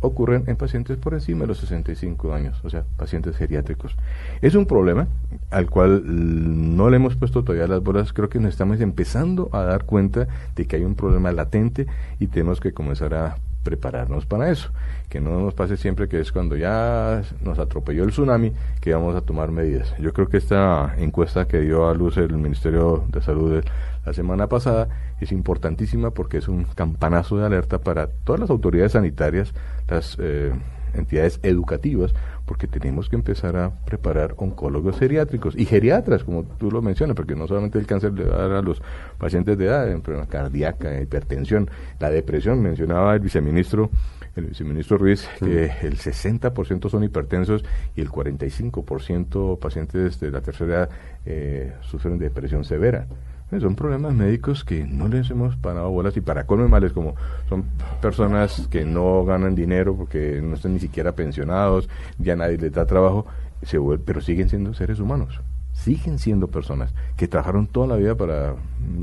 ocurren 0.00 0.44
en 0.46 0.56
pacientes 0.56 0.96
por 0.96 1.14
encima 1.14 1.40
de 1.40 1.48
los 1.48 1.58
65 1.58 2.32
años, 2.32 2.60
o 2.64 2.70
sea, 2.70 2.84
pacientes 2.96 3.36
geriátricos. 3.36 3.96
Es 4.42 4.54
un 4.54 4.66
problema 4.66 5.08
al 5.50 5.68
cual 5.68 6.02
mm, 6.04 6.76
no 6.76 6.88
le 6.88 6.96
hemos 6.96 7.16
puesto 7.16 7.42
todavía 7.42 7.66
las 7.66 7.82
bolas, 7.82 8.12
creo 8.12 8.28
que 8.28 8.38
nos 8.38 8.50
estamos 8.50 8.80
empezando 8.80 9.48
a 9.52 9.62
dar 9.64 9.84
cuenta 9.84 10.28
de 10.54 10.66
que 10.66 10.76
hay 10.76 10.84
un 10.84 10.94
problema 10.94 11.32
latente 11.32 11.86
y 12.20 12.28
tenemos 12.28 12.60
que 12.60 12.72
comenzar 12.72 13.14
a 13.14 13.36
prepararnos 13.68 14.24
para 14.24 14.50
eso, 14.50 14.70
que 15.10 15.20
no 15.20 15.38
nos 15.40 15.52
pase 15.52 15.76
siempre 15.76 16.08
que 16.08 16.20
es 16.20 16.32
cuando 16.32 16.56
ya 16.56 17.20
nos 17.42 17.58
atropelló 17.58 18.04
el 18.04 18.10
tsunami 18.10 18.54
que 18.80 18.94
vamos 18.94 19.14
a 19.14 19.20
tomar 19.20 19.50
medidas. 19.50 19.94
Yo 19.98 20.14
creo 20.14 20.26
que 20.28 20.38
esta 20.38 20.94
encuesta 20.96 21.46
que 21.46 21.60
dio 21.60 21.86
a 21.86 21.92
luz 21.92 22.16
el 22.16 22.32
Ministerio 22.32 23.04
de 23.08 23.20
Salud 23.20 23.62
la 24.06 24.12
semana 24.14 24.46
pasada 24.46 24.88
es 25.20 25.32
importantísima 25.32 26.12
porque 26.12 26.38
es 26.38 26.48
un 26.48 26.64
campanazo 26.64 27.36
de 27.36 27.44
alerta 27.44 27.78
para 27.78 28.06
todas 28.06 28.40
las 28.40 28.48
autoridades 28.48 28.92
sanitarias, 28.92 29.52
las 29.86 30.16
eh, 30.18 30.50
entidades 30.94 31.40
educativas, 31.42 32.14
porque 32.46 32.66
tenemos 32.66 33.08
que 33.08 33.16
empezar 33.16 33.56
a 33.56 33.70
preparar 33.84 34.34
oncólogos 34.38 34.98
geriátricos 34.98 35.54
y 35.56 35.64
geriatras, 35.64 36.24
como 36.24 36.44
tú 36.44 36.70
lo 36.70 36.82
mencionas, 36.82 37.16
porque 37.16 37.34
no 37.34 37.46
solamente 37.46 37.78
el 37.78 37.86
cáncer 37.86 38.12
le 38.12 38.24
va 38.24 38.36
a 38.36 38.48
dar 38.48 38.52
a 38.52 38.62
los 38.62 38.82
pacientes 39.18 39.58
de 39.58 39.66
edad, 39.66 39.90
enfermedad 39.90 40.28
cardíaca, 40.28 41.00
hipertensión, 41.00 41.70
la 42.00 42.10
depresión, 42.10 42.62
mencionaba 42.62 43.14
el 43.14 43.20
viceministro 43.20 43.90
el 44.38 44.46
viceministro 44.46 44.98
Ruiz, 44.98 45.28
que 45.38 45.64
el 45.82 45.98
60% 45.98 46.88
son 46.88 47.04
hipertensos 47.04 47.64
y 47.96 48.00
el 48.00 48.08
45% 48.08 49.58
pacientes 49.58 50.20
de 50.20 50.30
la 50.30 50.40
tercera 50.40 50.74
edad 50.74 50.90
eh, 51.26 51.72
sufren 51.82 52.18
de 52.18 52.26
depresión 52.26 52.64
severa. 52.64 53.06
Eh, 53.50 53.60
Son 53.60 53.74
problemas 53.74 54.12
médicos 54.14 54.64
que 54.64 54.84
no 54.84 55.08
les 55.08 55.30
hemos 55.30 55.56
parado 55.56 55.90
bolas 55.90 56.16
y 56.16 56.20
para 56.20 56.44
colme 56.44 56.68
males, 56.68 56.92
como 56.92 57.14
son 57.48 57.64
personas 58.00 58.68
que 58.70 58.84
no 58.84 59.24
ganan 59.24 59.54
dinero 59.54 59.96
porque 59.96 60.40
no 60.42 60.54
están 60.54 60.74
ni 60.74 60.80
siquiera 60.80 61.12
pensionados, 61.12 61.88
ya 62.18 62.36
nadie 62.36 62.58
les 62.58 62.72
da 62.72 62.84
trabajo, 62.86 63.26
se 63.62 63.78
vuel- 63.78 64.00
pero 64.04 64.20
siguen 64.20 64.48
siendo 64.48 64.74
seres 64.74 65.00
humanos, 65.00 65.40
siguen 65.72 66.18
siendo 66.18 66.48
personas 66.48 66.92
que 67.16 67.26
trabajaron 67.26 67.66
toda 67.66 67.86
la 67.86 67.96
vida 67.96 68.14
para 68.16 68.54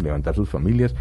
levantar 0.02 0.36
sus 0.36 0.50
familias 0.50 0.94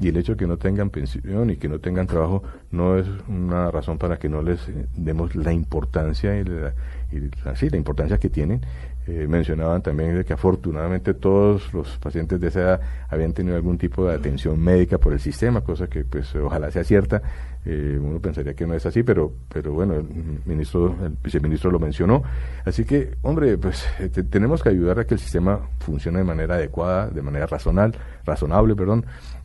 y 0.00 0.08
el 0.08 0.16
hecho 0.16 0.32
de 0.32 0.38
que 0.38 0.46
no 0.46 0.56
tengan 0.56 0.90
pensión 0.90 1.50
y 1.50 1.56
que 1.56 1.68
no 1.68 1.78
tengan 1.78 2.06
trabajo 2.06 2.42
no 2.70 2.96
es 2.98 3.06
una 3.28 3.70
razón 3.70 3.98
para 3.98 4.18
que 4.18 4.28
no 4.28 4.42
les 4.42 4.68
eh, 4.68 4.86
demos 4.96 5.36
la 5.36 5.52
importancia 5.52 6.36
y 6.38 6.44
la, 6.44 6.74
y 7.12 7.30
sí, 7.56 7.68
la 7.70 7.76
importancia 7.76 8.18
que 8.18 8.28
tienen. 8.30 8.62
Eh, 9.08 9.26
mencionaban 9.28 9.82
también 9.82 10.22
que 10.22 10.32
afortunadamente 10.32 11.14
todos 11.14 11.74
los 11.74 11.98
pacientes 11.98 12.40
de 12.40 12.46
esa 12.48 12.60
edad 12.60 12.80
habían 13.08 13.32
tenido 13.32 13.56
algún 13.56 13.76
tipo 13.76 14.06
de 14.06 14.14
atención 14.14 14.60
médica 14.60 14.96
por 14.98 15.12
el 15.12 15.18
sistema, 15.18 15.60
cosa 15.62 15.88
que 15.88 16.04
pues 16.04 16.32
ojalá 16.36 16.70
sea 16.70 16.84
cierta. 16.84 17.20
Eh, 17.64 17.98
uno 18.00 18.20
pensaría 18.20 18.54
que 18.54 18.64
no 18.66 18.74
es 18.74 18.86
así, 18.86 19.02
pero 19.02 19.32
pero 19.48 19.72
bueno, 19.72 19.94
el 19.94 20.04
ministro, 20.46 20.94
el 21.04 21.16
viceministro 21.22 21.70
lo 21.72 21.80
mencionó. 21.80 22.22
Así 22.64 22.84
que, 22.84 23.16
hombre, 23.22 23.58
pues 23.58 23.84
eh, 23.98 24.08
te- 24.08 24.22
tenemos 24.22 24.62
que 24.62 24.68
ayudar 24.68 25.00
a 25.00 25.04
que 25.04 25.14
el 25.14 25.20
sistema 25.20 25.60
funcione 25.80 26.18
de 26.18 26.24
manera 26.24 26.54
adecuada, 26.54 27.08
de 27.08 27.22
manera 27.22 27.46
razonal, 27.46 27.94
razonable, 28.24 28.76
perdón. 28.76 29.04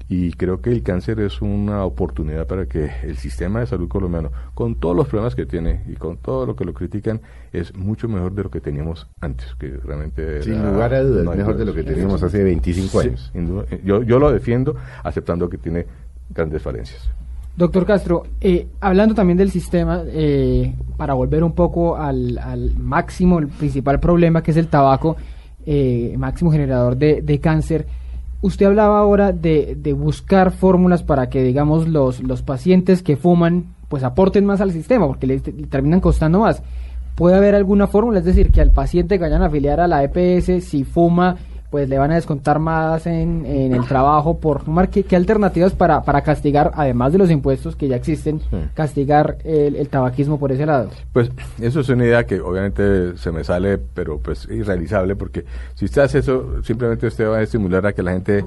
Y 0.09 0.31
creo 0.31 0.61
que 0.61 0.69
el 0.71 0.83
cáncer 0.83 1.19
es 1.19 1.41
una 1.41 1.83
oportunidad 1.83 2.47
para 2.47 2.65
que 2.65 2.89
el 3.03 3.17
sistema 3.17 3.59
de 3.59 3.65
salud 3.67 3.89
colombiano, 3.89 4.31
con 4.53 4.75
todos 4.75 4.95
los 4.95 5.07
problemas 5.07 5.35
que 5.35 5.45
tiene 5.45 5.81
y 5.89 5.95
con 5.95 6.15
todo 6.15 6.45
lo 6.45 6.55
que 6.55 6.63
lo 6.63 6.73
critican, 6.73 7.19
es 7.51 7.75
mucho 7.75 8.07
mejor 8.07 8.31
de 8.33 8.43
lo 8.43 8.49
que 8.49 8.61
teníamos 8.61 9.07
antes, 9.19 9.53
que 9.59 9.67
realmente... 9.83 10.43
Sin 10.43 10.53
era- 10.53 10.71
lugar 10.71 10.93
a 10.93 11.03
dudas, 11.03 11.25
no 11.25 11.31
mejor 11.35 11.57
de 11.57 11.65
lo 11.65 11.73
que 11.73 11.83
teníamos 11.83 12.23
hace 12.23 12.41
25 12.41 13.01
Sí, 13.01 13.07
años. 13.09 13.31
duda. 13.33 13.65
Yo, 13.83 14.01
yo 14.03 14.17
lo 14.17 14.31
defiendo 14.31 14.77
aceptando 15.03 15.49
que 15.49 15.57
tiene 15.57 15.85
grandes 16.29 16.61
falencias. 16.61 17.09
Doctor 17.57 17.85
Castro, 17.85 18.23
eh, 18.39 18.67
hablando 18.79 19.13
también 19.15 19.37
del 19.37 19.49
sistema, 19.51 20.03
eh, 20.07 20.73
para 20.95 21.15
volver 21.15 21.43
un 21.43 21.53
poco 21.53 21.97
al, 21.97 22.37
al 22.37 22.77
máximo, 22.77 23.39
el 23.39 23.47
principal 23.47 23.99
problema 23.99 24.41
que 24.41 24.51
es 24.51 24.57
el 24.57 24.67
tabaco, 24.67 25.17
eh, 25.65 26.15
máximo 26.17 26.49
generador 26.51 26.95
de, 26.95 27.21
de 27.23 27.39
cáncer, 27.39 27.87
usted 28.41 28.65
hablaba 28.65 28.99
ahora 28.99 29.31
de, 29.31 29.75
de 29.75 29.93
buscar 29.93 30.51
fórmulas 30.51 31.03
para 31.03 31.29
que, 31.29 31.43
digamos, 31.43 31.88
los, 31.88 32.21
los 32.21 32.41
pacientes 32.41 33.03
que 33.03 33.17
fuman, 33.17 33.75
pues 33.88 34.03
aporten 34.03 34.45
más 34.45 34.61
al 34.61 34.71
sistema, 34.71 35.07
porque 35.07 35.27
le 35.27 35.39
terminan 35.39 36.01
costando 36.01 36.39
más. 36.39 36.61
¿Puede 37.15 37.35
haber 37.35 37.55
alguna 37.55 37.88
fórmula? 37.88 38.19
Es 38.19 38.25
decir, 38.25 38.51
que 38.51 38.61
al 38.61 38.71
paciente 38.71 39.15
que 39.15 39.23
vayan 39.23 39.41
a 39.41 39.47
afiliar 39.47 39.79
a 39.79 39.88
la 39.88 40.03
EPS, 40.03 40.63
si 40.63 40.83
fuma, 40.83 41.38
pues 41.70 41.89
le 41.89 41.97
van 41.97 42.11
a 42.11 42.15
descontar 42.15 42.59
más 42.59 43.05
en, 43.07 43.45
en 43.45 43.74
el 43.74 43.86
trabajo 43.86 44.39
por 44.39 44.61
fumar. 44.63 44.89
¿Qué, 44.89 45.03
qué 45.03 45.15
alternativas 45.15 45.74
para, 45.74 46.01
para 46.03 46.22
castigar, 46.22 46.72
además 46.76 47.11
de 47.11 47.18
los 47.18 47.30
impuestos 47.30 47.76
que 47.76 47.88
ya 47.88 47.95
existen, 47.97 48.39
Sí. 48.39 48.57
castigar 48.74 49.38
el, 49.43 49.76
el 49.76 49.89
tabaquismo 49.89 50.39
por 50.39 50.51
ese 50.51 50.65
lado? 50.65 50.89
Pues 51.11 51.30
eso 51.59 51.82
es 51.82 51.89
una 51.89 52.05
idea 52.05 52.26
que 52.26 52.39
obviamente 52.39 53.18
se 53.18 53.32
me 53.32 53.43
sale, 53.43 53.78
pero 53.78 54.20
pues 54.20 54.47
irrealizable, 54.49 55.15
porque 55.15 55.43
si 55.76 55.86
usted 55.86 56.03
hace 56.03 56.20
eso, 56.20 56.63
simplemente 56.63 57.07
usted 57.07 57.28
va 57.28 57.38
a 57.38 57.41
estimular 57.41 57.86
a 57.86 57.93
que 57.93 58.03
la 58.03 58.11
gente 58.11 58.45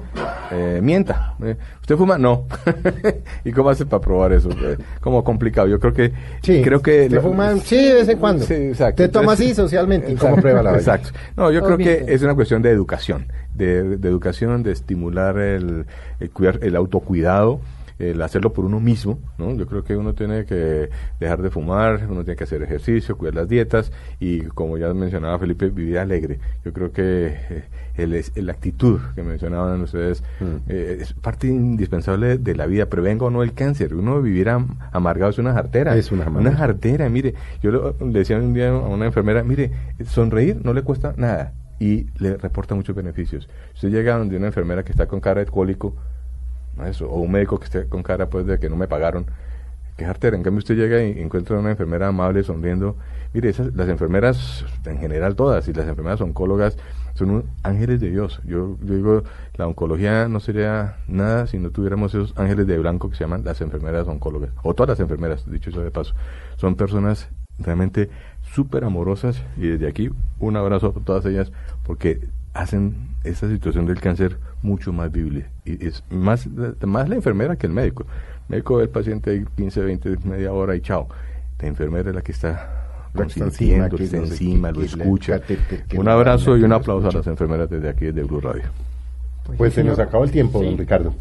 eh, 0.51 0.79
mienta. 0.81 1.35
Eh, 1.43 1.55
¿Usted 1.81 1.95
fuma? 1.97 2.17
No. 2.17 2.45
¿Y 3.45 3.51
cómo 3.51 3.69
hace 3.69 3.85
para 3.85 4.01
probar 4.01 4.33
eso? 4.33 4.49
Eh, 4.49 4.77
como 4.99 5.23
complicado. 5.23 5.67
Yo 5.67 5.79
creo 5.79 5.93
que... 5.93 6.11
Sí, 6.41 6.61
creo 6.63 6.81
que 6.81 7.09
¿te 7.09 7.19
fuman? 7.19 7.59
Sí, 7.61 7.75
de 7.75 7.93
vez 7.95 8.07
en 8.09 8.17
cuando. 8.17 8.45
Sí, 8.45 8.53
exacto. 8.53 9.03
Te 9.03 9.09
tomas 9.09 9.33
así 9.39 9.53
socialmente. 9.53 10.09
¿Y 10.09 10.13
Exacto, 10.13 10.29
cómo 10.31 10.41
prueba 10.41 10.61
la? 10.63 10.73
Exacto. 10.75 11.09
No, 11.35 11.51
yo 11.51 11.61
creo 11.61 11.77
que 11.77 12.05
es 12.07 12.21
una 12.23 12.35
cuestión 12.35 12.61
de 12.61 12.69
educación, 12.71 13.10
de, 13.55 13.97
de 13.97 14.09
educación, 14.09 14.63
de 14.63 14.71
estimular 14.71 15.37
el, 15.37 15.85
el, 16.19 16.29
cuidar, 16.31 16.59
el 16.61 16.75
autocuidado, 16.75 17.61
el 18.01 18.21
hacerlo 18.21 18.51
por 18.53 18.65
uno 18.65 18.79
mismo, 18.79 19.19
¿no? 19.37 19.53
Yo 19.55 19.67
creo 19.67 19.83
que 19.83 19.95
uno 19.95 20.13
tiene 20.13 20.45
que 20.45 20.89
dejar 21.19 21.41
de 21.41 21.49
fumar, 21.49 22.07
uno 22.09 22.23
tiene 22.23 22.35
que 22.35 22.43
hacer 22.43 22.61
ejercicio, 22.63 23.17
cuidar 23.17 23.35
las 23.35 23.47
dietas 23.47 23.91
y, 24.19 24.41
como 24.41 24.77
ya 24.77 24.93
mencionaba 24.93 25.37
Felipe, 25.39 25.69
vivir 25.69 25.99
alegre. 25.99 26.39
Yo 26.65 26.73
creo 26.73 26.91
que 26.91 27.35
eh, 27.49 27.63
el, 27.95 28.23
la 28.45 28.51
actitud 28.53 28.99
que 29.15 29.23
mencionaban 29.23 29.81
ustedes 29.81 30.23
mm. 30.39 30.69
eh, 30.69 30.97
es 31.01 31.13
parte 31.13 31.47
indispensable 31.47 32.37
de 32.37 32.55
la 32.55 32.65
vida. 32.65 32.87
Prevenga 32.87 33.25
o 33.25 33.29
no 33.29 33.43
el 33.43 33.53
cáncer. 33.53 33.93
Uno 33.93 34.21
vivir 34.21 34.49
amargado 34.49 35.29
es 35.29 35.37
una 35.37 35.53
jartera. 35.53 35.95
Es 35.95 36.11
una, 36.11 36.27
una 36.27 36.55
jartera. 36.55 37.07
Mire, 37.09 37.35
yo 37.61 37.93
le 37.99 38.19
decía 38.19 38.37
un 38.37 38.53
día 38.53 38.69
a 38.69 38.73
una 38.73 39.05
enfermera, 39.05 39.43
mire, 39.43 39.71
sonreír 40.05 40.59
no 40.63 40.73
le 40.73 40.81
cuesta 40.81 41.13
nada 41.17 41.53
y 41.81 42.05
le 42.19 42.37
reporta 42.37 42.75
muchos 42.75 42.95
beneficios. 42.95 43.49
Usted 43.73 43.89
llega 43.89 44.15
donde 44.15 44.37
una 44.37 44.45
enfermera 44.45 44.83
que 44.83 44.91
está 44.91 45.07
con 45.07 45.19
cara 45.19 45.41
de 45.41 45.47
alcohólico, 45.47 45.95
eso, 46.85 47.09
o 47.09 47.19
un 47.19 47.31
médico 47.31 47.57
que 47.57 47.65
esté 47.65 47.87
con 47.87 48.03
cara 48.03 48.29
pues 48.29 48.45
de 48.45 48.59
que 48.59 48.69
no 48.69 48.75
me 48.75 48.87
pagaron, 48.87 49.25
que 49.97 50.05
jartera. 50.05 50.37
En 50.37 50.43
cambio 50.43 50.59
usted 50.59 50.75
llega 50.75 51.03
y 51.03 51.19
encuentra 51.19 51.57
una 51.57 51.71
enfermera 51.71 52.07
amable, 52.07 52.43
sonriendo. 52.43 52.97
Mire, 53.33 53.49
esas, 53.49 53.73
las 53.75 53.89
enfermeras, 53.89 54.63
en 54.85 54.99
general 54.99 55.35
todas, 55.35 55.67
y 55.67 55.73
las 55.73 55.87
enfermeras 55.87 56.21
oncólogas, 56.21 56.77
son 57.15 57.45
ángeles 57.63 57.99
de 57.99 58.11
Dios. 58.11 58.41
Yo, 58.45 58.77
digo, 58.81 59.23
la 59.55 59.65
oncología 59.65 60.27
no 60.27 60.39
sería 60.39 60.97
nada 61.07 61.47
si 61.47 61.57
no 61.57 61.71
tuviéramos 61.71 62.13
esos 62.13 62.37
ángeles 62.37 62.67
de 62.67 62.77
blanco 62.77 63.09
que 63.09 63.15
se 63.15 63.23
llaman 63.23 63.43
las 63.43 63.59
enfermeras 63.59 64.07
oncólogas, 64.07 64.51
o 64.61 64.75
todas 64.75 64.89
las 64.89 64.99
enfermeras, 64.99 65.49
dicho 65.49 65.71
eso 65.71 65.81
de 65.81 65.89
paso. 65.89 66.13
Son 66.57 66.75
personas 66.75 67.27
realmente 67.57 68.09
súper 68.53 68.83
amorosas 68.83 69.41
y 69.57 69.67
desde 69.67 69.87
aquí 69.87 70.09
un 70.39 70.57
abrazo 70.57 70.93
a 70.95 71.03
todas 71.03 71.25
ellas 71.25 71.51
porque 71.83 72.19
hacen 72.53 72.95
esta 73.23 73.47
situación 73.47 73.85
del 73.85 73.99
cáncer 73.99 74.37
mucho 74.61 74.91
más 74.91 75.11
vivible. 75.11 75.47
Y 75.65 75.85
es 75.85 76.03
más, 76.09 76.47
más 76.81 77.09
la 77.09 77.15
enfermera 77.15 77.55
que 77.55 77.67
el 77.67 77.73
médico. 77.73 78.03
El 78.49 78.55
médico 78.55 78.77
ve 78.77 78.83
el 78.83 78.89
paciente 78.89 79.45
15, 79.55 79.81
20, 79.81 80.17
media 80.25 80.51
hora 80.51 80.75
y 80.75 80.81
chao. 80.81 81.07
La 81.59 81.67
enfermera 81.67 82.09
es 82.09 82.15
la 82.15 82.21
que 82.21 82.31
está 82.31 83.09
consintiendo, 83.15 83.95
que 83.95 84.03
está 84.05 84.17
encima, 84.17 84.71
lo 84.71 84.81
escucha. 84.81 85.41
Un 85.95 86.07
abrazo 86.07 86.57
y 86.57 86.63
un 86.63 86.73
aplauso 86.73 87.09
a 87.09 87.11
las 87.11 87.27
enfermeras 87.27 87.69
desde 87.69 87.89
aquí, 87.89 88.05
desde 88.05 88.23
Blue 88.23 88.41
Radio. 88.41 88.63
Pues, 89.45 89.57
pues 89.57 89.73
se 89.73 89.83
nos 89.83 89.99
acabó 89.99 90.23
el 90.23 90.31
tiempo, 90.31 90.61
don 90.61 90.77
Ricardo. 90.77 91.13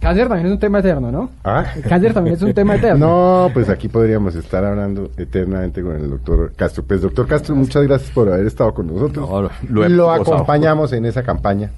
Cáncer 0.00 0.28
también 0.28 0.46
es 0.46 0.52
un 0.52 0.58
tema 0.58 0.78
eterno, 0.78 1.12
¿no? 1.12 1.30
¿Ah? 1.44 1.64
cáncer 1.88 2.14
también 2.14 2.36
es 2.36 2.42
un 2.42 2.54
tema 2.54 2.74
eterno. 2.76 3.06
No, 3.06 3.50
pues 3.52 3.68
aquí 3.68 3.88
podríamos 3.88 4.34
estar 4.34 4.64
hablando 4.64 5.10
eternamente 5.16 5.82
con 5.82 5.96
el 5.96 6.08
doctor 6.08 6.52
Castro. 6.56 6.84
Pues 6.84 7.02
doctor 7.02 7.26
Castro, 7.26 7.54
muchas 7.54 7.82
gracias 7.84 8.10
por 8.10 8.32
haber 8.32 8.46
estado 8.46 8.72
con 8.72 8.86
nosotros. 8.86 9.50
lo 9.68 10.10
acompañamos 10.10 10.92
en 10.92 11.04
esa 11.04 11.22
campaña. 11.22 11.70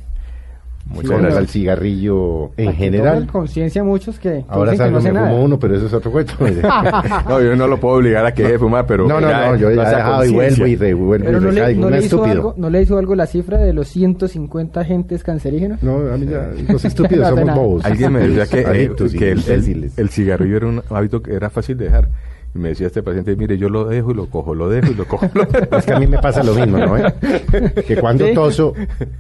Muchas 0.87 1.11
gracias 1.11 1.37
al 1.37 1.49
cigarrillo 1.49 2.51
en 2.57 2.75
general. 2.75 3.27
conciencia 3.27 3.83
muchos 3.83 4.19
que, 4.19 4.45
ahora 4.49 4.77
salgo 4.77 5.01
me 5.01 5.11
fumo 5.11 5.45
uno, 5.45 5.59
pero 5.59 5.77
eso 5.77 5.87
es 5.87 5.93
otro 5.93 6.11
cuento. 6.11 6.35
no, 7.29 7.41
yo 7.41 7.57
no 7.57 7.67
lo 7.67 7.79
puedo 7.79 7.97
obligar 7.97 8.27
a 8.27 8.35
que 8.35 8.43
deje 8.43 8.53
de 8.55 8.59
fumar, 8.59 8.87
pero 8.87 9.07
no, 9.07 9.21
no, 9.21 9.29
no, 9.29 9.57
yo 9.57 9.71
ya 9.71 9.83
he 9.83 9.97
dejado 9.97 10.25
y 10.25 10.33
vuelvo 10.33 10.67
y 10.67 10.77
revuelvo 10.77 11.25
pero 11.25 11.41
no, 11.41 11.51
le, 11.51 11.75
no, 11.75 11.91
le 11.91 11.99
hizo 11.99 12.25
algo, 12.25 12.55
¿No 12.57 12.71
le 12.71 12.83
hizo 12.83 12.99
algo 12.99 13.15
la 13.15 13.27
cifra 13.27 13.59
de 13.59 13.73
los 13.73 13.89
150 13.89 14.81
agentes 14.81 15.23
cancerígenos? 15.23 15.83
No, 15.83 16.13
a 16.13 16.17
mí 16.17 16.27
ya, 16.27 16.51
los 16.69 16.85
estúpidos 16.85 17.29
somos 17.37 17.55
bobos. 17.55 17.85
Alguien 17.85 18.13
me 18.13 18.29
decía 18.29 18.47
que, 18.47 18.85
eh, 18.85 18.91
que 19.19 19.33
el, 19.33 19.93
el, 19.97 20.09
cigarrillo 20.09 20.57
era 20.57 20.67
un 20.67 20.83
hábito 20.91 21.23
que 21.23 21.35
era 21.35 21.51
fácil 21.51 21.77
de 21.77 21.85
dejar. 21.87 22.09
Y 22.55 22.59
me 22.59 22.71
decía 22.71 22.87
este 22.89 23.03
paciente, 23.03 23.35
mire, 23.37 23.57
yo 23.57 23.69
lo 23.69 23.85
dejo 23.85 24.11
y 24.11 24.15
lo 24.15 24.27
cojo, 24.27 24.55
lo 24.55 24.69
dejo 24.69 24.93
y 24.93 24.95
lo 24.95 25.07
cojo. 25.07 25.27
es 25.79 25.87
que 25.87 25.93
a 25.93 25.99
mí 25.99 26.07
me 26.07 26.19
pasa 26.19 26.43
lo 26.43 26.55
mismo, 26.55 26.79
¿no? 26.79 26.95
que 27.87 27.97
cuando 27.97 28.31
toso, 28.33 28.75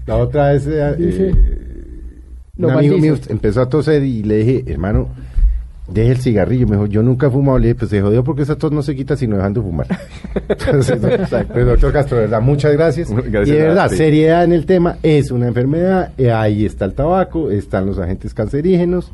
la 0.06 0.16
otra 0.16 0.52
vez... 0.52 0.66
Eh, 0.66 1.70
un 2.58 2.70
amigo 2.70 2.98
mío 2.98 3.16
empezó 3.28 3.62
a 3.62 3.68
toser 3.68 4.02
y 4.02 4.22
le 4.22 4.36
dije, 4.36 4.64
hermano, 4.70 5.08
deje 5.88 6.10
el 6.12 6.18
cigarrillo. 6.18 6.66
Me 6.66 6.76
dijo, 6.76 6.86
yo 6.86 7.02
nunca 7.02 7.26
he 7.26 7.30
fumado. 7.30 7.58
Le 7.58 7.68
dije, 7.68 7.74
pues 7.76 7.90
se 7.90 8.00
jodió 8.00 8.22
porque 8.24 8.42
esa 8.42 8.56
tos 8.56 8.72
no 8.72 8.82
se 8.82 8.94
quita 8.94 9.16
sino 9.16 9.36
dejando 9.36 9.60
de 9.60 9.66
fumar. 9.66 9.86
Entonces, 10.48 10.98
pues, 11.52 11.66
doctor 11.66 11.92
Castro, 11.92 12.16
de 12.18 12.24
verdad, 12.24 12.40
muchas 12.40 12.72
gracias. 12.72 13.10
y 13.10 13.30
de 13.30 13.62
verdad, 13.62 13.90
seriedad 13.90 14.44
en 14.44 14.52
el 14.52 14.66
tema, 14.66 14.98
es 15.02 15.30
una 15.30 15.48
enfermedad, 15.48 16.12
eh, 16.18 16.30
ahí 16.30 16.64
está 16.64 16.84
el 16.84 16.94
tabaco, 16.94 17.50
están 17.50 17.86
los 17.86 17.98
agentes 17.98 18.34
cancerígenos. 18.34 19.12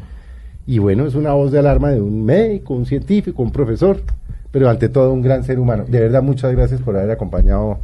Y 0.69 0.81
bueno, 0.81 1.07
es 1.07 1.15
una 1.15 1.33
voz 1.33 1.51
de 1.51 1.59
alarma 1.59 1.89
de 1.89 2.03
un 2.03 2.27
médico, 2.27 2.75
un 2.75 2.85
científico, 2.85 3.43
un 3.43 3.51
profesor, 3.51 4.03
pero 4.51 4.69
ante 4.69 4.91
todo 4.91 5.15
un 5.15 5.23
gran 5.23 5.43
ser 5.43 5.59
humano. 5.59 5.87
De 5.89 5.99
verdad, 5.99 6.23
muchas 6.23 6.53
gracias 6.55 6.83
por 6.83 6.95
haber 6.95 7.11
acompañado 7.11 7.79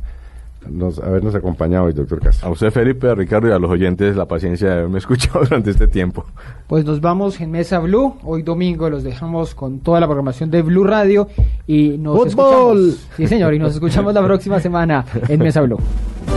nos, 0.68 0.98
habernos 0.98 1.34
acompañado 1.34 1.84
hoy, 1.84 1.94
doctor 1.94 2.20
Castro. 2.20 2.46
A 2.46 2.52
usted, 2.52 2.70
Felipe, 2.70 3.08
a 3.08 3.14
Ricardo 3.14 3.48
y 3.48 3.52
a 3.52 3.58
los 3.58 3.70
oyentes 3.70 4.16
la 4.16 4.26
paciencia 4.26 4.68
de 4.68 4.74
haberme 4.74 4.98
escuchado 5.04 5.40
durante 5.40 5.70
este 5.70 5.88
tiempo. 5.88 6.26
Pues 6.66 6.84
nos 6.84 7.00
vamos 7.00 7.40
en 7.40 7.50
Mesa 7.50 7.78
Blue. 7.78 8.16
Hoy 8.22 8.42
domingo 8.42 8.90
los 8.90 9.02
dejamos 9.02 9.54
con 9.54 9.78
toda 9.78 9.98
la 9.98 10.06
programación 10.06 10.50
de 10.50 10.60
Blue 10.60 10.84
Radio 10.84 11.28
y 11.66 11.96
nos 11.96 12.26
escuchamos. 12.26 13.08
Sí, 13.16 13.26
señor, 13.26 13.54
y 13.54 13.58
nos 13.58 13.72
escuchamos 13.72 14.12
la 14.12 14.22
próxima 14.22 14.60
semana 14.60 15.06
en 15.26 15.38
Mesa 15.40 15.62
Blue. 15.62 15.78